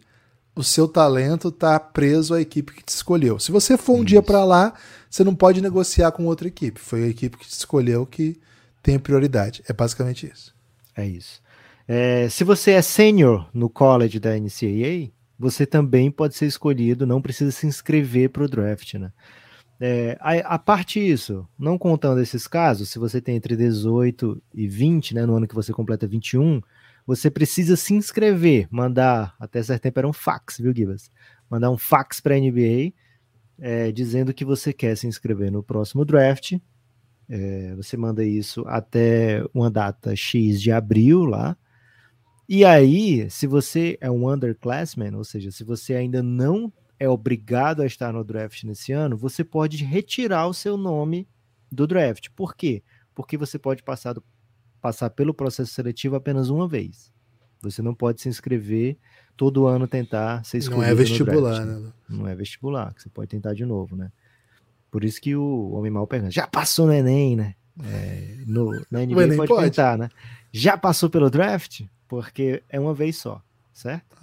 o 0.56 0.64
seu 0.64 0.88
talento 0.88 1.52
tá 1.52 1.80
preso 1.80 2.34
à 2.34 2.42
equipe 2.42 2.74
que 2.74 2.84
te 2.84 2.90
escolheu. 2.90 3.38
Se 3.40 3.52
você 3.52 3.78
for 3.78 3.98
um 3.98 4.04
dia 4.04 4.20
Isso. 4.20 4.26
para 4.28 4.44
lá, 4.46 4.74
você 5.10 5.24
não 5.24 5.36
pode 5.36 5.62
negociar 5.62 6.12
com 6.12 6.26
outra 6.26 6.48
equipe. 6.48 6.80
Foi 6.80 7.04
a 7.04 7.08
equipe 7.08 7.38
que 7.38 7.48
te 7.48 7.52
escolheu 7.52 8.06
que 8.06 8.40
tem 8.82 8.98
prioridade. 8.98 9.64
É 9.68 9.74
basicamente 9.74 10.32
isso. 10.32 10.56
É 10.96 11.06
isso. 11.06 11.42
É, 11.88 12.30
se 12.30 12.44
você 12.44 12.72
é 12.72 12.82
sênior 12.82 13.48
no 13.54 13.70
college 13.70 14.20
da 14.20 14.38
NCAA, 14.38 15.12
você 15.38 15.66
também 15.66 16.10
pode 16.10 16.36
ser 16.36 16.46
escolhido, 16.46 17.06
não 17.06 17.22
precisa 17.22 17.52
se 17.52 17.68
inscrever 17.68 18.30
para 18.30 18.44
o 18.44 18.48
draft, 18.48 18.94
né? 18.96 19.12
É, 19.80 20.18
a, 20.22 20.56
a 20.56 20.60
parte 20.60 21.00
disso, 21.00 21.46
não 21.60 21.78
contando 21.78 22.22
esses 22.22 22.48
casos, 22.48 22.90
se 22.90 22.98
você 22.98 23.20
tem 23.20 23.36
entre 23.36 23.58
18 23.58 24.42
e 24.54 24.68
20, 24.68 25.14
né, 25.14 25.26
no 25.26 25.36
ano 25.36 25.48
que 25.48 25.54
você 25.54 25.74
completa 25.74 26.08
21, 26.08 26.62
você 27.06 27.30
precisa 27.30 27.76
se 27.76 27.94
inscrever, 27.94 28.68
mandar, 28.72 29.36
até 29.40 29.62
certo 29.62 29.84
tempo 29.84 30.00
era 30.00 30.08
um 30.08 30.14
fax, 30.14 30.58
viu, 30.58 30.74
Gibas? 30.76 31.12
Mandar 31.50 31.70
um 31.70 31.78
fax 31.78 32.20
para 32.20 32.36
a 32.36 32.40
NBA 32.40 32.94
é, 33.60 33.92
dizendo 33.92 34.34
que 34.34 34.44
você 34.44 34.74
quer 34.74 34.96
se 34.98 35.08
inscrever 35.08 35.52
no 35.52 35.64
próximo 35.64 36.04
draft. 36.04 36.58
É, 37.30 37.76
você 37.76 37.98
manda 37.98 38.24
isso 38.24 38.64
até 38.68 39.44
uma 39.54 39.70
data 39.70 40.16
X 40.16 40.62
de 40.62 40.72
abril 40.72 41.26
lá. 41.26 41.58
E 42.48 42.64
aí, 42.64 43.28
se 43.30 43.48
você 43.48 43.98
é 44.00 44.10
um 44.10 44.32
underclassman, 44.32 45.16
ou 45.16 45.24
seja, 45.24 45.52
se 45.52 45.64
você 45.64 45.96
ainda 45.96 46.22
não 46.22 46.72
é 47.00 47.10
obrigado 47.10 47.82
a 47.82 47.86
estar 47.86 48.14
no 48.14 48.24
draft 48.24 48.64
nesse 48.64 48.92
ano, 48.92 49.18
você 49.18 49.44
pode 49.44 49.84
retirar 49.84 50.48
o 50.48 50.54
seu 50.54 50.78
nome 50.78 51.28
do 51.72 51.88
draft. 51.88 52.30
Por 52.36 52.56
quê? 52.56 52.84
Porque 53.16 53.38
você 53.38 53.58
pode 53.58 53.82
passar, 53.82 54.14
do, 54.14 54.24
passar 54.86 55.10
pelo 55.10 55.34
processo 55.34 55.74
seletivo 55.74 56.16
apenas 56.16 56.52
uma 56.52 56.68
vez. 56.68 57.12
Você 57.64 57.82
não 57.82 57.96
pode 57.96 58.22
se 58.22 58.30
inscrever 58.30 58.96
todo 59.36 59.66
ano 59.66 59.88
tentar 59.88 60.46
ser 60.46 60.60
escolhido 60.60 60.84
Não 60.84 60.92
é 60.92 60.94
vestibular, 60.94 61.66
draft, 61.66 61.82
né? 61.82 61.94
Não 62.08 62.28
é 62.28 62.36
vestibular, 62.36 62.94
que 62.94 63.02
você 63.02 63.10
pode 63.10 63.28
tentar 63.28 63.56
de 63.56 63.66
novo, 63.66 63.96
né? 63.96 64.12
Por 64.92 65.04
isso 65.04 65.20
que 65.20 65.36
o 65.36 65.72
Homem 65.72 65.90
Mal 65.90 66.06
pergunta, 66.06 66.32
já 66.32 66.46
passou 66.46 66.86
no 66.86 66.94
Enem, 66.94 67.36
né? 67.36 67.56
É, 67.84 68.44
no, 68.46 68.74
na 68.92 69.04
NBA 69.04 69.24
Enem 69.24 69.38
pode, 69.38 69.48
pode. 69.48 69.62
perguntar, 69.62 69.98
né? 69.98 70.08
Já 70.52 70.78
passou 70.78 71.10
pelo 71.10 71.32
draft? 71.32 71.82
Porque 72.08 72.62
é 72.70 72.80
uma 72.80 72.94
vez 72.94 73.18
só, 73.18 73.42
certo? 73.74 74.16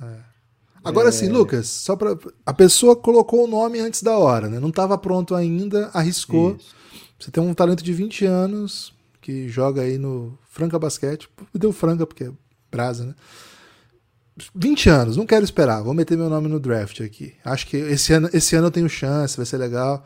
Agora 0.85 1.11
sim, 1.11 1.29
Lucas, 1.29 1.67
só 1.67 1.97
para 1.97 2.17
a 2.47 2.55
pessoa 2.55 2.95
colocou 2.95 3.45
o 3.45 3.49
nome 3.49 3.81
antes 3.81 4.01
da 4.01 4.17
hora, 4.17 4.49
né? 4.49 4.61
Não 4.61 4.69
estava 4.69 4.97
pronto 4.97 5.35
ainda, 5.35 5.91
arriscou. 5.93 6.55
Isso. 6.55 6.73
Você 7.19 7.33
tem 7.33 7.43
um 7.43 7.53
talento 7.53 7.83
de 7.83 7.93
20 7.93 8.25
anos 8.27 8.95
que 9.23 9.49
joga 9.49 9.83
aí 9.83 9.97
no 9.97 10.37
Franca 10.51 10.79
Basquete. 10.79 11.31
Deu 11.55 11.73
Franca 11.73 12.05
porque 12.05 12.25
é 12.25 12.33
brasa, 12.71 13.07
né? 13.07 13.15
20 14.55 14.91
anos, 14.91 15.17
não 15.17 15.25
quero 15.25 15.45
esperar. 15.45 15.83
Vou 15.83 15.95
meter 15.95 16.19
meu 16.19 16.29
nome 16.29 16.49
no 16.49 16.59
draft 16.59 17.01
aqui. 17.01 17.35
Acho 17.45 17.67
que 17.67 17.77
esse 17.77 18.13
ano, 18.13 18.29
esse 18.33 18.57
ano 18.57 18.67
eu 18.67 18.71
tenho 18.71 18.89
chance, 18.89 19.37
vai 19.37 19.47
ser 19.47 19.59
legal. 19.59 20.05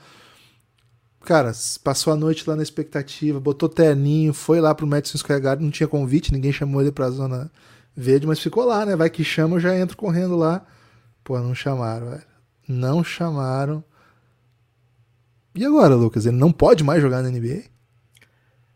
Cara, 1.25 1.53
passou 1.83 2.13
a 2.13 2.17
noite 2.17 2.49
lá 2.49 2.55
na 2.55 2.63
expectativa, 2.63 3.41
botou 3.41 3.69
terninho, 3.69 4.33
foi 4.33 4.61
lá 4.61 4.75
pro 4.75 4.87
Madison 4.87 5.19
Square 5.19 5.41
Garden, 5.41 5.65
não 5.65 5.73
tinha 5.73 5.89
convite, 5.89 6.33
ninguém 6.33 6.53
chamou 6.53 6.81
ele 6.81 6.93
pra 6.93 7.11
zona 7.11 7.51
verde, 7.97 8.27
mas 8.27 8.39
ficou 8.39 8.65
lá, 8.65 8.85
né? 8.85 8.95
Vai 8.95 9.09
que 9.11 9.25
chama, 9.25 9.57
eu 9.57 9.61
já 9.61 9.77
entro 9.77 9.97
correndo 9.97 10.37
lá. 10.37 10.65
Pô, 11.25 11.39
não 11.41 11.55
chamaram, 11.55 12.11
velho. 12.11 12.23
Não 12.69 13.03
chamaram. 13.03 13.83
E 15.55 15.65
agora, 15.65 15.95
Lucas? 15.95 16.27
Ele 16.27 16.37
não 16.37 16.53
pode 16.53 16.85
mais 16.85 17.01
jogar 17.01 17.23
na 17.23 17.31
NBA? 17.31 17.76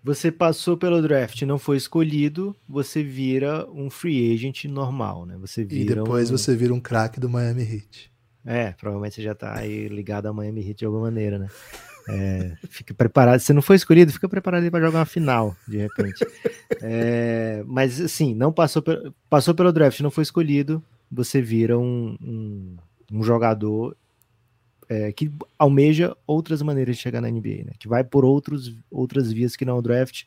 Você 0.02 0.32
passou 0.32 0.76
pelo 0.76 1.02
draft, 1.02 1.42
não 1.42 1.58
foi 1.58 1.76
escolhido, 1.76 2.56
você 2.68 3.02
vira 3.02 3.68
um 3.70 3.90
free 3.90 4.32
agent 4.32 4.64
normal, 4.64 5.26
né? 5.26 5.36
Você 5.40 5.60
E 5.62 5.64
vira 5.64 5.96
depois 5.96 6.30
um... 6.30 6.38
você 6.38 6.56
vira 6.56 6.72
um 6.72 6.80
craque 6.80 7.20
do 7.20 7.28
Miami 7.28 7.62
Heat. 7.62 8.10
É, 8.44 8.72
provavelmente 8.72 9.16
você 9.16 9.22
já 9.22 9.34
tá 9.34 9.58
aí 9.58 9.88
ligado 9.88 10.26
a 10.26 10.32
Miami 10.32 10.66
Heat 10.66 10.78
de 10.78 10.84
alguma 10.86 11.04
maneira, 11.04 11.38
né? 11.38 11.48
É, 12.08 12.56
fica 12.68 12.94
preparado. 12.94 13.40
Se 13.40 13.52
não 13.52 13.60
foi 13.60 13.76
escolhido, 13.76 14.10
fica 14.10 14.28
preparado 14.28 14.68
para 14.70 14.84
jogar 14.86 15.00
uma 15.00 15.04
final, 15.04 15.54
de 15.68 15.76
repente. 15.76 16.24
É, 16.80 17.62
mas 17.66 18.00
assim, 18.00 18.34
não 18.34 18.52
passou, 18.52 18.80
pelo, 18.80 19.14
passou 19.28 19.54
pelo 19.54 19.72
draft, 19.72 20.00
não 20.00 20.10
foi 20.10 20.22
escolhido, 20.22 20.82
você 21.12 21.42
vira 21.42 21.78
um, 21.78 22.16
um, 22.22 22.76
um 23.12 23.22
jogador 23.22 23.96
é, 24.90 25.12
que 25.12 25.30
almeja 25.56 26.16
outras 26.26 26.60
maneiras 26.62 26.96
de 26.96 27.02
chegar 27.02 27.20
na 27.20 27.30
NBA, 27.30 27.64
né? 27.64 27.72
Que 27.78 27.86
vai 27.86 28.02
por 28.02 28.24
outros, 28.24 28.76
outras 28.90 29.30
vias 29.30 29.54
que 29.54 29.64
não 29.64 29.78
o 29.78 29.82
draft. 29.82 30.24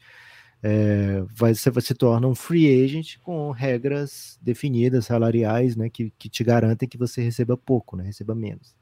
É, 0.63 1.21
vai, 1.35 1.53
você 1.53 1.69
se 1.81 1.93
torna 1.93 2.25
um 2.25 2.33
free 2.33 2.81
agent 2.81 3.17
com 3.19 3.51
regras 3.51 4.39
definidas, 4.41 5.07
salariais, 5.07 5.75
né? 5.75 5.89
Que, 5.89 6.13
que 6.17 6.29
te 6.29 6.45
garantem 6.45 6.87
que 6.87 6.97
você 6.97 7.21
receba 7.21 7.57
pouco, 7.57 7.97
né? 7.97 8.05
Receba 8.05 8.33
menos. 8.33 8.73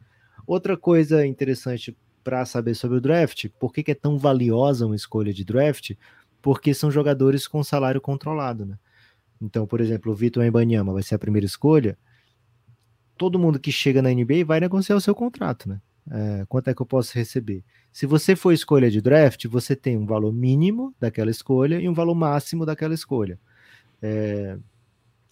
Outra 0.45 0.77
coisa 0.77 1.25
interessante 1.25 1.97
para 2.23 2.45
saber 2.45 2.75
sobre 2.75 2.99
o 2.99 3.01
draft, 3.01 3.47
por 3.59 3.73
que, 3.73 3.82
que, 3.82 3.89
é 3.89 3.95
tão 3.95 4.19
valiosa 4.19 4.86
uma 4.86 4.95
escolha 4.95 5.34
de 5.34 5.43
draft? 5.43 5.93
Porque 6.43 6.75
são 6.75 6.91
jogadores 6.91 7.47
com 7.47 7.63
salário 7.63 7.99
controlado, 7.99 8.67
né? 8.67 8.77
Então, 9.41 9.65
por 9.65 9.82
exemplo, 9.82 10.11
o 10.11 10.15
Vitor 10.15 10.45
Embanyama 10.45 10.93
vai 10.93 11.01
ser 11.01 11.15
a 11.15 11.19
primeira 11.19 11.47
escolha. 11.47 11.97
Todo 13.22 13.38
mundo 13.38 13.59
que 13.59 13.72
chega 13.72 14.01
na 14.01 14.09
NBA 14.09 14.43
vai 14.43 14.59
negociar 14.59 14.95
o 14.95 14.99
seu 14.99 15.13
contrato, 15.13 15.69
né? 15.69 15.80
É, 16.09 16.43
quanto 16.49 16.72
é 16.72 16.74
que 16.74 16.82
eu 16.82 16.88
posso 16.88 17.13
receber? 17.13 17.63
Se 17.91 18.07
você 18.07 18.36
for 18.36 18.51
escolha 18.51 18.89
de 18.89 18.99
draft, 18.99 19.45
você 19.45 19.76
tem 19.76 19.95
um 19.95 20.07
valor 20.07 20.34
mínimo 20.34 20.91
daquela 20.99 21.30
escolha 21.30 21.80
e 21.80 21.88
um 21.88 21.93
valor 21.93 22.15
máximo 22.15 22.65
daquela 22.65 22.95
escolha. 22.95 23.39
É, 24.01 24.57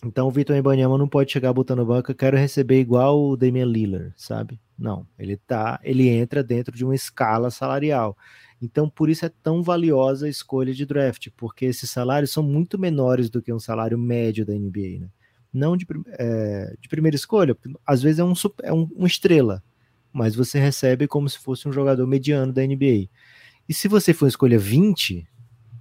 então 0.06 0.28
o 0.28 0.32
Vitor 0.32 0.56
Embanyama 0.56 1.00
não 1.00 1.08
pode 1.08 1.32
chegar 1.32 1.52
botando 1.52 1.84
banca, 1.84 2.14
quero 2.14 2.38
receber 2.38 2.80
igual 2.80 3.20
o 3.20 3.36
Damian 3.36 3.66
Lillard, 3.66 4.14
sabe? 4.16 4.60
Não, 4.78 5.04
ele 5.18 5.36
tá, 5.36 5.80
ele 5.84 6.10
entra 6.10 6.44
dentro 6.44 6.78
de 6.78 6.86
uma 6.86 6.94
escala 6.94 7.50
salarial. 7.50 8.16
Então 8.62 8.88
por 8.88 9.10
isso 9.10 9.26
é 9.26 9.32
tão 9.42 9.64
valiosa 9.64 10.28
a 10.28 10.30
escolha 10.30 10.76
de 10.76 10.86
draft, 10.86 11.30
porque 11.36 11.66
esses 11.66 11.90
salários 11.90 12.30
são 12.30 12.44
muito 12.44 12.78
menores 12.78 13.32
do 13.32 13.42
que 13.42 13.52
um 13.52 13.60
salário 13.60 13.98
médio 13.98 14.46
da 14.46 14.54
NBA, 14.54 15.00
né? 15.00 15.08
Não 15.52 15.76
de, 15.76 15.86
é, 16.20 16.76
de 16.80 16.88
primeira 16.88 17.16
escolha, 17.16 17.58
às 17.86 18.02
vezes 18.02 18.20
é 18.20 18.24
um, 18.24 18.34
é 18.64 18.74
um, 18.74 18.88
um 18.96 19.06
estrela, 19.06 19.64
mas 20.14 20.36
você 20.36 20.60
recebe 20.60 21.08
como 21.08 21.30
se 21.30 21.40
fosse 21.40 21.68
um 21.68 21.72
jogador 21.74 22.06
mediano 22.06 22.54
da 22.54 22.66
NBA. 22.66 23.10
E 23.68 23.74
se 23.74 23.88
você 23.88 24.14
for 24.14 24.28
escolha 24.28 24.58
20, 24.60 25.28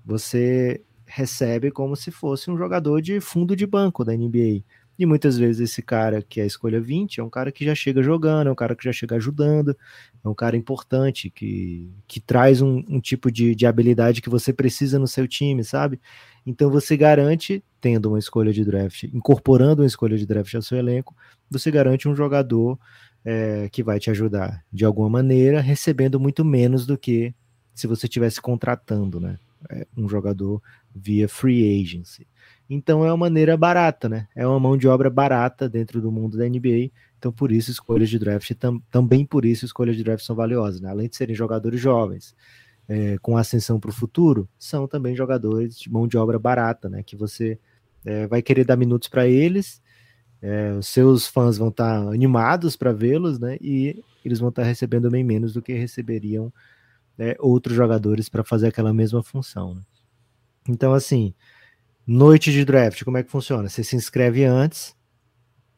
você 0.05 0.83
recebe 1.07 1.71
como 1.71 1.97
se 1.97 2.11
fosse 2.11 2.51
um 2.51 2.57
jogador 2.57 3.01
de 3.01 3.21
fundo 3.21 3.57
de 3.57 3.67
banco 3.67 4.05
da 4.05 4.15
NBA. 4.15 4.63
E 4.99 5.07
muitas 5.07 5.39
vezes 5.39 5.71
esse 5.71 5.81
cara 5.81 6.21
que 6.21 6.41
é 6.41 6.43
a 6.43 6.47
escolha 6.47 6.81
20 6.81 7.21
é 7.21 7.23
um 7.23 7.31
cara 7.31 7.53
que 7.53 7.65
já 7.65 7.75
chega 7.75 8.03
jogando, 8.03 8.49
é 8.49 8.53
um 8.53 8.57
cara 8.57 8.75
que 8.75 8.85
já 8.85 8.93
chega 8.93 9.15
ajudando, 9.15 9.77
é 10.25 10.29
um 10.29 10.35
cara 10.35 10.57
importante, 10.57 11.31
que, 11.31 11.89
que 12.09 12.19
traz 12.21 12.61
um, 12.61 12.83
um 12.89 13.01
tipo 13.01 13.31
de, 13.31 13.55
de 13.55 13.65
habilidade 13.65 14.21
que 14.21 14.29
você 14.29 14.53
precisa 14.53 14.99
no 14.99 15.07
seu 15.07 15.29
time, 15.29 15.63
sabe? 15.63 16.01
Então 16.45 16.69
você 16.69 16.97
garante, 16.97 17.63
tendo 17.81 18.09
uma 18.09 18.19
escolha 18.19 18.53
de 18.53 18.65
draft, 18.65 19.05
incorporando 19.05 19.83
uma 19.83 19.87
escolha 19.87 20.19
de 20.19 20.27
draft 20.27 20.53
ao 20.55 20.63
seu 20.63 20.79
elenco, 20.79 21.15
você 21.49 21.71
garante 21.71 22.09
um 22.09 22.17
jogador 22.17 22.77
é, 23.25 23.69
que 23.71 23.83
vai 23.83 24.01
te 24.01 24.11
ajudar 24.11 24.65
de 24.73 24.85
alguma 24.85 25.09
maneira, 25.09 25.61
recebendo 25.61 26.19
muito 26.19 26.45
menos 26.45 26.87
do 26.87 26.99
que 26.99 27.33
se 27.73 27.87
você 27.87 28.07
estivesse 28.07 28.41
contratando, 28.41 29.21
né? 29.21 29.39
Um 29.97 30.09
jogador 30.09 30.63
via 30.95 31.29
free 31.29 31.81
agency. 31.83 32.27
Então 32.69 33.05
é 33.05 33.09
uma 33.11 33.17
maneira 33.17 33.57
barata, 33.57 34.09
né? 34.09 34.29
É 34.37 34.47
uma 34.47 34.61
mão 34.61 34.77
de 34.77 34.87
obra 34.87 35.09
barata 35.09 35.69
dentro 35.69 36.01
do 36.01 36.13
mundo 36.13 36.37
da 36.37 36.47
NBA. 36.47 36.91
Então, 37.19 37.33
por 37.33 37.51
isso, 37.51 37.71
escolhas 37.71 38.11
de 38.11 38.19
draft, 38.19 38.53
tam, 38.55 38.79
também 38.91 39.25
por 39.25 39.45
isso, 39.45 39.65
escolhas 39.65 39.97
de 39.97 40.05
draft 40.05 40.25
são 40.25 40.37
valiosas, 40.37 40.81
né? 40.81 40.91
Além 40.91 41.09
de 41.09 41.17
serem 41.17 41.35
jogadores 41.35 41.81
jovens, 41.81 42.35
é, 42.89 43.19
com 43.19 43.37
ascensão 43.37 43.81
para 43.81 43.91
o 43.91 43.93
futuro, 43.93 44.49
são 44.59 44.87
também 44.87 45.17
jogadores 45.17 45.79
de 45.79 45.91
mão 45.91 46.07
de 46.07 46.17
obra 46.17 46.39
barata, 46.39 46.89
né? 46.89 47.03
Que 47.03 47.17
você 47.17 47.59
é, 48.05 48.27
vai 48.27 48.43
querer 48.43 48.65
dar 48.65 48.77
minutos 48.77 49.09
para 49.09 49.27
eles, 49.27 49.83
é, 50.41 50.73
os 50.73 50.87
seus 50.89 51.27
fãs 51.27 51.59
vão 51.59 51.69
estar 51.69 52.05
tá 52.05 52.11
animados 52.11 52.77
para 52.77 52.93
vê-los, 52.93 53.39
né? 53.39 53.57
E 53.61 54.05
eles 54.25 54.39
vão 54.39 54.51
estar 54.51 54.63
tá 54.63 54.69
recebendo 54.69 55.11
bem 55.11 55.25
menos 55.25 55.53
do 55.53 55.63
que 55.63 55.73
receberiam 55.73 56.53
né, 57.17 57.35
outros 57.41 57.75
jogadores 57.75 58.29
para 58.29 58.45
fazer 58.45 58.69
aquela 58.69 58.93
mesma 58.93 59.23
função. 59.23 59.75
Né? 59.75 59.83
Então, 60.69 60.95
assim, 60.95 61.35
noite 62.09 62.51
de 62.51 62.65
draft, 62.65 63.05
como 63.05 63.19
é 63.19 63.23
que 63.23 63.31
funciona? 63.31 63.69
Você 63.69 63.85
se 63.85 63.95
inscreve 63.95 64.43
antes, 64.43 64.97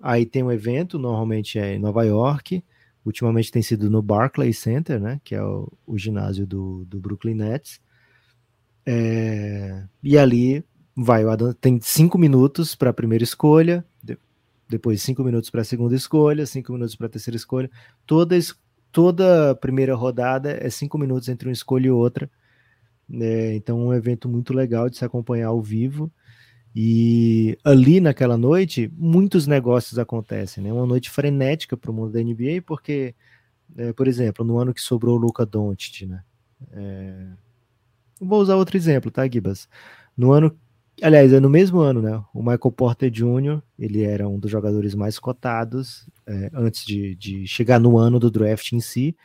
aí 0.00 0.24
tem 0.24 0.44
um 0.44 0.52
evento, 0.52 0.96
normalmente 0.96 1.58
é 1.58 1.74
em 1.74 1.78
Nova 1.80 2.04
York, 2.04 2.62
ultimamente 3.04 3.50
tem 3.50 3.60
sido 3.62 3.90
no 3.90 4.00
Barclays 4.00 4.58
Center, 4.58 5.00
né? 5.00 5.20
Que 5.24 5.34
é 5.34 5.42
o, 5.42 5.68
o 5.84 5.98
ginásio 5.98 6.46
do, 6.46 6.84
do 6.84 7.00
Brooklyn 7.00 7.34
Nets. 7.34 7.80
É, 8.86 9.82
e 10.02 10.16
ali 10.16 10.64
vai, 10.96 11.24
tem 11.60 11.80
cinco 11.82 12.16
minutos 12.16 12.76
para 12.76 12.90
a 12.90 12.94
primeira 12.94 13.24
escolha, 13.24 13.84
depois 14.68 15.02
cinco 15.02 15.24
minutos 15.24 15.50
para 15.50 15.62
a 15.62 15.64
segunda 15.64 15.96
escolha, 15.96 16.46
cinco 16.46 16.72
minutos 16.72 16.94
para 16.94 17.08
a 17.08 17.10
terceira 17.10 17.36
escolha. 17.36 17.68
Toda, 18.06 18.38
toda 18.92 19.56
primeira 19.56 19.96
rodada 19.96 20.52
é 20.52 20.70
cinco 20.70 20.96
minutos 20.96 21.28
entre 21.28 21.48
uma 21.48 21.52
escolha 21.52 21.88
e 21.88 21.90
outra. 21.90 22.30
É, 23.12 23.56
então, 23.56 23.84
um 23.84 23.92
evento 23.92 24.28
muito 24.28 24.54
legal 24.54 24.88
de 24.88 24.96
se 24.96 25.04
acompanhar 25.04 25.48
ao 25.48 25.60
vivo. 25.60 26.10
E 26.74 27.58
ali 27.64 28.00
naquela 28.00 28.36
noite, 28.36 28.90
muitos 28.96 29.46
negócios 29.46 29.98
acontecem, 29.98 30.62
né? 30.62 30.72
Uma 30.72 30.86
noite 30.86 31.10
frenética 31.10 31.76
para 31.76 31.90
o 31.90 31.94
mundo 31.94 32.12
da 32.12 32.22
NBA, 32.22 32.62
porque, 32.64 33.14
é, 33.76 33.92
por 33.92 34.06
exemplo, 34.06 34.44
no 34.44 34.58
ano 34.58 34.72
que 34.72 34.80
sobrou 34.80 35.16
o 35.16 35.20
Luca 35.20 35.44
Doncic, 35.44 36.06
né? 36.06 36.22
É... 36.72 37.26
Vou 38.20 38.40
usar 38.40 38.56
outro 38.56 38.76
exemplo, 38.76 39.10
tá, 39.10 39.26
Gibas? 39.26 39.68
No 40.16 40.32
ano 40.32 40.56
Aliás, 41.02 41.32
é 41.32 41.40
no 41.40 41.48
mesmo 41.48 41.80
ano, 41.80 42.02
né? 42.02 42.22
O 42.34 42.40
Michael 42.40 42.72
Porter 42.72 43.10
Jr., 43.10 43.62
ele 43.78 44.02
era 44.02 44.28
um 44.28 44.38
dos 44.38 44.50
jogadores 44.50 44.94
mais 44.94 45.18
cotados 45.18 46.06
é, 46.26 46.50
antes 46.52 46.84
de, 46.84 47.14
de, 47.14 47.46
chegar 47.46 47.80
no 47.80 47.96
ano 47.96 48.18
do 48.18 48.30
draft 48.30 48.72
em 48.72 48.80
si. 48.80 49.16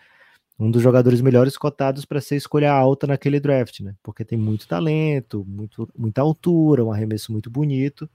Um 0.57 0.71
dos 0.71 0.81
jogadores 0.81 1.19
melhores 1.19 1.57
cotados 1.57 2.05
para 2.05 2.21
ser 2.21 2.37
escolha 2.37 2.71
alta 2.71 3.05
naquele 3.05 3.39
draft, 3.39 3.81
né? 3.81 3.93
Porque 4.01 4.23
tem 4.23 4.37
muito 4.37 4.67
talento, 4.67 5.45
muito, 5.45 5.89
muita 5.97 6.21
altura, 6.21 6.85
um 6.85 6.91
arremesso 6.91 7.31
muito 7.31 7.49
bonito. 7.49 8.09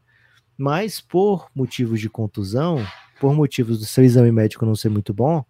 Mas 0.56 1.00
por 1.00 1.48
motivos 1.54 2.00
de 2.00 2.08
contusão, 2.08 2.84
por 3.20 3.34
motivos 3.34 3.78
do 3.78 3.84
seu 3.84 4.04
exame 4.04 4.32
médico 4.32 4.64
não 4.64 4.74
ser 4.74 4.88
muito 4.88 5.12
bom, 5.12 5.44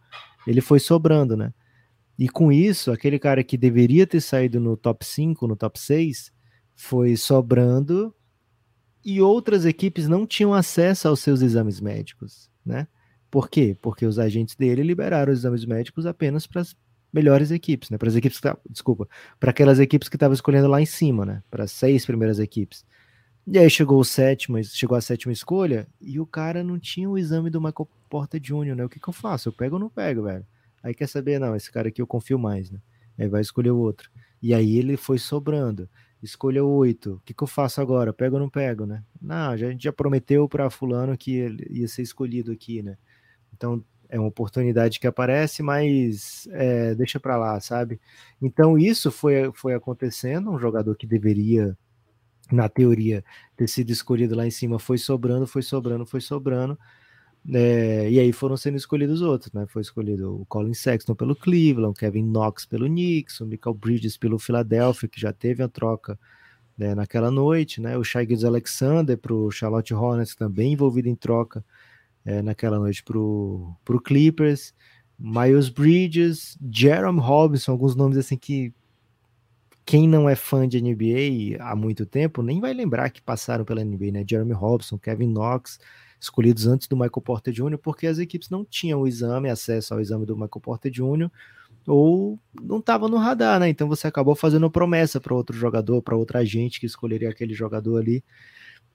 ele 0.47 0.61
foi 0.61 0.80
sobrando, 0.80 1.36
né? 1.36 1.53
E 2.18 2.28
com 2.28 2.53
isso, 2.53 2.93
aquele 2.93 3.18
cara 3.18 3.43
que 3.43 3.57
deveria 3.57 4.07
ter 4.07 4.20
saído 4.20 4.61
no 4.61 4.76
top 4.76 5.07
5, 5.07 5.47
no 5.47 5.57
top 5.57 5.78
6, 5.78 6.32
foi 6.74 7.16
sobrando 7.16 8.14
e 9.05 9.20
outras 9.20 9.64
equipes 9.64 10.07
não 10.09 10.26
tinham 10.26 10.53
acesso 10.53 11.09
aos 11.09 11.20
seus 11.20 11.41
exames 11.41 11.80
médicos, 11.80 12.51
né? 12.64 12.86
Por 13.31 13.49
quê? 13.49 13.76
Porque 13.81 14.05
os 14.05 14.18
agentes 14.18 14.57
dele 14.57 14.83
liberaram 14.83 15.33
os 15.33 15.41
exames 15.41 15.64
médicos 15.64 16.07
apenas 16.07 16.47
para 16.47 16.62
as 16.62 16.74
melhores 17.12 17.51
equipes, 17.51 17.91
né? 17.91 17.99
Para 17.99 18.09
as 18.09 18.16
equipes 18.16 18.41
que 18.41 18.49
desculpa, 18.68 19.09
para 19.39 19.51
aquelas 19.51 19.78
equipes 19.78 20.09
que 20.09 20.16
estavam 20.16 20.35
escolhendo 20.35 20.68
lá 20.68 20.81
em 20.81 20.87
cima, 20.87 21.24
né? 21.24 21.43
Para 21.51 21.64
as 21.64 21.72
seis 21.72 22.07
primeiras 22.07 22.39
equipes. 22.39 22.85
E 23.47 23.59
aí 23.59 23.68
chegou 23.70 23.99
o 23.99 24.05
sétimo, 24.05 24.62
chegou 24.62 24.97
a 24.97 25.01
sétima 25.01 25.33
escolha 25.33 25.89
e 26.01 26.20
o 26.20 26.26
cara 26.26 26.62
não 26.62 26.78
tinha 26.78 27.09
o 27.09 27.18
exame 27.18 27.51
do 27.51 27.61
Michael 27.61 27.89
Porter 28.09 28.41
Jr., 28.41 28.76
né? 28.76 28.85
O 28.85 28.89
que, 28.89 29.01
que 29.01 29.09
eu 29.09 29.12
faço? 29.12 29.49
Eu 29.49 29.53
pego 29.53 29.76
ou 29.76 29.81
não 29.81 29.89
pego, 29.89 30.22
velho? 30.22 30.47
Aí 30.83 30.95
quer 30.95 31.09
saber, 31.09 31.39
não, 31.39 31.55
esse 31.57 31.70
cara 31.70 31.89
aqui 31.89 32.01
eu 32.01 32.07
confio 32.07 32.39
mais, 32.39 32.70
né? 32.70 32.81
Aí 33.18 33.28
vai 33.28 33.41
escolher 33.41 33.70
o 33.70 33.78
outro. 33.78 34.11
E 34.43 34.55
aí 34.55 34.78
ele 34.78 34.97
foi 34.97 35.18
sobrando. 35.18 35.89
Escolha 36.22 36.64
oito. 36.64 37.14
O 37.14 37.20
que, 37.24 37.35
que 37.35 37.43
eu 37.43 37.47
faço 37.47 37.81
agora? 37.81 38.12
Pego 38.12 38.37
ou 38.37 38.41
não 38.41 38.49
pego, 38.49 38.87
né? 38.87 39.03
Não, 39.20 39.57
já, 39.57 39.66
a 39.66 39.70
gente 39.70 39.85
já 39.85 39.93
prometeu 39.93 40.49
para 40.49 40.70
fulano 40.70 41.16
que 41.16 41.35
ele 41.35 41.66
ia 41.70 41.89
ser 41.89 42.03
escolhido 42.03 42.53
aqui, 42.53 42.83
né? 42.83 42.97
Então 43.61 43.85
é 44.09 44.19
uma 44.19 44.29
oportunidade 44.29 44.99
que 44.99 45.07
aparece, 45.07 45.63
mas 45.63 46.49
é, 46.53 46.95
deixa 46.95 47.21
para 47.21 47.37
lá, 47.37 47.61
sabe? 47.61 48.01
Então 48.41 48.79
isso 48.79 49.13
foi, 49.13 49.53
foi 49.55 49.75
acontecendo. 49.75 50.51
Um 50.51 50.59
jogador 50.59 50.97
que 50.97 51.07
deveria, 51.07 51.77
na 52.51 52.69
teoria, 52.71 53.23
ter 53.55 53.69
sido 53.69 53.91
escolhido 53.91 54.35
lá 54.35 54.47
em 54.47 54.51
cima 54.51 54.79
foi 54.79 54.97
sobrando, 54.97 55.47
foi 55.47 55.63
sobrando, 55.63 56.07
foi 56.07 56.23
sobrando. 56.23 56.79
É, 57.53 58.11
e 58.11 58.19
aí 58.19 58.33
foram 58.33 58.57
sendo 58.57 58.77
escolhidos 58.77 59.21
outros, 59.21 59.53
né? 59.53 59.67
Foi 59.69 59.83
escolhido 59.83 60.41
o 60.41 60.47
Colin 60.47 60.75
Sexton 60.75 61.15
pelo 61.15 61.37
Cleveland, 61.37 61.91
o 61.91 61.95
Kevin 61.95 62.25
Knox 62.25 62.65
pelo 62.65 62.87
Knicks, 62.87 63.41
o 63.41 63.47
Michael 63.47 63.75
Bridges 63.75 64.17
pelo 64.17 64.39
Philadelphia, 64.39 65.09
que 65.09 65.21
já 65.21 65.33
teve 65.33 65.63
a 65.63 65.69
troca 65.69 66.19
né, 66.77 66.95
naquela 66.95 67.31
noite, 67.31 67.81
né? 67.81 67.97
O 67.99 68.03
Shai 68.03 68.27
Alexander 68.45 69.19
para 69.19 69.35
o 69.35 69.51
Charlotte 69.51 69.93
Hornets 69.95 70.35
também 70.35 70.73
envolvido 70.73 71.09
em 71.09 71.15
troca 71.15 71.63
é, 72.25 72.43
naquela 72.43 72.79
noite 72.79 73.03
para 73.03 73.18
o 73.18 74.01
Clippers, 74.05 74.75
Miles 75.18 75.68
Bridges, 75.68 76.59
Jerome 76.73 77.21
Robinson, 77.21 77.73
alguns 77.73 77.95
nomes 77.95 78.16
assim 78.16 78.37
que 78.37 78.73
quem 79.85 80.09
não 80.09 80.29
é 80.29 80.37
fã 80.37 80.68
de 80.68 80.81
NBA 80.81 81.61
há 81.61 81.75
muito 81.75 82.07
tempo 82.07 82.43
nem 82.43 82.61
vai 82.61 82.73
lembrar 82.73 83.11
que 83.11 83.21
passaram 83.21 83.64
pela 83.64 83.85
NBA, 83.85 84.12
né? 84.12 84.25
Jeremy 84.29 84.53
Robinson, 84.53 84.97
Kevin 84.99 85.29
Knox, 85.29 85.81
escolhidos 86.21 86.66
antes 86.66 86.87
do 86.87 86.97
Michael 86.97 87.23
Porter 87.23 87.53
Jr., 87.53 87.79
porque 87.79 88.07
as 88.07 88.18
equipes 88.18 88.51
não 88.51 88.64
tinham 88.64 89.01
o 89.01 89.09
exame, 89.09 89.51
acesso 89.51 89.93
ao 89.93 90.01
exame 90.01 90.25
do 90.25 90.35
Michael 90.35 90.61
Porter 90.62 90.93
Jr., 90.93 91.31
ou 91.87 92.39
não 92.62 92.79
estava 92.79 93.09
no 93.09 93.16
radar, 93.16 93.59
né? 93.59 93.68
Então 93.68 93.89
você 93.89 94.07
acabou 94.07 94.35
fazendo 94.37 94.71
promessa 94.71 95.21
para 95.21 95.35
outro 95.35 95.57
jogador, 95.57 96.03
para 96.03 96.16
outra 96.16 96.45
gente 96.45 96.79
que 96.79 96.87
escolheria 96.87 97.31
aquele 97.31 97.55
jogador 97.55 97.99
ali. 98.01 98.23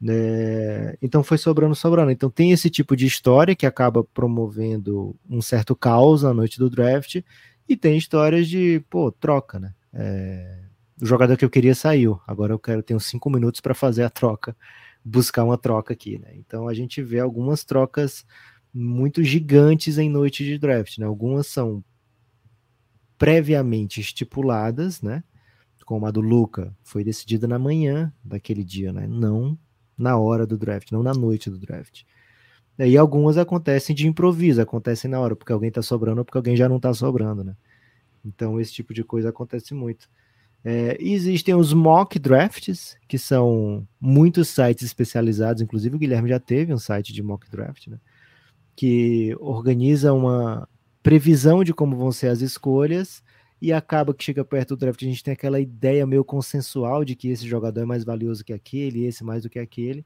É, 0.07 0.97
então 1.01 1.23
foi 1.23 1.37
sobrando, 1.37 1.75
sobrando. 1.75 2.11
Então 2.11 2.29
tem 2.29 2.51
esse 2.51 2.69
tipo 2.69 2.95
de 2.95 3.05
história 3.05 3.55
que 3.55 3.65
acaba 3.65 4.03
promovendo 4.03 5.15
um 5.29 5.41
certo 5.41 5.75
caos 5.75 6.23
na 6.23 6.33
noite 6.33 6.59
do 6.59 6.69
draft, 6.69 7.21
e 7.67 7.75
tem 7.75 7.97
histórias 7.97 8.47
de, 8.47 8.83
pô, 8.89 9.11
troca, 9.11 9.59
né? 9.59 9.73
É, 9.93 10.65
o 11.01 11.05
jogador 11.05 11.35
que 11.37 11.43
eu 11.43 11.49
queria 11.49 11.73
saiu, 11.73 12.19
agora 12.27 12.53
eu 12.53 12.59
quero 12.59 12.83
ter 12.83 12.95
uns 12.95 13.05
cinco 13.05 13.29
minutos 13.29 13.59
para 13.59 13.73
fazer 13.73 14.03
a 14.03 14.09
troca, 14.09 14.55
buscar 15.03 15.43
uma 15.43 15.57
troca 15.57 15.93
aqui, 15.93 16.19
né? 16.19 16.33
Então 16.35 16.67
a 16.67 16.73
gente 16.73 17.01
vê 17.01 17.19
algumas 17.19 17.63
trocas 17.63 18.25
muito 18.73 19.23
gigantes 19.23 19.97
em 19.97 20.09
noite 20.09 20.43
de 20.43 20.57
draft, 20.57 20.97
né? 20.97 21.05
Algumas 21.05 21.47
são 21.47 21.83
previamente 23.17 24.01
estipuladas, 24.01 25.01
né? 25.01 25.23
Como 25.85 26.07
a 26.07 26.11
do 26.11 26.19
Luca, 26.19 26.75
foi 26.83 27.03
decidida 27.03 27.47
na 27.47 27.59
manhã 27.59 28.11
daquele 28.23 28.63
dia, 28.63 28.91
né? 28.91 29.05
Não 29.07 29.55
na 29.97 30.17
hora 30.17 30.45
do 30.45 30.57
draft, 30.57 30.91
não 30.91 31.01
na 31.01 31.13
noite 31.13 31.49
do 31.49 31.57
draft. 31.57 32.03
E 32.77 32.97
algumas 32.97 33.37
acontecem 33.37 33.95
de 33.95 34.07
improviso, 34.07 34.61
acontecem 34.61 35.09
na 35.09 35.19
hora, 35.19 35.35
porque 35.35 35.53
alguém 35.53 35.71
tá 35.71 35.81
sobrando 35.81 36.19
ou 36.19 36.25
porque 36.25 36.37
alguém 36.37 36.57
já 36.57 36.67
não 36.67 36.79
tá 36.79 36.93
sobrando, 36.93 37.43
né? 37.43 37.55
Então 38.25 38.59
esse 38.59 38.73
tipo 38.73 38.93
de 38.93 39.03
coisa 39.03 39.29
acontece 39.29 39.73
muito. 39.73 40.09
É, 40.63 40.97
existem 40.99 41.53
os 41.55 41.73
mock 41.73 42.17
drafts, 42.17 42.97
que 43.07 43.17
são 43.17 43.87
muitos 44.01 44.49
sites 44.49 44.83
especializados, 44.83 45.61
inclusive 45.61 45.95
o 45.95 45.99
Guilherme 45.99 46.27
já 46.27 46.39
teve 46.39 46.73
um 46.73 46.77
site 46.79 47.13
de 47.13 47.23
mock 47.23 47.49
draft, 47.49 47.87
né? 47.87 47.99
Que 48.75 49.35
organiza 49.39 50.11
uma 50.11 50.67
previsão 51.01 51.63
de 51.63 51.73
como 51.73 51.95
vão 51.95 52.11
ser 52.11 52.27
as 52.27 52.41
escolhas 52.41 53.23
e 53.61 53.71
acaba 53.71 54.13
que 54.13 54.23
chega 54.23 54.43
perto 54.43 54.75
do 54.75 54.79
draft, 54.79 55.01
a 55.01 55.05
gente 55.05 55.23
tem 55.23 55.33
aquela 55.33 55.59
ideia 55.59 56.05
meio 56.05 56.23
consensual 56.23 57.05
de 57.05 57.15
que 57.15 57.29
esse 57.29 57.47
jogador 57.47 57.81
é 57.81 57.85
mais 57.85 58.03
valioso 58.03 58.43
que 58.43 58.53
aquele, 58.53 59.05
esse 59.05 59.23
mais 59.23 59.43
do 59.43 59.49
que 59.49 59.59
aquele, 59.59 60.05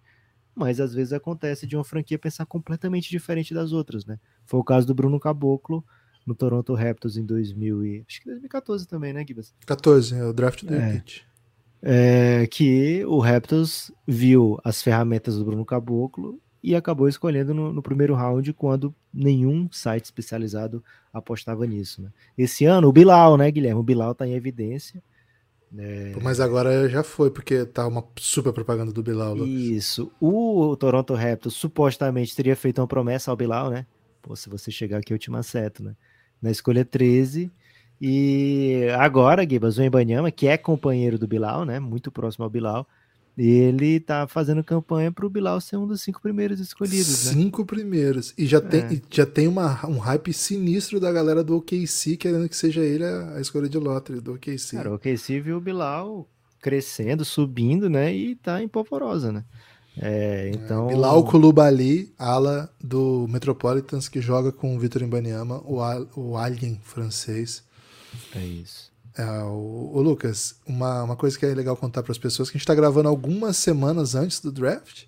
mas 0.56 0.80
às 0.80 0.94
vezes 0.94 1.14
acontece 1.14 1.66
de 1.66 1.76
uma 1.76 1.84
franquia 1.84 2.20
pensar 2.20 2.46
completamente 2.46 3.10
diferente 3.10 3.54
das 3.54 3.72
outras, 3.72 4.06
né? 4.06 4.20
Foi 4.46 4.60
o 4.60 4.64
caso 4.64 4.86
do 4.86 4.94
Bruno 4.94 5.20
Caboclo 5.20 5.84
no 6.26 6.36
Toronto 6.36 6.74
Raptors 6.74 7.18
em 7.18 7.26
2000 7.26 7.86
e, 7.86 8.06
acho 8.08 8.22
que 8.22 8.28
2014 8.28 8.88
também, 8.88 9.14
né, 9.14 9.26
Gibas? 9.28 9.54
14, 9.66 10.16
é 10.16 10.24
o 10.24 10.34
draft 10.34 10.64
do 10.64 10.74
é. 10.74 11.04
É, 11.82 12.48
que 12.48 13.06
o 13.06 13.20
Raptors 13.20 13.92
viu 14.06 14.60
as 14.64 14.84
ferramentas 14.84 15.38
do 15.38 15.46
Bruno 15.46 15.66
Caboclo 15.66 16.40
e 16.62 16.76
acabou 16.76 17.08
escolhendo 17.08 17.54
no, 17.54 17.72
no, 17.72 17.82
primeiro 17.82 18.14
round 18.14 18.52
quando 18.54 18.94
nenhum 19.14 19.70
site 19.72 20.06
especializado 20.06 20.84
apostava 21.14 21.66
nisso. 21.66 22.02
Né? 22.02 22.10
Esse 22.38 22.66
ano, 22.66 22.88
o 22.88 22.92
Bilal, 22.92 23.38
né, 23.38 23.50
Guilherme? 23.50 23.80
O 23.80 23.84
Bilal 23.84 24.12
está 24.12 24.28
em 24.28 24.34
evidência. 24.34 25.02
É... 25.78 26.14
Mas 26.22 26.40
agora 26.40 26.90
já 26.90 27.04
foi, 27.04 27.30
porque 27.30 27.66
tá 27.66 27.88
uma 27.88 28.04
super 28.18 28.52
propaganda 28.52 28.92
do 28.92 29.04
Bilal. 29.04 29.38
Isso. 29.38 30.12
O 30.20 30.76
Toronto 30.76 31.14
Raptors 31.14 31.56
supostamente 31.56 32.36
teria 32.36 32.56
feito 32.56 32.82
uma 32.82 32.88
promessa 32.88 33.32
ao 33.32 33.38
Bilal, 33.38 33.70
né? 33.70 33.86
Pô, 34.22 34.36
se 34.36 34.50
você 34.50 34.72
chegar 34.72 34.98
aqui, 34.98 35.14
eu 35.14 35.20
te 35.20 35.32
maceto, 35.32 35.84
né? 35.84 35.96
Na 36.42 36.52
escolha 36.52 36.84
13. 36.84 37.52
E 38.02 38.88
agora, 38.98 39.48
Gibas, 39.48 39.78
o 39.78 39.84
Embanyama, 39.84 40.32
que 40.32 40.48
é 40.48 40.58
companheiro 40.58 41.20
do 41.20 41.28
Bilal, 41.28 41.66
né? 41.66 41.80
Muito 41.80 42.12
próximo 42.12 42.46
ao 42.46 42.50
Bilal, 42.50 42.88
ele 43.48 44.00
tá 44.00 44.28
fazendo 44.28 44.64
campanha 44.64 45.12
para 45.12 45.26
o 45.26 45.30
Bilal 45.30 45.62
ser 45.62 45.78
um 45.78 45.88
dos 45.88 46.02
cinco 46.02 46.22
primeiros 46.22 46.60
escolhidos. 46.60 47.26
Né? 47.26 47.34
Cinco 47.34 47.62
né? 47.62 47.68
primeiros. 47.68 48.34
E 48.38 48.46
já 48.46 48.58
é. 48.58 48.62
tem, 48.62 49.02
já 49.10 49.26
tem 49.26 49.48
uma, 49.48 49.86
um 49.88 49.98
hype 49.98 50.34
sinistro 50.34 51.00
da 51.00 51.12
galera 51.12 51.44
do 51.44 51.56
OKC 51.56 52.18
querendo 52.18 52.50
que 52.50 52.56
seja 52.56 52.82
ele 52.82 53.06
a, 53.06 53.36
a 53.36 53.42
escolha 53.42 53.70
de 53.70 53.78
lottery 53.78 54.20
do 54.20 54.34
OKC. 54.34 54.76
Cara, 54.76 54.92
o 54.92 54.96
OKC 54.96 55.40
viu 55.40 55.58
o 55.58 55.62
Bilal 55.62 56.28
crescendo, 56.62 57.24
subindo, 57.24 57.90
né? 57.90 58.14
E 58.14 58.36
tá 58.36 58.62
em 58.62 58.68
polvorosa, 58.68 59.32
né? 59.32 59.46
É, 59.98 60.52
então... 60.54 60.88
É, 60.88 60.94
Bilal 60.94 61.24
Koulibaly, 61.24 62.14
ala 62.18 62.70
do 62.84 63.26
Metropolitans, 63.30 64.10
que 64.10 64.22
joga 64.22 64.52
com 64.52 64.76
o 64.76 64.80
Vitor 64.80 65.02
Imbaniama, 65.02 65.62
o, 65.66 65.80
o 66.16 66.38
alien 66.38 66.80
francês. 66.84 67.64
É 68.36 68.44
isso. 68.44 68.89
É, 69.20 69.44
o, 69.44 69.92
o, 69.96 70.02
Lucas, 70.02 70.56
uma, 70.66 71.04
uma 71.04 71.16
coisa 71.18 71.38
que 71.38 71.46
é 71.46 71.54
legal 71.54 71.76
contar 71.76 72.02
para 72.02 72.14
as 72.14 72.18
pessoas 72.18 72.50
que 72.50 72.56
a 72.56 72.58
gente 72.58 72.64
está 72.64 72.74
gravando 72.74 73.10
algumas 73.10 73.58
semanas 73.58 74.16
antes 74.16 74.40
do 74.40 74.50
draft 74.50 75.04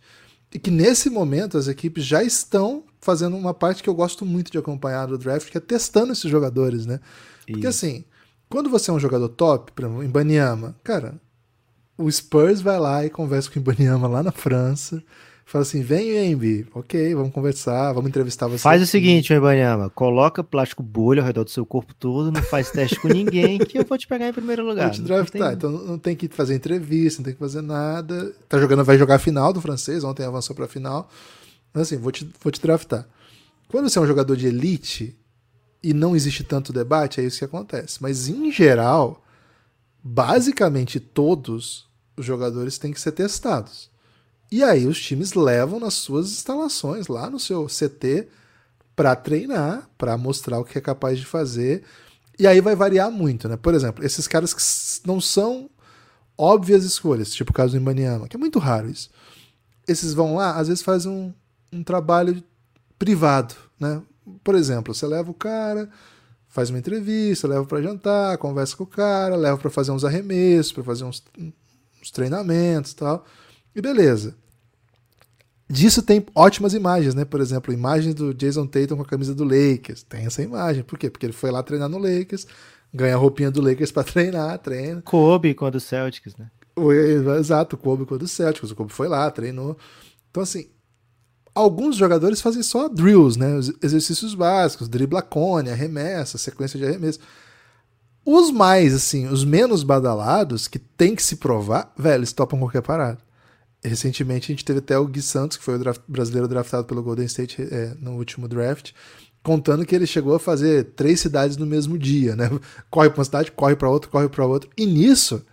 e 0.54 0.60
que 0.60 0.70
nesse 0.70 1.10
momento 1.10 1.58
as 1.58 1.70
equipes 1.70 2.04
já 2.04 2.22
estão 2.22 2.84
fazendo 3.00 3.38
uma 3.38 3.54
parte 3.54 3.82
que 3.82 3.88
eu 3.88 3.96
gosto 3.96 4.26
muito 4.26 4.52
de 4.52 4.58
acompanhar 4.58 5.06
do 5.06 5.18
draft, 5.18 5.50
que 5.50 5.58
é 5.58 5.62
testando 5.62 6.12
esses 6.12 6.30
jogadores, 6.30 6.86
né? 6.86 7.00
Porque 7.48 7.66
assim, 7.66 8.04
quando 8.50 8.70
você 8.70 8.92
é 8.92 8.94
um 8.94 9.00
jogador 9.00 9.30
top, 9.30 9.72
por 9.72 9.86
exemplo, 9.86 10.04
em 10.04 10.10
Banyama, 10.10 10.76
cara, 10.84 11.16
o 11.98 12.12
Spurs 12.12 12.60
vai 12.60 12.78
lá 12.78 13.06
e 13.06 13.10
conversa 13.10 13.50
com 13.50 13.62
o 13.62 13.64
Banyama 13.64 14.10
lá 14.10 14.22
na 14.22 14.34
França 14.34 15.02
Fala 15.52 15.64
assim, 15.64 15.82
vem 15.82 16.32
Embi, 16.32 16.66
ok, 16.74 17.14
vamos 17.14 17.34
conversar, 17.34 17.92
vamos 17.92 18.08
entrevistar 18.08 18.48
você. 18.48 18.64
Faz 18.64 18.82
o 18.82 18.86
seguinte, 18.86 19.34
Ibanyama, 19.34 19.90
coloca 19.90 20.42
plástico 20.42 20.82
bolha 20.82 21.22
ao 21.22 21.28
redor 21.28 21.44
do 21.44 21.50
seu 21.50 21.66
corpo 21.66 21.94
todo, 21.94 22.32
não 22.32 22.42
faz 22.42 22.72
teste 22.72 22.98
com 22.98 23.10
ninguém, 23.10 23.60
que 23.60 23.78
eu 23.78 23.84
vou 23.84 23.98
te 23.98 24.08
pegar 24.08 24.30
em 24.30 24.32
primeiro 24.32 24.66
lugar. 24.66 24.86
Vou 24.86 24.92
te 24.92 25.02
draftar, 25.02 25.50
tem... 25.50 25.58
então 25.58 25.70
não 25.70 26.00
tem 26.00 26.16
que 26.16 26.30
fazer 26.30 26.56
entrevista, 26.56 27.20
não 27.20 27.26
tem 27.26 27.34
que 27.34 27.40
fazer 27.40 27.62
nada. 27.62 28.34
Tá 28.48 28.58
jogando, 28.58 28.86
vai 28.86 28.98
jogar 28.98 29.16
a 29.16 29.20
final 29.20 29.52
do 29.52 29.60
francês, 29.60 30.06
ontem 30.06 30.24
avançou 30.24 30.56
pra 30.56 30.70
final. 30.70 31.10
Mas 31.74 31.82
assim, 31.82 31.98
vou 31.98 32.14
te, 32.14 32.32
vou 32.42 32.50
te 32.50 32.62
draftar. 32.62 33.06
Quando 33.68 33.90
você 33.90 34.00
é 34.00 34.02
um 34.02 34.08
jogador 34.08 34.38
de 34.38 34.48
elite 34.48 35.18
e 35.84 35.94
não 35.94 36.16
existe 36.16 36.46
tanto 36.46 36.72
debate, 36.72 37.20
é 37.20 37.26
isso 37.26 37.40
que 37.40 37.44
acontece. 37.44 38.02
Mas 38.02 38.30
em 38.30 38.54
geral, 38.54 39.22
basicamente 40.02 40.98
todos 40.98 41.90
os 42.16 42.26
jogadores 42.26 42.78
têm 42.78 42.94
que 42.94 43.02
ser 43.02 43.12
testados. 43.12 43.91
E 44.52 44.64
aí 44.64 44.86
os 44.86 45.02
times 45.02 45.34
levam 45.34 45.80
nas 45.80 45.94
suas 45.94 46.30
instalações, 46.30 47.08
lá 47.08 47.30
no 47.30 47.40
seu 47.40 47.68
CT, 47.68 48.28
para 48.96 49.16
treinar, 49.16 49.90
para 49.98 50.18
mostrar 50.18 50.60
o 50.60 50.66
que 50.66 50.78
é 50.78 50.82
capaz 50.82 51.18
de 51.18 51.26
fazer. 51.26 51.84
E 52.38 52.46
aí 52.46 52.60
vai 52.60 52.76
variar 52.76 53.10
muito, 53.10 53.48
né? 53.48 53.56
Por 53.56 53.74
exemplo, 53.74 54.06
esses 54.06 54.28
caras 54.28 54.54
que 54.54 55.08
não 55.08 55.22
são 55.22 55.70
óbvias 56.38 56.84
escolhas, 56.84 57.32
tipo 57.32 57.52
o 57.52 57.54
caso 57.54 57.72
do 57.72 57.78
Imbaniama, 57.78 58.28
que 58.28 58.36
é 58.36 58.40
muito 58.40 58.60
raro 58.60 58.90
isso. 58.90 59.10
Esses 59.88 60.14
vão 60.14 60.36
lá, 60.36 60.58
às 60.58 60.68
vezes 60.68 60.84
fazem 60.84 61.12
um, 61.12 61.34
um 61.72 61.84
trabalho 61.84 62.44
privado, 63.00 63.56
né? 63.80 64.02
Por 64.44 64.56
exemplo, 64.56 64.94
você 64.94 65.08
leva 65.08 65.32
o 65.32 65.34
cara, 65.34 65.90
faz 66.48 66.70
uma 66.70 66.80
entrevista, 66.80 67.48
leva 67.48 67.66
para 67.66 67.82
jantar, 67.82 68.38
conversa 68.38 68.76
com 68.76 68.84
o 68.84 68.88
cara, 68.88 69.36
leva 69.36 69.58
para 69.58 69.70
fazer 69.70 69.92
uns 69.92 70.04
arremessos, 70.04 70.72
para 70.72 70.84
fazer 70.84 71.06
uns, 71.06 71.24
uns 72.02 72.12
treinamentos, 72.12 72.94
tal. 72.94 73.26
E 73.76 73.82
beleza. 73.82 74.36
Disso 75.72 76.02
tem 76.02 76.26
ótimas 76.36 76.74
imagens, 76.74 77.16
né? 77.16 77.24
Por 77.24 77.40
exemplo, 77.40 77.74
imagens 77.74 78.14
do 78.14 78.34
Jason 78.34 78.68
Tatum 78.68 78.98
com 78.98 79.04
a 79.04 79.06
camisa 79.06 79.34
do 79.34 79.46
Lakers. 79.46 80.04
Tem 80.04 80.26
essa 80.26 80.42
imagem. 80.42 80.84
Por 80.84 81.00
quê? 81.00 81.10
Porque 81.10 81.26
ele 81.26 81.34
foi 81.34 81.50
lá 81.50 81.64
treinar 81.64 81.88
no 81.88 81.98
Lakers, 81.98 82.46
ganha 82.94 83.16
a 83.16 83.18
roupinha 83.18 83.50
do 83.50 83.62
Lakers 83.62 83.92
para 83.92 84.04
treinar, 84.04 84.60
treina. 84.60 85.02
Kobe 85.02 85.54
com 85.54 85.66
a 85.66 85.70
do 85.70 85.80
Celtics, 85.80 86.36
né? 86.36 86.52
Exato, 87.40 87.78
Kobe 87.78 88.06
com 88.06 88.16
a 88.16 88.18
do 88.18 88.28
Celtics. 88.28 88.72
O 88.72 88.76
Kobe 88.76 88.92
foi 88.92 89.08
lá, 89.08 89.32
treinou. 89.32 89.78
Então, 90.30 90.44
assim, 90.44 90.68
alguns 91.56 91.96
jogadores 91.96 92.42
fazem 92.42 92.64
só 92.64 92.90
drills, 92.90 93.40
né? 93.40 93.56
Os 93.56 93.72
exercícios 93.82 94.36
básicos, 94.36 94.90
dribla 94.90 95.22
cone, 95.22 95.70
arremessa, 95.70 96.38
sequência 96.38 96.78
de 96.78 96.86
arremesso. 96.86 97.20
Os 98.26 98.52
mais, 98.52 98.94
assim, 98.94 99.28
os 99.28 99.46
menos 99.46 99.84
badalados, 99.84 100.68
que 100.68 100.78
tem 100.78 101.16
que 101.16 101.24
se 101.24 101.38
provar, 101.38 101.94
velho, 101.98 102.20
eles 102.20 102.34
topam 102.34 102.60
qualquer 102.60 102.82
parada. 102.82 103.18
Recentemente 103.84 104.52
a 104.52 104.54
gente 104.54 104.64
teve 104.64 104.80
até 104.80 104.98
o 104.98 105.08
Gui 105.08 105.22
Santos, 105.22 105.58
que 105.58 105.64
foi 105.64 105.76
o 105.76 105.80
draft, 105.80 106.02
brasileiro 106.08 106.48
draftado 106.48 106.86
pelo 106.86 107.02
Golden 107.02 107.26
State 107.26 107.64
é, 107.64 107.96
no 108.00 108.12
último 108.12 108.48
draft, 108.48 108.92
contando 109.42 109.86
que 109.86 109.96
ele 109.96 110.06
chegou 110.06 110.36
a 110.36 110.40
fazer 110.40 110.92
três 110.96 111.20
cidades 111.20 111.58
no 111.58 111.66
mesmo 111.66 111.98
dia, 111.98 112.36
né? 112.36 112.50
Corre 112.92 113.10
para 113.10 113.20
uma 113.20 113.26
cidade, 113.26 113.52
corre 113.52 113.76
para 113.76 113.90
outra, 113.90 114.10
corre 114.10 114.30
para 114.30 114.46
outra. 114.46 114.70
E 114.78 114.86
nisso 114.86 115.44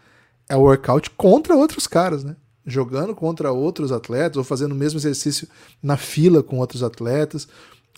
é 0.48 0.56
o 0.56 0.60
workout 0.60 1.10
contra 1.10 1.56
outros 1.56 1.86
caras, 1.86 2.22
né? 2.22 2.36
Jogando 2.66 3.14
contra 3.14 3.50
outros 3.50 3.90
atletas 3.90 4.36
ou 4.36 4.44
fazendo 4.44 4.72
o 4.72 4.74
mesmo 4.74 4.98
exercício 4.98 5.48
na 5.82 5.96
fila 5.96 6.42
com 6.42 6.58
outros 6.58 6.82
atletas. 6.82 7.48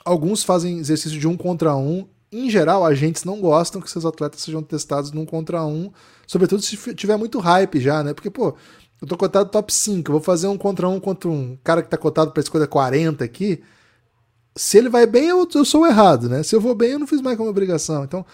Alguns 0.05 0.45
fazem 0.45 0.79
exercício 0.79 1.19
de 1.19 1.27
um 1.27 1.37
contra 1.37 1.75
um. 1.75 2.07
Em 2.31 2.49
geral, 2.49 2.87
agentes 2.87 3.25
não 3.25 3.41
gostam 3.41 3.81
que 3.81 3.91
seus 3.91 4.05
atletas 4.05 4.43
sejam 4.43 4.63
testados 4.63 5.11
num 5.11 5.27
contra 5.27 5.65
um, 5.65 5.91
sobretudo 6.25 6.63
se 6.63 6.77
tiver 6.95 7.17
muito 7.17 7.41
hype 7.41 7.81
já, 7.81 8.05
né? 8.05 8.15
Porque, 8.15 8.31
pô, 8.31 8.55
eu 9.01 9.09
tô 9.09 9.17
cotado 9.17 9.51
top 9.51 9.73
5, 9.73 10.09
eu 10.09 10.13
vou 10.13 10.21
fazer 10.21 10.47
um 10.47 10.59
contra 10.59 10.89
um 10.89 11.01
contra 11.01 11.29
um 11.29 11.57
cara 11.65 11.83
que 11.83 11.89
tá 11.89 11.97
cotado 11.97 12.33
pra 12.33 12.43
escolha 12.43 12.67
40 12.67 13.25
aqui. 13.25 13.63
Se 14.55 14.77
ele 14.77 14.89
vai 14.89 15.07
bem, 15.07 15.29
eu, 15.29 15.49
eu 15.55 15.65
sou 15.65 15.87
errado, 15.87 16.29
né? 16.29 16.43
Se 16.43 16.55
eu 16.55 16.61
vou 16.61 16.75
bem, 16.75 16.91
eu 16.91 16.99
não 16.99 17.07
fiz 17.07 17.23
mais 17.23 17.37
como 17.37 17.49
obrigação. 17.49 18.05
Então, 18.05 18.27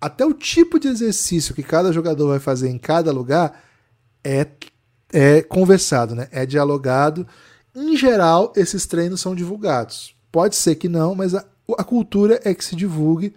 até 0.00 0.24
o 0.24 0.32
tipo 0.32 0.78
de 0.80 0.88
exercício 0.88 1.54
que 1.54 1.62
cada 1.62 1.92
jogador 1.92 2.28
vai 2.28 2.38
fazer 2.38 2.70
em 2.70 2.78
cada 2.78 3.12
lugar 3.12 3.62
é, 4.24 4.46
é 5.12 5.42
conversado, 5.42 6.14
né? 6.14 6.28
É 6.32 6.46
dialogado. 6.46 7.26
Em 7.74 7.94
geral, 7.96 8.52
esses 8.56 8.86
treinos 8.86 9.20
são 9.20 9.34
divulgados. 9.34 10.14
Pode 10.32 10.56
ser 10.56 10.76
que 10.76 10.88
não, 10.88 11.14
mas 11.14 11.34
a, 11.34 11.44
a 11.76 11.84
cultura 11.84 12.40
é 12.42 12.54
que 12.54 12.64
se 12.64 12.74
divulgue. 12.74 13.34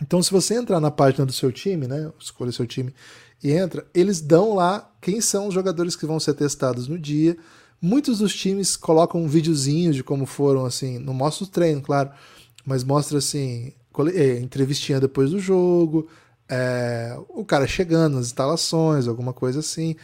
Então, 0.00 0.22
se 0.22 0.30
você 0.30 0.54
entrar 0.54 0.78
na 0.78 0.90
página 0.90 1.26
do 1.26 1.32
seu 1.32 1.50
time, 1.50 1.88
né? 1.88 2.12
Escolha 2.20 2.52
seu 2.52 2.66
time 2.66 2.94
e 3.42 3.52
entra, 3.52 3.86
eles 3.92 4.20
dão 4.20 4.54
lá 4.54 4.90
quem 5.00 5.20
são 5.20 5.48
os 5.48 5.54
jogadores 5.54 5.96
que 5.96 6.06
vão 6.06 6.20
ser 6.20 6.34
testados 6.34 6.86
no 6.86 6.98
dia. 6.98 7.36
Muitos 7.80 8.18
dos 8.18 8.34
times 8.34 8.76
colocam 8.76 9.20
um 9.20 9.26
videozinho 9.26 9.92
de 9.92 10.04
como 10.04 10.26
foram, 10.26 10.64
assim, 10.64 10.98
não 10.98 11.12
mostra 11.12 11.44
o 11.44 11.48
treino, 11.48 11.82
claro, 11.82 12.10
mas 12.64 12.84
mostra, 12.84 13.18
assim, 13.18 13.72
é, 14.14 14.38
entrevistinha 14.38 15.00
depois 15.00 15.30
do 15.30 15.40
jogo, 15.40 16.08
é, 16.48 17.16
o 17.28 17.44
cara 17.44 17.66
chegando 17.66 18.14
nas 18.16 18.26
instalações, 18.26 19.08
alguma 19.08 19.32
coisa 19.32 19.60
assim. 19.60 19.96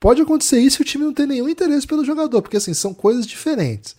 Pode 0.00 0.22
acontecer 0.22 0.58
isso 0.58 0.80
e 0.80 0.82
o 0.82 0.86
time 0.86 1.04
não 1.04 1.12
tem 1.12 1.26
nenhum 1.26 1.48
interesse 1.48 1.86
pelo 1.86 2.04
jogador, 2.04 2.42
porque, 2.42 2.56
assim, 2.56 2.74
são 2.74 2.92
coisas 2.92 3.26
diferentes. 3.26 3.94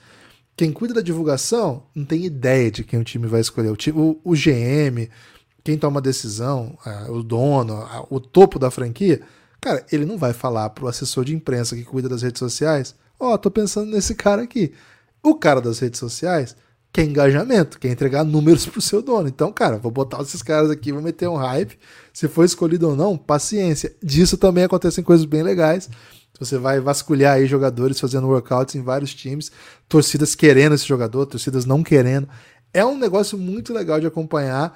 Quem 0.58 0.72
cuida 0.72 0.96
da 0.96 1.02
divulgação 1.02 1.84
não 1.96 2.04
tem 2.04 2.26
ideia 2.26 2.70
de 2.70 2.84
quem 2.84 3.00
o 3.00 3.04
time 3.04 3.28
vai 3.28 3.39
escolher. 3.39 3.70
O, 3.70 3.76
time, 3.76 3.98
o, 3.98 4.20
o 4.24 4.34
GM, 4.34 5.08
quem 5.64 5.78
toma 5.78 5.99
a 5.99 6.03
decisão, 6.03 6.78
o 7.09 7.22
dono, 7.22 7.88
o 8.09 8.20
topo 8.20 8.57
da 8.57 8.72
franquia, 8.72 9.22
cara, 9.59 9.86
ele 9.91 10.05
não 10.05 10.18
vai 10.18 10.34
falar 10.34 10.70
pro 10.72 10.88
assessor 10.88 11.24
de 11.24 11.36
imprensa 11.36 11.76
que 11.76 11.84
cuida 11.84 12.09
das 12.09 12.22
redes 12.22 12.39
sociais, 12.39 12.95
ó, 13.20 13.34
oh, 13.34 13.38
tô 13.38 13.51
pensando 13.51 13.91
nesse 13.91 14.16
cara 14.16 14.41
aqui. 14.41 14.74
O 15.22 15.36
cara 15.36 15.62
das 15.62 15.80
redes 15.80 15.99
sociais 15.99 16.55
quer 16.91 17.05
engajamento, 17.05 17.80
quer 17.80 17.89
entregar 17.89 18.24
números 18.24 18.66
pro 18.66 18.82
seu 18.82 19.01
dono. 19.01 19.28
Então, 19.28 19.51
cara, 19.51 19.78
vou 19.78 19.91
botar 19.91 20.22
esses 20.22 20.41
caras 20.41 20.70
aqui, 20.70 20.91
vou 20.91 21.01
meter 21.01 21.30
um 21.30 21.36
hype. 21.36 21.78
Se 22.12 22.28
for 22.28 22.43
escolhido 22.43 22.89
ou 22.89 22.95
não, 22.95 23.18
paciência. 23.18 23.95
Disso 24.03 24.38
também 24.38 24.64
acontecem 24.64 25.03
coisas 25.03 25.26
bem 25.26 25.43
legais. 25.43 25.89
Você 26.39 26.57
vai 26.57 26.80
vasculhar 26.80 27.36
aí 27.36 27.45
jogadores 27.45 27.99
fazendo 27.99 28.28
workouts 28.28 28.74
em 28.74 28.82
vários 28.82 29.14
times, 29.14 29.51
torcidas 29.88 30.34
querendo 30.34 30.74
esse 30.74 30.88
jogador, 30.88 31.28
torcidas 31.28 31.66
não 31.66 31.84
querendo. 31.84 32.28
É 32.74 32.84
um 32.84 32.97
negócio 32.97 33.38
muito 33.38 33.72
legal 33.72 33.99
de 33.99 34.07
acompanhar 34.07 34.76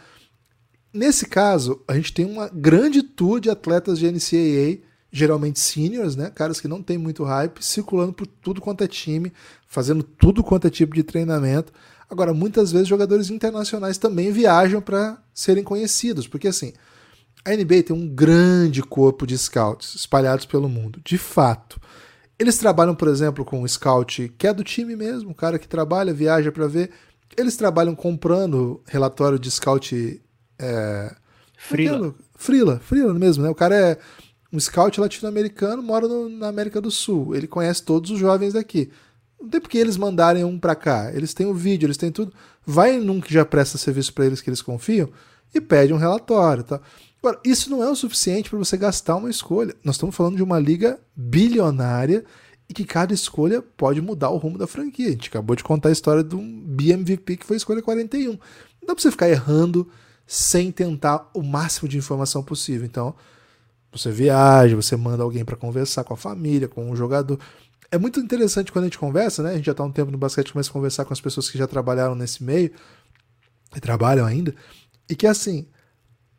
Nesse 0.95 1.25
caso, 1.25 1.83
a 1.89 1.93
gente 1.93 2.13
tem 2.13 2.25
uma 2.25 2.47
grande 2.47 3.03
tour 3.03 3.41
de 3.41 3.49
atletas 3.49 3.99
de 3.99 4.09
NCAA, 4.09 4.79
geralmente 5.11 5.59
seniors, 5.59 6.15
né? 6.15 6.31
Caras 6.33 6.61
que 6.61 6.69
não 6.69 6.81
tem 6.81 6.97
muito 6.97 7.25
hype, 7.25 7.61
circulando 7.61 8.13
por 8.13 8.25
tudo 8.25 8.61
quanto 8.61 8.81
é 8.81 8.87
time, 8.87 9.33
fazendo 9.67 10.01
tudo 10.01 10.41
quanto 10.41 10.67
é 10.67 10.69
tipo 10.69 10.95
de 10.95 11.03
treinamento. 11.03 11.73
Agora, 12.09 12.33
muitas 12.33 12.71
vezes 12.71 12.87
jogadores 12.87 13.29
internacionais 13.29 13.97
também 13.97 14.31
viajam 14.31 14.79
para 14.79 15.21
serem 15.33 15.65
conhecidos, 15.65 16.29
porque 16.29 16.47
assim, 16.47 16.71
a 17.43 17.51
NBA 17.51 17.83
tem 17.83 17.93
um 17.93 18.07
grande 18.07 18.81
corpo 18.81 19.27
de 19.27 19.37
scouts 19.37 19.95
espalhados 19.95 20.45
pelo 20.45 20.69
mundo, 20.69 21.01
de 21.03 21.17
fato. 21.17 21.77
Eles 22.39 22.57
trabalham, 22.57 22.95
por 22.95 23.09
exemplo, 23.09 23.43
com 23.43 23.63
um 23.63 23.67
scout 23.67 24.33
que 24.37 24.47
é 24.47 24.53
do 24.53 24.63
time 24.63 24.95
mesmo, 24.95 25.31
um 25.31 25.33
cara 25.33 25.59
que 25.59 25.67
trabalha, 25.67 26.13
viaja 26.13 26.53
para 26.53 26.67
ver. 26.67 26.91
Eles 27.35 27.57
trabalham 27.57 27.93
comprando 27.93 28.81
relatório 28.87 29.37
de 29.37 29.51
scout 29.51 30.21
é, 30.60 31.14
Frila. 31.58 32.14
Frila, 32.36 32.80
Frila 32.80 33.14
mesmo, 33.14 33.43
né? 33.43 33.49
O 33.49 33.56
cara 33.56 33.76
é 33.76 33.97
um 34.51 34.60
scout 34.60 34.99
latino-americano, 34.99 35.82
mora 35.82 36.08
no, 36.08 36.30
na 36.30 36.47
América 36.47 36.80
do 36.80 36.91
Sul. 36.91 37.36
Ele 37.36 37.47
conhece 37.47 37.84
todos 37.84 38.12
os 38.12 38.20
jovens 38.20 38.53
daqui. 38.53 38.89
Não 39.41 39.49
tem 39.49 39.60
porque 39.60 39.78
eles 39.78 39.97
mandarem 39.97 40.43
um 40.43 40.58
para 40.60 40.76
cá. 40.76 41.12
Eles 41.14 41.34
têm 41.34 41.45
o 41.45 41.53
vídeo, 41.53 41.88
eles 41.88 41.97
têm 41.97 42.12
tudo. 42.12 42.34
Vai 42.66 42.97
num 42.97 43.20
que 43.20 43.34
já 43.34 43.45
presta 43.45 43.78
serviço 43.78 44.14
para 44.14 44.26
eles 44.26 44.41
que 44.41 44.49
eles 44.49 44.62
confiam 44.62 45.10
e 45.53 45.62
pede 45.62 45.93
um 45.93 45.97
relatório. 45.97 46.64
Tá? 46.64 46.80
Agora, 47.20 47.39
isso 47.43 47.70
não 47.70 47.84
é 47.84 47.89
o 47.89 47.95
suficiente 47.95 48.49
para 48.49 48.60
você 48.60 48.78
gastar 48.78 49.16
uma 49.16 49.30
escolha. 49.30 49.76
Nós 49.84 49.95
estamos 49.95 50.16
falando 50.16 50.36
de 50.36 50.43
uma 50.43 50.60
liga 50.60 50.99
bilionária 51.16 52.24
e 52.68 52.74
que 52.74 52.86
cada 52.86 53.14
escolha 53.14 53.62
pode 53.62 54.01
mudar 54.01 54.30
o 54.30 54.38
rumo 54.38 54.58
da 54.58 54.68
franquia. 54.68 55.08
A 55.08 55.12
gente 55.12 55.30
acabou 55.30 55.56
de 55.56 55.64
contar 55.64 55.89
a 55.89 55.91
história 55.91 56.24
de 56.24 56.36
um 56.36 56.64
BMVP 56.66 57.38
que 57.38 57.45
foi 57.45 57.56
a 57.56 57.58
escolha 57.58 57.82
41. 57.82 58.32
Não 58.32 58.38
dá 58.88 58.93
para 58.93 59.01
você 59.01 59.12
ficar 59.12 59.30
errando 59.30 59.89
sem 60.26 60.71
tentar 60.71 61.30
o 61.34 61.41
máximo 61.43 61.88
de 61.88 61.97
informação 61.97 62.43
possível. 62.43 62.86
Então, 62.86 63.15
você 63.91 64.11
viaja, 64.11 64.76
você 64.76 64.95
manda 64.95 65.23
alguém 65.23 65.45
para 65.45 65.55
conversar 65.55 66.03
com 66.03 66.13
a 66.13 66.17
família, 66.17 66.67
com 66.67 66.89
o 66.89 66.95
jogador. 66.95 67.39
É 67.91 67.97
muito 67.97 68.19
interessante 68.19 68.71
quando 68.71 68.84
a 68.84 68.88
gente 68.88 68.97
conversa, 68.97 69.43
né? 69.43 69.51
A 69.51 69.55
gente 69.55 69.65
já 69.65 69.71
está 69.71 69.84
um 69.84 69.91
tempo 69.91 70.11
no 70.11 70.17
basquete, 70.17 70.51
começa 70.51 70.69
a 70.69 70.73
conversar 70.73 71.05
com 71.05 71.13
as 71.13 71.21
pessoas 71.21 71.49
que 71.49 71.57
já 71.57 71.67
trabalharam 71.67 72.15
nesse 72.15 72.43
meio 72.43 72.71
e 73.76 73.80
trabalham 73.80 74.26
ainda, 74.26 74.55
e 75.09 75.15
que 75.15 75.28
assim, 75.28 75.67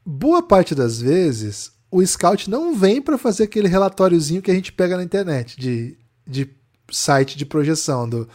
boa 0.05 0.43
parte 0.43 0.75
das 0.75 1.01
vezes 1.01 1.73
o 1.91 2.05
scout 2.05 2.49
não 2.51 2.75
vem 2.75 3.01
para 3.01 3.19
fazer 3.19 3.45
aquele 3.45 3.69
relatóriozinho 3.69 4.43
que 4.43 4.51
a 4.51 4.55
gente 4.55 4.73
pega 4.73 4.97
na 4.97 5.05
internet 5.05 5.59
de, 5.59 5.99
de 6.27 6.51
site 6.91 7.37
de 7.37 7.47
projeção 7.47 8.09
do 8.09 8.29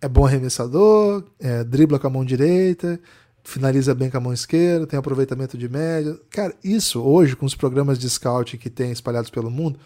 é 0.00 0.08
bom 0.08 0.26
arremessador, 0.26 1.24
é, 1.38 1.62
dribla 1.62 1.98
com 1.98 2.08
a 2.08 2.10
mão 2.10 2.24
direita, 2.24 3.00
finaliza 3.44 3.94
bem 3.94 4.10
com 4.10 4.16
a 4.16 4.20
mão 4.20 4.32
esquerda, 4.32 4.86
tem 4.86 4.98
aproveitamento 4.98 5.58
de 5.58 5.68
média. 5.68 6.18
Cara, 6.30 6.54
isso 6.62 7.00
hoje, 7.00 7.34
com 7.36 7.46
os 7.46 7.54
programas 7.54 7.98
de 7.98 8.08
scout 8.08 8.56
que 8.56 8.70
tem 8.70 8.92
espalhados 8.92 9.30
pelo 9.30 9.50
mundo, 9.50 9.78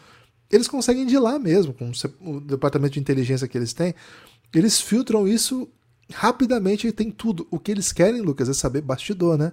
eles 0.51 0.69
conseguem 0.69 1.07
de 1.07 1.19
lá 1.19 1.39
mesmo, 1.39 1.73
com 1.73 1.91
o 2.21 2.41
departamento 2.41 2.95
de 2.95 3.01
inteligência 3.01 3.49
que 3.49 3.57
eles 3.57 3.73
têm, 3.73 3.95
eles 4.55 4.81
filtram 4.81 5.27
isso 5.27 5.69
rapidamente 6.13 6.87
e 6.87 6.93
tem 6.93 7.11
tudo. 7.11 7.47
O 7.51 7.59
que 7.59 7.73
eles 7.73 7.93
querem, 7.93 8.21
Lucas, 8.21 8.49
é 8.49 8.53
saber 8.53 8.81
bastidor, 8.81 9.37
né? 9.37 9.53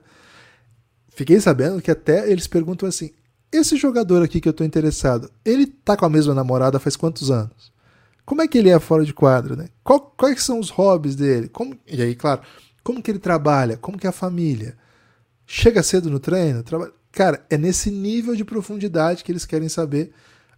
Fiquei 1.10 1.40
sabendo 1.40 1.82
que 1.82 1.92
até 1.92 2.30
eles 2.32 2.48
perguntam 2.48 2.88
assim: 2.88 3.12
esse 3.52 3.78
jogador 3.78 4.22
aqui 4.24 4.40
que 4.40 4.50
eu 4.50 4.54
tô 4.54 4.64
interessado, 4.64 5.32
ele 5.44 5.66
tá 5.66 5.96
com 5.96 6.06
a 6.06 6.10
mesma 6.10 6.34
namorada 6.34 6.80
faz 6.80 6.96
quantos 6.96 7.32
anos? 7.32 7.72
Como 8.26 8.42
é 8.42 8.48
que 8.48 8.58
ele 8.58 8.70
é 8.70 8.80
fora 8.80 9.04
de 9.04 9.14
quadro, 9.14 9.56
né? 9.56 9.68
Qual, 9.84 10.00
quais 10.18 10.42
são 10.44 10.60
os 10.60 10.70
hobbies 10.70 11.16
dele? 11.16 11.50
Como... 11.50 11.78
E 11.86 12.02
aí, 12.02 12.16
claro, 12.16 12.42
como 12.84 13.02
que 13.02 13.12
ele 13.12 13.20
trabalha? 13.20 13.78
Como 13.78 13.98
que 13.98 14.06
é 14.06 14.10
a 14.10 14.14
família? 14.14 14.78
Chega 15.46 15.84
cedo 15.84 16.10
no 16.10 16.20
treino? 16.20 16.64
Trabalha... 16.64 16.92
Cara, 17.12 17.46
é 17.50 17.58
nesse 17.58 17.92
nível 17.92 18.36
de 18.36 18.44
profundidade 18.44 19.24
que 19.24 19.32
eles 19.32 19.46
querem 19.46 19.70
saber 19.70 20.12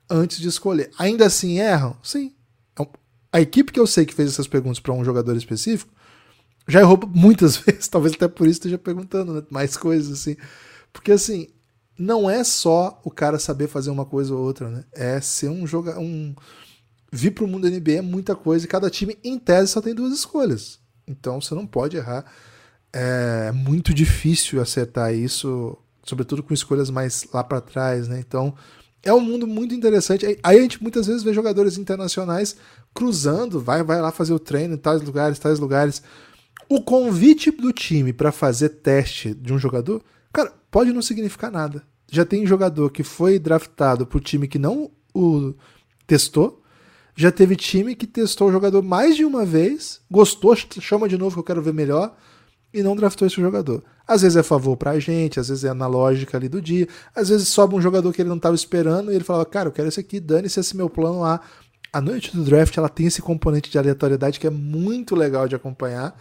antes 0.09 0.39
de 0.39 0.47
escolher. 0.47 0.89
Ainda 0.97 1.26
assim 1.26 1.59
erram? 1.59 1.97
Sim. 2.01 2.34
É 2.80 2.88
a 3.32 3.41
equipe 3.41 3.73
que 3.73 3.80
eu 3.80 3.88
sei 3.88 4.05
que 4.05 4.13
fez 4.13 4.30
essas 4.30 4.47
perguntas 4.47 4.80
para 4.80 4.93
um 4.93 5.03
jogador 5.03 5.36
específico 5.36 5.91
já 6.67 6.80
errou 6.80 6.99
muitas 7.13 7.57
vezes, 7.61 7.88
talvez 7.88 8.13
até 8.13 8.28
por 8.28 8.47
isso 8.47 8.59
esteja 8.59 8.78
perguntando 8.78 9.34
né? 9.34 9.43
mais 9.49 9.78
coisas 9.78 10.19
assim. 10.19 10.36
Porque 10.91 11.11
assim, 11.11 11.47
não 11.97 12.30
é 12.30 12.43
só 12.43 12.99
o 13.03 13.11
cara 13.11 13.38
saber 13.39 13.67
fazer 13.67 13.89
uma 13.89 14.05
coisa 14.05 14.34
ou 14.34 14.41
outra, 14.41 14.69
né? 14.69 14.84
É 14.91 15.21
ser 15.21 15.49
um 15.49 15.65
jogador. 15.67 15.99
Um... 15.99 16.34
Vir 17.11 17.32
para 17.32 17.45
o 17.45 17.47
mundo 17.47 17.69
NBA 17.69 17.93
é 17.93 18.01
muita 18.01 18.36
coisa 18.36 18.65
e 18.65 18.67
cada 18.67 18.89
time, 18.89 19.17
em 19.23 19.39
tese, 19.39 19.71
só 19.71 19.80
tem 19.82 19.93
duas 19.93 20.13
escolhas. 20.13 20.80
Então 21.08 21.39
você 21.41 21.53
não 21.56 21.66
pode 21.66 21.97
errar. 21.97 22.26
É 22.91 23.51
muito 23.51 23.93
difícil 23.93 24.62
acertar 24.62 25.14
isso, 25.14 25.78
sobretudo 26.03 26.41
com 26.41 26.53
escolhas 26.53 26.89
mais 26.89 27.28
lá 27.34 27.43
para 27.43 27.60
trás, 27.60 28.08
né? 28.08 28.20
Então 28.20 28.56
é 29.03 29.14
um 29.14 29.20
mundo 29.20 29.45
muito 29.45 29.76
interessante. 29.76 30.26
Aí 30.41 30.58
a 30.58 30.62
gente 30.62 30.82
muitas 30.82 31.06
vezes 31.06 31.22
vê 31.22 31.34
jogadores 31.34 31.78
internacionais 31.78 32.56
cruzando, 32.93 33.60
vai, 33.60 33.84
vai 33.84 34.01
lá 34.01 34.12
fazer 34.12 34.34
o 34.34 34.39
treino 34.39 34.74
em 34.74 34.78
tais 34.78 35.01
lugares, 35.01 35.38
tais 35.38 35.60
lugares. 35.60 36.01
O 36.68 36.82
convite 36.82 37.51
do 37.51 37.72
time 37.72 38.12
para 38.12 38.32
fazer 38.32 38.70
teste 38.70 39.34
de 39.34 39.53
um 39.53 39.60
jogador, 39.60 40.01
cara, 40.34 40.51
pode 40.72 40.91
não 40.91 41.01
significar 41.01 41.51
nada. 41.51 41.84
Já 42.12 42.26
tem 42.26 42.47
jogador 42.47 42.89
que 42.89 43.03
foi 43.03 43.38
draftado 43.38 44.08
pro 44.08 44.20
time 44.20 44.47
que 44.47 44.58
não 44.58 44.89
o 45.14 45.53
testou. 46.08 46.64
Já 47.16 47.32
teve 47.32 47.55
time 47.55 47.95
que 47.95 48.05
testou 48.05 48.49
o 48.49 48.51
jogador 48.51 48.82
mais 48.82 49.16
de 49.16 49.24
uma 49.24 49.45
vez, 49.45 50.01
gostou, 50.11 50.55
chama 50.55 51.07
de 51.07 51.18
novo 51.18 51.36
que 51.36 51.39
eu 51.39 51.43
quero 51.43 51.61
ver 51.61 51.74
melhor, 51.74 52.16
e 52.74 52.84
não 52.84 52.93
draftou 52.93 53.26
esse 53.26 53.38
jogador. 53.38 53.82
Às 54.05 54.22
vezes 54.22 54.36
é 54.36 54.43
favor 54.43 54.76
pra 54.76 54.99
gente, 54.99 55.39
às 55.39 55.47
vezes 55.47 55.63
é 55.63 55.74
na 55.74 55.88
lógica 55.88 56.38
ali 56.38 56.49
do 56.49 56.61
dia, 56.61 56.88
às 57.16 57.30
vezes 57.30 57.47
sobe 57.47 57.74
um 57.74 57.82
jogador 57.82 58.11
que 58.11 58.22
ele 58.22 58.28
não 58.28 58.36
estava 58.36 58.53
esperando 58.53 59.11
e 59.11 59.16
ele 59.16 59.24
fala, 59.24 59.45
cara, 59.45 59.70
eu 59.70 59.72
quero 59.72 59.88
esse 59.88 59.99
aqui, 59.99 60.20
dane-se 60.20 60.59
esse 60.59 60.76
meu 60.76 60.89
plano 60.89 61.24
A. 61.24 61.39
A 61.93 62.01
noite 62.01 62.36
do 62.36 62.43
draft 62.43 62.78
ela 62.78 62.89
tem 62.89 63.07
esse 63.07 63.22
componente 63.22 63.72
de 63.72 63.78
aleatoriedade 63.78 64.38
que 64.38 64.45
é 64.45 64.49
muito 64.49 65.16
legal 65.16 65.47
de 65.47 65.55
acompanhar. 65.55 66.20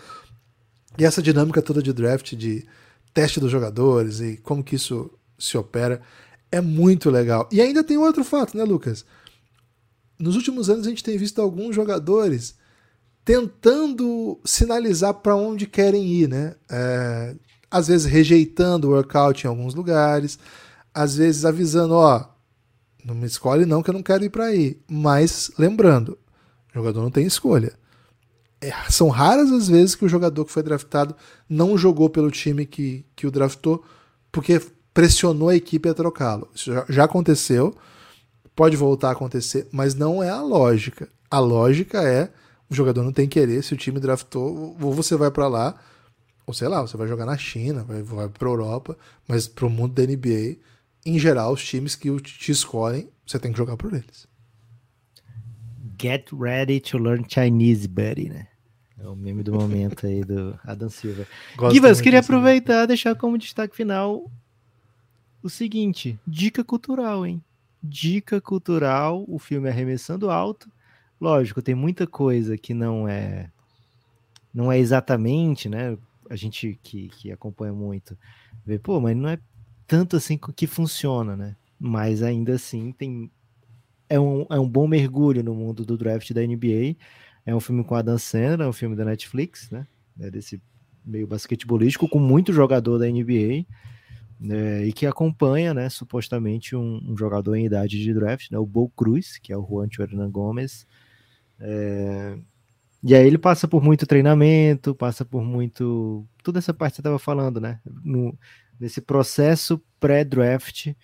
E 0.97 1.05
essa 1.05 1.21
dinâmica 1.21 1.61
toda 1.61 1.83
de 1.83 1.93
draft, 1.93 2.35
de 2.37 2.65
teste 3.13 3.41
dos 3.41 3.51
jogadores 3.51 4.21
e 4.21 4.37
como 4.37 4.63
que 4.63 4.77
isso 4.77 5.11
se 5.37 5.59
opera, 5.59 6.01
é 6.53 6.61
muito 6.61 7.11
legal. 7.11 7.49
E 7.51 7.61
ainda 7.61 7.83
tem 7.83 7.99
outro 7.99 8.23
fato, 8.23 8.57
né, 8.57 8.63
Lucas? 8.63 9.05
Nos 10.19 10.37
últimos 10.37 10.71
anos 10.71 10.87
a 10.87 10.91
gente 10.91 11.05
tem 11.05 11.19
visto 11.19 11.41
alguns 11.41 11.75
jogadores 11.75 12.55
tentando 13.25 14.39
sinalizar 14.45 15.15
para 15.15 15.35
onde 15.35 15.67
querem 15.67 16.07
ir, 16.07 16.29
né? 16.29 16.55
É, 16.71 17.35
às 17.71 17.89
vezes 17.89 18.07
rejeitando 18.07 18.89
o 18.89 18.91
workout 18.91 19.45
em 19.45 19.49
alguns 19.49 19.75
lugares, 19.75 20.39
às 20.93 21.17
vezes 21.17 21.45
avisando, 21.45 21.95
ó, 21.95 22.27
não 23.05 23.15
me 23.15 23.27
escolhe 23.27 23.67
não 23.67 23.83
que 23.83 23.91
eu 23.91 23.95
não 23.95 24.03
quero 24.03 24.25
ir 24.25 24.31
para 24.31 24.45
aí. 24.45 24.79
Mas 24.89 25.51
lembrando, 25.59 26.19
o 26.71 26.75
jogador 26.75 27.03
não 27.03 27.11
tem 27.11 27.27
escolha. 27.27 27.73
É, 28.61 28.73
são 28.89 29.09
raras 29.09 29.51
as 29.51 29.69
vezes 29.69 29.95
que 29.95 30.05
o 30.05 30.09
jogador 30.09 30.45
que 30.45 30.53
foi 30.53 30.63
draftado 30.63 31.15
não 31.49 31.77
jogou 31.77 32.09
pelo 32.09 32.31
time 32.31 32.65
que, 32.65 33.05
que 33.15 33.27
o 33.27 33.31
draftou 33.31 33.85
porque 34.33 34.61
pressionou 34.93 35.49
a 35.49 35.57
equipe 35.57 35.89
a 35.89 35.95
trocá-lo. 35.95 36.49
Isso 36.55 36.73
já, 36.73 36.87
já 36.89 37.05
aconteceu, 37.05 37.75
pode 38.55 38.77
voltar 38.77 39.09
a 39.09 39.13
acontecer, 39.13 39.67
mas 39.73 39.95
não 39.95 40.23
é 40.23 40.31
a 40.31 40.41
lógica. 40.41 41.09
A 41.31 41.39
lógica 41.39 42.03
é 42.03 42.31
o 42.71 42.75
jogador 42.75 43.03
não 43.03 43.13
tem 43.13 43.29
querer, 43.29 43.63
se 43.63 43.75
o 43.75 43.77
time 43.77 44.01
draftou, 44.01 44.77
ou 44.81 44.93
você 44.93 45.17
vai 45.17 45.31
para 45.31 45.49
lá, 45.49 45.79
ou 46.47 46.55
sei 46.55 46.69
lá, 46.69 46.83
você 46.83 46.97
vai 46.97 47.07
jogar 47.07 47.27
na 47.27 47.37
China, 47.37 47.85
vai, 47.85 48.03
vai 48.03 48.29
para 48.29 48.49
Europa, 48.49 48.97
mas 49.29 49.47
para 49.47 49.67
o 49.67 49.71
mundo 49.71 49.95
da 49.95 50.03
NBA, 50.03 50.57
em 51.07 51.19
geral, 51.19 51.53
os 51.53 51.65
times 51.65 51.95
que 51.95 52.15
te 52.21 52.53
escolhem, 52.53 53.09
você 53.27 53.39
tem 53.39 53.53
que 53.53 53.59
jogar 53.59 53.77
por 53.77 53.93
eles. 53.93 54.27
Get 56.01 56.29
ready 56.33 56.81
to 56.81 56.99
learn 56.99 57.25
Chinese, 57.29 57.87
buddy, 57.87 58.29
né? 58.29 58.49
É 58.99 59.07
o 59.07 59.15
meme 59.15 59.43
do 59.43 59.53
momento 59.55 60.07
aí 60.07 60.25
do 60.25 60.59
Adam 60.65 60.89
Silva. 60.89 61.27
Givas, 61.71 62.01
queria 62.01 62.21
aproveitar 62.21 62.85
e 62.85 62.87
deixar 62.89 63.15
como 63.15 63.39
destaque 63.39 63.77
final 63.77 64.31
o 65.43 65.49
seguinte: 65.49 66.19
dica 66.27 66.65
cultural, 66.65 67.25
hein? 67.25 67.43
Dica 67.87 68.41
cultural, 68.41 69.27
o 69.29 69.39
filme 69.39 69.69
Arremessando 69.69 70.31
Alto. 70.31 70.71
Lógico, 71.21 71.61
tem 71.61 71.75
muita 71.75 72.07
coisa 72.07 72.57
que 72.57 72.73
não 72.73 73.07
é 73.07 73.51
não 74.55 74.73
é 74.73 74.79
exatamente, 74.79 75.69
né? 75.69 75.99
A 76.31 76.35
gente 76.35 76.79
que, 76.83 77.09
que 77.09 77.31
acompanha 77.31 77.75
muito 77.75 78.17
vê, 78.65 78.79
pô, 78.79 78.99
mas 79.01 79.15
não 79.15 79.29
é 79.29 79.39
tanto 79.87 80.17
assim 80.17 80.39
que 80.57 80.67
funciona, 80.67 81.37
né? 81.37 81.57
Mas 81.79 82.23
ainda 82.23 82.55
assim 82.55 82.91
tem 82.91 83.31
é 84.09 84.19
um, 84.19 84.47
é 84.49 84.59
um 84.59 84.69
bom 84.69 84.89
mergulho 84.89 85.43
no 85.43 85.55
mundo 85.55 85.85
do 85.85 85.99
draft 85.99 86.33
da 86.33 86.41
NBA. 86.41 86.97
É 87.45 87.55
um 87.55 87.61
filme 87.61 87.85
com 87.85 87.95
a 87.95 88.01
Dan 88.01 88.17
Sandler, 88.17 88.63
é 88.63 88.69
um 88.69 88.73
filme 88.73 88.97
da 88.97 89.05
Netflix, 89.05 89.71
né? 89.71 89.87
É 90.19 90.31
desse 90.31 90.59
meio 91.05 91.27
basquetebolístico 91.27 92.09
com 92.09 92.19
muito 92.19 92.51
jogador 92.51 92.99
da 92.99 93.07
NBA 93.07 93.67
né, 94.39 94.85
e 94.85 94.93
que 94.93 95.07
acompanha, 95.07 95.73
né, 95.73 95.89
supostamente 95.89 96.75
um, 96.77 97.01
um, 97.07 97.17
jogador 97.17 97.55
em 97.55 97.67
idade 97.67 98.03
de 98.03 98.13
draft, 98.13 98.51
né, 98.51 98.59
o 98.59 98.67
Bo 98.67 98.89
Cruz, 98.91 99.39
que 99.39 99.53
é 99.53 99.57
o 99.57 99.67
Juancho 99.67 100.03
Hernan 100.03 100.31
Gomes. 100.31 100.87
É, 101.59 102.37
e 103.03 103.15
aí 103.15 103.27
ele 103.27 103.37
passa 103.37 103.69
por 103.69 103.83
muito 103.83 104.07
treinamento, 104.07 104.95
passa 104.95 105.27
por 105.27 105.43
muito. 105.43 106.27
Toda 106.43 106.59
essa 106.59 106.73
parte 106.73 106.93
que 106.93 106.97
você 106.97 107.01
estava 107.03 107.19
falando, 107.19 107.61
né? 107.61 107.79
No, 108.03 108.37
nesse 108.81 109.03
processo 109.03 109.79
pré-draft. 110.01 110.95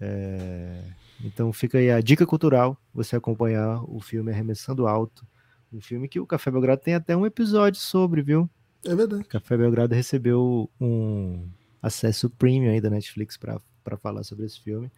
É, 0.00 0.82
então 1.24 1.52
fica 1.52 1.78
aí 1.78 1.88
a 1.88 2.00
dica 2.00 2.26
cultural: 2.26 2.76
você 2.92 3.14
acompanhar 3.14 3.80
o 3.84 4.00
filme 4.00 4.32
Arremessando 4.32 4.88
Alto. 4.88 5.24
Um 5.72 5.80
filme 5.80 6.08
que 6.08 6.18
o 6.18 6.26
Café 6.26 6.50
Belgrado 6.50 6.82
tem 6.82 6.94
até 6.94 7.16
um 7.16 7.24
episódio 7.24 7.80
sobre, 7.80 8.22
viu? 8.22 8.50
É 8.84 8.94
verdade. 8.94 9.22
O 9.22 9.28
Café 9.28 9.56
Belgrado 9.56 9.94
recebeu 9.94 10.68
um, 10.80 11.48
acesso 11.86 12.28
premium 12.30 12.70
aí 12.70 12.80
da 12.80 12.90
Netflix 12.90 13.36
para 13.36 13.96
falar 13.96 14.24
sobre 14.24 14.46
esse 14.46 14.60
filme, 14.60 14.90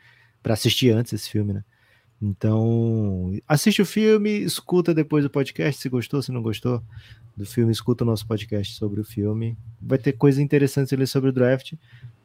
para 0.43 0.55
assistir 0.55 0.91
antes 0.91 1.13
esse 1.13 1.29
filme, 1.29 1.53
né? 1.53 1.65
Então, 2.21 3.33
assiste 3.47 3.81
o 3.81 3.87
filme, 3.87 4.31
escuta 4.43 4.93
depois 4.93 5.25
o 5.25 5.31
podcast, 5.31 5.81
se 5.81 5.89
gostou, 5.89 6.21
se 6.21 6.33
não 6.33 6.43
gostou 6.43 6.83
do 7.37 7.47
filme, 7.47 7.71
escuta 7.71 8.03
o 8.03 8.07
nosso 8.07 8.27
podcast 8.27 8.75
sobre 8.75 9.01
o 9.01 9.05
filme. 9.05 9.57
Vai 9.81 9.99
ter 9.99 10.13
coisa 10.13 10.43
interessante 10.43 10.93
ali 10.95 11.07
sobre 11.07 11.31
o 11.31 11.33
draft. 11.33 11.75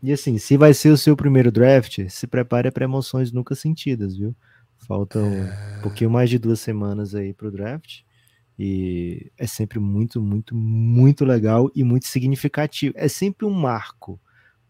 E 0.01 0.11
assim, 0.11 0.39
se 0.39 0.57
vai 0.57 0.73
ser 0.73 0.89
o 0.89 0.97
seu 0.97 1.15
primeiro 1.15 1.51
draft, 1.51 2.09
se 2.09 2.25
prepare 2.25 2.71
para 2.71 2.85
emoções 2.85 3.31
nunca 3.31 3.53
sentidas, 3.53 4.17
viu? 4.17 4.35
Faltam 4.79 5.31
é... 5.31 5.77
um 5.77 5.81
pouquinho 5.83 6.09
mais 6.09 6.29
de 6.29 6.39
duas 6.39 6.59
semanas 6.59 7.13
aí 7.13 7.31
para 7.31 7.47
o 7.47 7.51
draft. 7.51 8.01
E 8.57 9.31
é 9.37 9.45
sempre 9.45 9.79
muito, 9.79 10.19
muito, 10.19 10.55
muito 10.55 11.23
legal 11.23 11.71
e 11.75 11.83
muito 11.83 12.07
significativo. 12.07 12.95
É 12.97 13.07
sempre 13.07 13.45
um 13.45 13.51
marco 13.51 14.19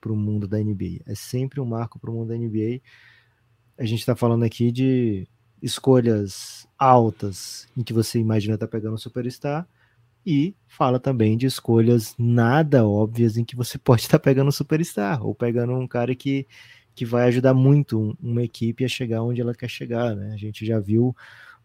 para 0.04 0.12
o 0.12 0.18
mundo 0.18 0.50
da 0.50 0.60
NBA. 0.60 1.00
É 1.06 1.16
sempre 1.16 1.62
um 1.62 1.66
marco 1.66 1.98
para 1.98 2.12
o 2.12 2.14
mundo 2.14 2.28
da 2.28 2.38
NBA. 2.38 2.82
A 3.78 3.86
gente 3.86 4.02
está 4.02 4.18
falando 4.18 4.44
aqui 4.44 4.70
de 4.70 5.26
escolhas 5.62 6.68
altas 6.78 7.70
em 7.76 7.84
que 7.84 7.94
você 7.94 8.20
imagina 8.20 8.56
estar 8.56 8.68
tá 8.68 8.72
pegando 8.72 8.96
um 8.96 8.98
superstar 8.98 9.66
e 10.26 10.54
fala 10.68 11.00
também 11.00 11.38
de 11.38 11.46
escolhas 11.46 12.16
nada 12.20 12.86
óbvias 12.86 13.38
em 13.38 13.46
que 13.46 13.56
você 13.56 13.78
pode 13.80 14.02
estar 14.02 14.20
tá 14.20 14.24
pegando 14.24 14.50
um 14.50 14.52
superstar 14.52 15.26
ou 15.26 15.34
pegando 15.34 15.72
um 15.72 15.88
cara 15.88 16.14
que, 16.14 16.46
que 16.94 17.06
vai 17.06 17.30
ajudar 17.30 17.54
muito 17.54 18.18
uma 18.22 18.44
equipe 18.44 18.84
a 18.84 18.90
chegar 18.90 19.24
onde 19.24 19.40
ela 19.40 19.56
quer 19.56 19.70
chegar, 19.70 20.14
né? 20.18 20.34
A 20.34 20.38
gente 20.38 20.66
já 20.66 20.82
viu 20.82 21.16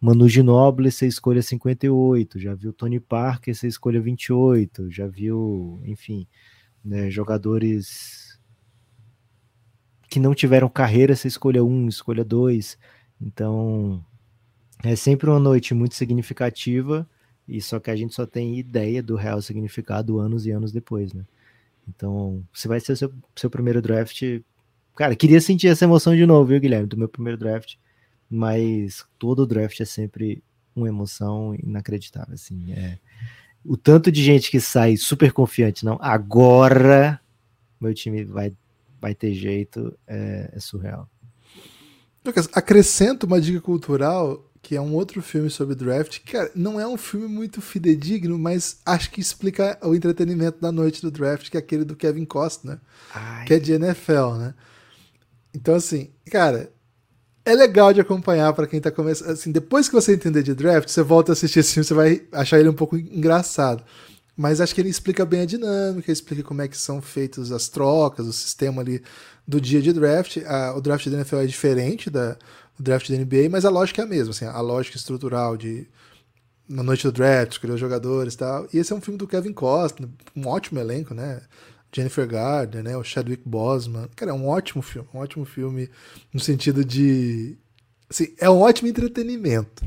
Manu 0.00 0.28
Ginóbili 0.28 0.92
ser 0.92 1.08
escolha 1.08 1.42
58, 1.42 2.38
já 2.38 2.54
viu 2.54 2.72
Tony 2.72 3.00
Parker 3.00 3.52
ser 3.52 3.66
escolha 3.66 4.00
28, 4.00 4.88
já 4.92 5.08
viu, 5.08 5.80
enfim, 5.84 6.24
né, 6.84 7.10
jogadores 7.10 8.27
que 10.18 10.20
não 10.20 10.34
tiveram 10.34 10.68
carreira, 10.68 11.14
você 11.14 11.28
escolha 11.28 11.62
um, 11.62 11.86
escolha 11.86 12.24
dois. 12.24 12.76
Então, 13.22 14.04
é 14.82 14.96
sempre 14.96 15.30
uma 15.30 15.38
noite 15.38 15.72
muito 15.74 15.94
significativa, 15.94 17.08
e 17.46 17.62
só 17.62 17.78
que 17.78 17.88
a 17.88 17.94
gente 17.94 18.14
só 18.14 18.26
tem 18.26 18.58
ideia 18.58 19.00
do 19.00 19.14
real 19.14 19.40
significado 19.40 20.18
anos 20.18 20.44
e 20.44 20.50
anos 20.50 20.72
depois, 20.72 21.12
né? 21.14 21.24
Então, 21.88 22.44
se 22.52 22.66
vai 22.66 22.80
ser 22.80 22.96
seu, 22.96 23.12
seu 23.36 23.48
primeiro 23.48 23.80
draft, 23.80 24.22
cara, 24.96 25.14
queria 25.14 25.40
sentir 25.40 25.68
essa 25.68 25.84
emoção 25.84 26.14
de 26.16 26.26
novo, 26.26 26.48
viu, 26.48 26.60
Guilherme, 26.60 26.88
do 26.88 26.98
meu 26.98 27.08
primeiro 27.08 27.38
draft, 27.38 27.76
mas 28.28 29.06
todo 29.18 29.46
draft 29.46 29.80
é 29.80 29.84
sempre 29.84 30.42
uma 30.74 30.88
emoção 30.88 31.54
inacreditável, 31.54 32.34
assim, 32.34 32.72
é 32.72 32.98
o 33.64 33.76
tanto 33.76 34.10
de 34.10 34.22
gente 34.22 34.50
que 34.50 34.60
sai 34.60 34.96
super 34.96 35.32
confiante, 35.32 35.84
não, 35.84 35.98
agora 36.00 37.20
meu 37.80 37.94
time 37.94 38.24
vai 38.24 38.52
vai 39.00 39.14
ter 39.14 39.32
jeito, 39.34 39.96
é, 40.06 40.50
é 40.52 40.60
surreal. 40.60 41.08
Lucas, 42.24 42.48
acrescento 42.52 43.24
uma 43.24 43.40
dica 43.40 43.60
cultural, 43.60 44.44
que 44.60 44.76
é 44.76 44.80
um 44.80 44.94
outro 44.94 45.22
filme 45.22 45.48
sobre 45.48 45.74
draft. 45.74 46.20
Cara, 46.30 46.50
não 46.54 46.78
é 46.78 46.86
um 46.86 46.96
filme 46.96 47.26
muito 47.26 47.60
fidedigno, 47.60 48.38
mas 48.38 48.80
acho 48.84 49.10
que 49.10 49.20
explica 49.20 49.78
o 49.82 49.94
entretenimento 49.94 50.60
da 50.60 50.70
noite 50.70 51.00
do 51.00 51.10
draft, 51.10 51.48
que 51.48 51.56
é 51.56 51.60
aquele 51.60 51.84
do 51.84 51.96
Kevin 51.96 52.24
Costner, 52.24 52.78
Ai. 53.14 53.46
que 53.46 53.54
é 53.54 53.58
de 53.58 53.72
NFL, 53.72 54.34
né? 54.38 54.54
Então, 55.54 55.74
assim, 55.74 56.10
cara, 56.30 56.70
é 57.44 57.54
legal 57.54 57.92
de 57.92 58.00
acompanhar 58.00 58.52
para 58.52 58.66
quem 58.66 58.80
tá 58.80 58.90
começando. 58.90 59.30
Assim, 59.30 59.50
depois 59.50 59.88
que 59.88 59.94
você 59.94 60.12
entender 60.12 60.42
de 60.42 60.54
draft, 60.54 60.88
você 60.88 61.02
volta 61.02 61.32
a 61.32 61.34
assistir 61.34 61.60
esse 61.60 61.72
filme, 61.72 61.86
você 61.86 61.94
vai 61.94 62.22
achar 62.32 62.60
ele 62.60 62.68
um 62.68 62.74
pouco 62.74 62.96
engraçado. 62.96 63.82
Mas 64.38 64.60
acho 64.60 64.72
que 64.72 64.80
ele 64.80 64.88
explica 64.88 65.26
bem 65.26 65.40
a 65.40 65.44
dinâmica, 65.44 66.12
explica 66.12 66.44
como 66.44 66.62
é 66.62 66.68
que 66.68 66.78
são 66.78 67.02
feitas 67.02 67.50
as 67.50 67.68
trocas, 67.68 68.24
o 68.24 68.32
sistema 68.32 68.82
ali 68.82 69.02
do 69.44 69.60
dia 69.60 69.82
de 69.82 69.92
draft. 69.92 70.36
A, 70.46 70.76
o 70.76 70.80
draft 70.80 71.08
da 71.08 71.16
NFL 71.16 71.38
é 71.38 71.46
diferente 71.46 72.08
da, 72.08 72.34
do 72.78 72.84
draft 72.84 73.10
da 73.10 73.16
NBA, 73.16 73.48
mas 73.50 73.64
a 73.64 73.70
lógica 73.70 74.00
é 74.02 74.04
a 74.04 74.08
mesma, 74.08 74.30
assim, 74.30 74.44
a 74.44 74.60
lógica 74.60 74.96
estrutural 74.96 75.56
de 75.56 75.88
na 76.68 76.84
noite 76.84 77.02
do 77.02 77.10
draft, 77.10 77.52
escolher 77.52 77.72
os 77.72 77.80
jogadores 77.80 78.34
e 78.34 78.38
tal. 78.38 78.68
E 78.72 78.78
esse 78.78 78.92
é 78.92 78.96
um 78.96 79.00
filme 79.00 79.18
do 79.18 79.26
Kevin 79.26 79.52
Costner, 79.52 80.08
um 80.36 80.46
ótimo 80.46 80.78
elenco, 80.78 81.14
né? 81.14 81.40
Jennifer 81.92 82.28
Garner, 82.28 82.84
né? 82.84 82.96
O 82.96 83.02
Chadwick 83.02 83.42
Boseman. 83.44 84.08
Cara, 84.14 84.30
é 84.30 84.34
um 84.34 84.46
ótimo 84.46 84.82
filme. 84.82 85.08
Um 85.12 85.18
ótimo 85.18 85.44
filme 85.44 85.90
no 86.32 86.38
sentido 86.38 86.84
de. 86.84 87.56
Assim, 88.08 88.34
é 88.38 88.48
um 88.48 88.60
ótimo 88.60 88.88
entretenimento. 88.88 89.84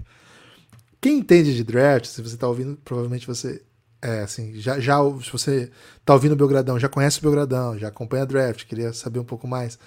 Quem 1.00 1.20
entende 1.20 1.56
de 1.56 1.64
draft, 1.64 2.08
se 2.08 2.22
você 2.22 2.36
está 2.36 2.48
ouvindo, 2.50 2.78
provavelmente 2.84 3.26
você. 3.26 3.62
É, 4.02 4.22
assim, 4.22 4.56
já, 4.56 4.80
já 4.80 4.98
se 5.24 5.32
você 5.32 5.72
está 6.00 6.14
ouvindo 6.14 6.32
o 6.32 6.36
Belgradão, 6.36 6.80
já 6.80 6.90
conhece 6.90 7.20
o 7.20 7.22
Belgradão, 7.22 7.78
já 7.78 7.90
acompanha 7.90 8.26
draft, 8.26 8.66
queria 8.66 8.92
saber 8.94 9.20
um 9.20 9.24
pouco 9.24 9.48
mais. 9.48 9.78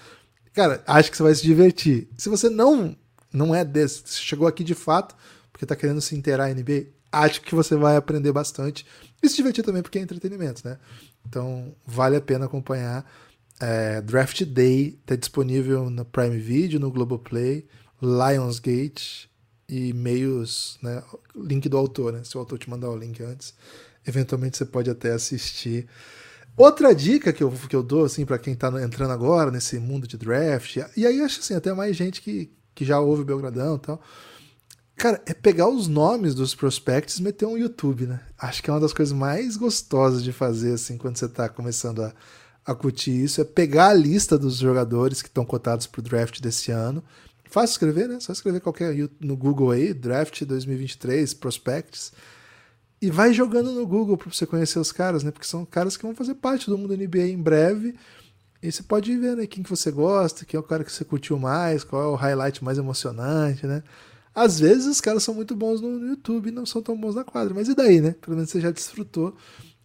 Cara, 0.52 0.82
acho 0.86 1.10
que 1.10 1.16
você 1.16 1.22
vai 1.22 1.34
se 1.34 1.42
divertir. 1.42 2.08
Se 2.16 2.28
você 2.28 2.48
não 2.48 2.96
não 3.32 3.52
é 3.52 3.64
desse, 3.64 4.02
se 4.06 4.20
chegou 4.20 4.46
aqui 4.46 4.62
de 4.62 4.74
fato, 4.74 5.16
porque 5.52 5.64
está 5.64 5.74
querendo 5.74 6.00
se 6.00 6.14
inteirar 6.14 6.50
em 6.50 6.54
NBA, 6.54 6.86
acho 7.10 7.42
que 7.42 7.54
você 7.54 7.74
vai 7.74 7.96
aprender 7.96 8.32
bastante 8.32 8.86
e 9.20 9.28
se 9.28 9.36
divertir 9.36 9.64
também, 9.64 9.82
porque 9.82 9.98
é 9.98 10.02
entretenimento, 10.02 10.66
né? 10.66 10.78
Então, 11.26 11.74
vale 11.84 12.16
a 12.16 12.20
pena 12.20 12.44
acompanhar. 12.44 13.04
É, 13.60 14.00
Draft 14.00 14.44
Day 14.44 14.98
está 15.00 15.16
disponível 15.16 15.90
no 15.90 16.04
Prime 16.04 16.38
Video, 16.38 16.78
no 16.78 16.90
Globoplay, 16.90 17.66
Lionsgate 18.00 19.30
e 19.68 19.92
meios, 19.92 20.78
né? 20.82 21.02
Link 21.34 21.68
do 21.68 21.76
autor, 21.76 22.12
né? 22.12 22.22
Se 22.24 22.36
o 22.36 22.40
autor 22.40 22.58
te 22.58 22.68
mandar 22.68 22.90
o 22.90 22.96
link 22.96 23.20
antes, 23.22 23.54
eventualmente 24.06 24.56
você 24.56 24.64
pode 24.64 24.90
até 24.90 25.12
assistir. 25.12 25.86
Outra 26.56 26.94
dica 26.94 27.32
que 27.32 27.42
eu, 27.42 27.50
que 27.50 27.74
eu 27.74 27.82
dou, 27.82 28.04
assim, 28.04 28.24
para 28.24 28.38
quem 28.38 28.52
está 28.52 28.68
entrando 28.82 29.12
agora 29.12 29.50
nesse 29.50 29.78
mundo 29.78 30.06
de 30.06 30.16
draft, 30.16 30.76
e 30.96 31.06
aí 31.06 31.20
acho 31.20 31.40
assim, 31.40 31.54
até 31.54 31.72
mais 31.72 31.96
gente 31.96 32.22
que, 32.22 32.52
que 32.74 32.84
já 32.84 33.00
ouve 33.00 33.22
o 33.22 33.24
Belgradão 33.24 33.76
e 33.76 33.78
tal. 33.80 34.00
Cara, 34.96 35.20
é 35.26 35.34
pegar 35.34 35.68
os 35.68 35.88
nomes 35.88 36.34
dos 36.34 36.54
prospects 36.54 37.18
e 37.18 37.22
meter 37.22 37.46
um 37.46 37.58
YouTube, 37.58 38.06
né? 38.06 38.20
Acho 38.38 38.62
que 38.62 38.70
é 38.70 38.72
uma 38.72 38.78
das 38.78 38.92
coisas 38.92 39.12
mais 39.12 39.56
gostosas 39.56 40.22
de 40.22 40.32
fazer, 40.32 40.74
assim, 40.74 40.96
quando 40.96 41.16
você 41.16 41.24
está 41.24 41.48
começando 41.48 42.02
a, 42.02 42.14
a 42.64 42.74
curtir 42.74 43.10
isso, 43.10 43.40
é 43.40 43.44
pegar 43.44 43.88
a 43.88 43.94
lista 43.94 44.38
dos 44.38 44.56
jogadores 44.56 45.20
que 45.20 45.28
estão 45.28 45.44
cotados 45.44 45.88
para 45.88 45.98
o 45.98 46.02
draft 46.02 46.40
desse 46.40 46.70
ano. 46.70 47.02
Fácil 47.50 47.74
escrever, 47.74 48.08
né? 48.08 48.20
Só 48.20 48.32
escrever 48.32 48.60
qualquer 48.60 48.94
no 49.20 49.36
Google 49.36 49.72
aí, 49.72 49.92
draft 49.92 50.44
2023, 50.44 51.34
prospects, 51.34 52.12
e 53.00 53.10
vai 53.10 53.32
jogando 53.32 53.72
no 53.72 53.86
Google 53.86 54.16
para 54.16 54.30
você 54.32 54.46
conhecer 54.46 54.78
os 54.78 54.92
caras, 54.92 55.22
né? 55.22 55.30
Porque 55.30 55.46
são 55.46 55.64
caras 55.64 55.96
que 55.96 56.04
vão 56.04 56.14
fazer 56.14 56.34
parte 56.34 56.70
do 56.70 56.78
mundo 56.78 56.96
NBA 56.96 57.28
em 57.28 57.40
breve. 57.40 57.94
E 58.62 58.72
você 58.72 58.82
pode 58.82 59.14
vendo 59.16 59.40
aí 59.40 59.46
quem 59.46 59.62
que 59.62 59.68
você 59.68 59.90
gosta, 59.90 60.44
quem 60.44 60.56
é 60.56 60.60
o 60.60 60.62
cara 60.62 60.82
que 60.82 60.90
você 60.90 61.04
curtiu 61.04 61.38
mais, 61.38 61.84
qual 61.84 62.02
é 62.02 62.06
o 62.06 62.14
highlight 62.14 62.64
mais 62.64 62.78
emocionante, 62.78 63.66
né? 63.66 63.82
Às 64.34 64.58
vezes 64.58 64.86
os 64.86 65.00
caras 65.00 65.22
são 65.22 65.34
muito 65.34 65.54
bons 65.54 65.80
no 65.80 66.06
YouTube 66.08 66.48
e 66.48 66.52
não 66.52 66.64
são 66.64 66.82
tão 66.82 66.98
bons 66.98 67.14
na 67.14 67.22
quadra. 67.22 67.54
Mas 67.54 67.68
e 67.68 67.74
daí, 67.74 68.00
né? 68.00 68.14
Pelo 68.20 68.36
menos 68.36 68.50
você 68.50 68.60
já 68.60 68.70
desfrutou. 68.70 69.36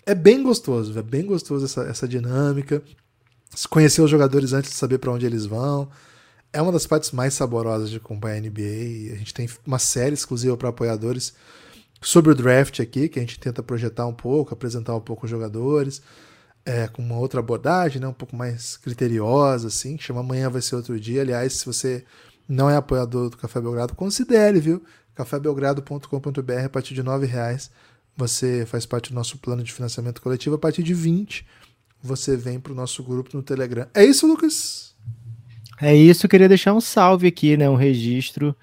É 0.06 0.16
bem 0.16 0.42
gostoso, 0.42 0.98
é 0.98 1.04
bem 1.04 1.26
gostoso 1.26 1.66
essa, 1.66 1.84
essa 1.84 2.08
dinâmica. 2.08 2.82
Conhecer 3.70 4.02
os 4.02 4.10
jogadores 4.10 4.54
antes 4.54 4.72
de 4.72 4.78
saber 4.78 4.98
para 4.98 5.12
onde 5.12 5.26
eles 5.26 5.46
vão. 5.46 5.90
É 6.52 6.62
uma 6.62 6.72
das 6.72 6.88
partes 6.88 7.12
mais 7.12 7.34
saborosas 7.34 7.90
de 7.90 7.98
acompanhar 7.98 8.38
a 8.38 8.40
NBA. 8.40 9.14
A 9.14 9.18
gente 9.18 9.34
tem 9.34 9.48
uma 9.68 9.78
série 9.78 10.14
exclusiva 10.14 10.58
para 10.58 10.70
apoiadores 10.70 11.34
sobre 12.02 12.32
o 12.32 12.36
draft 12.36 12.80
aqui, 12.80 13.10
que 13.10 13.20
a 13.20 13.22
gente 13.22 13.40
tenta 13.40 13.62
projetar 13.62 14.06
um 14.08 14.14
pouco, 14.14 14.54
apresentar 14.54 14.96
um 14.96 15.02
pouco 15.02 15.26
os 15.26 15.30
jogadores. 15.32 16.02
É, 16.66 16.88
com 16.88 17.02
uma 17.02 17.18
outra 17.18 17.40
abordagem, 17.40 18.02
né, 18.02 18.08
um 18.08 18.14
pouco 18.14 18.36
mais 18.36 18.78
criteriosa, 18.78 19.70
assim, 19.70 19.98
que 19.98 20.04
chama 20.04 20.20
Amanhã 20.20 20.50
Vai 20.50 20.62
Ser 20.62 20.76
Outro 20.76 21.00
Dia. 21.00 21.22
Aliás, 21.22 21.54
se 21.54 21.66
você 21.66 22.04
não 22.48 22.70
é 22.70 22.76
apoiador 22.76 23.30
do 23.30 23.38
Café 23.38 23.60
Belgrado, 23.60 23.96
considere, 23.96 24.60
viu? 24.60 24.84
cafébelgrado.com.br 25.20 26.66
a 26.66 26.70
partir 26.70 26.94
de 26.94 27.02
R$ 27.02 27.26
reais 27.26 27.70
você 28.16 28.66
faz 28.66 28.86
parte 28.86 29.10
do 29.10 29.16
nosso 29.16 29.38
plano 29.38 29.64
de 29.64 29.72
financiamento 29.72 30.22
coletivo. 30.22 30.56
A 30.56 30.60
partir 30.60 30.84
de 30.84 30.94
20 30.94 31.46
você 32.02 32.36
vem 32.38 32.60
para 32.60 32.72
o 32.72 32.76
nosso 32.76 33.04
grupo 33.04 33.30
no 33.36 33.44
Telegram. 33.44 33.88
É 33.94 34.04
isso, 34.04 34.28
Lucas? 34.28 34.96
É 35.82 35.96
isso, 35.96 36.28
queria 36.28 36.48
deixar 36.48 36.74
um 36.74 36.82
salve 36.82 37.28
aqui, 37.28 37.56
né? 37.56 37.70
Um 37.70 37.76
registro 37.76 38.56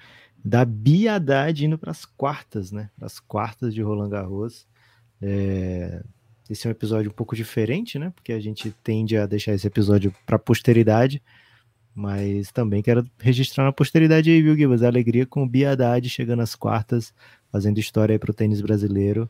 da 0.46 0.64
Biadade 0.64 1.66
indo 1.66 1.76
para 1.76 1.90
as 1.90 2.04
quartas, 2.04 2.70
né? 2.70 2.88
Para 2.96 3.06
as 3.06 3.18
quartas 3.18 3.74
de 3.74 3.82
Roland 3.82 4.10
Garros. 4.10 4.64
É... 5.20 6.04
Esse 6.48 6.68
é 6.68 6.70
um 6.70 6.70
episódio 6.70 7.10
um 7.10 7.14
pouco 7.14 7.34
diferente, 7.34 7.98
né? 7.98 8.12
Porque 8.14 8.32
a 8.32 8.38
gente 8.38 8.70
tende 8.84 9.16
a 9.16 9.26
deixar 9.26 9.54
esse 9.54 9.66
episódio 9.66 10.14
para 10.24 10.36
a 10.36 10.38
posteridade. 10.38 11.20
Mas 11.92 12.52
também 12.52 12.80
quero 12.80 13.04
registrar 13.18 13.64
na 13.64 13.72
posteridade 13.72 14.30
aí, 14.30 14.40
viu, 14.40 14.54
Gibas? 14.54 14.84
A 14.84 14.86
alegria 14.86 15.26
com 15.26 15.42
o 15.42 15.48
Bia 15.48 15.72
Haddad 15.72 16.08
chegando 16.08 16.42
às 16.42 16.54
quartas, 16.54 17.12
fazendo 17.50 17.80
história 17.80 18.14
aí 18.14 18.18
para 18.18 18.30
o 18.30 18.34
tênis 18.34 18.60
brasileiro. 18.60 19.28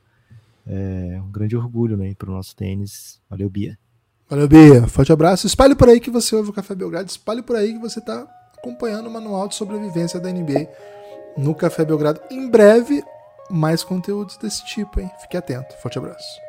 É 0.67 1.19
um 1.25 1.31
grande 1.31 1.57
orgulho, 1.57 1.97
né, 1.97 2.12
para 2.19 2.29
o 2.29 2.35
nosso 2.35 2.55
tênis. 2.55 3.23
Valeu, 3.31 3.49
Bia. 3.49 3.79
Valeu, 4.29 4.49
Bia. 4.49 4.87
Forte 4.87 5.12
abraço. 5.12 5.47
Espalhe 5.47 5.75
por 5.75 5.89
aí 5.89 5.99
que 5.99 6.11
você 6.11 6.37
ouve 6.37 6.51
o 6.51 6.53
Café 6.53 6.75
Belgrado. 6.75 7.09
Espalhe 7.09 7.41
por 7.41 7.57
aí 7.57 7.73
que 7.73 7.79
você 7.79 8.01
está 8.01 8.27
acompanhando 8.59 9.07
o 9.07 9.11
manual 9.11 9.49
de 9.49 9.55
sobrevivência 9.55 10.21
da 10.21 10.31
NBA 10.31 10.69
no 11.37 11.55
Café 11.55 11.84
Belgrado. 11.84 12.20
Em 12.30 12.49
breve, 12.49 13.05
mais 13.51 13.82
conteúdos 13.84 14.37
desse 14.37 14.64
tipo, 14.64 15.01
hein? 15.01 15.11
Fique 15.20 15.37
atento. 15.37 15.74
Forte 15.76 15.99
abraço. 15.99 16.46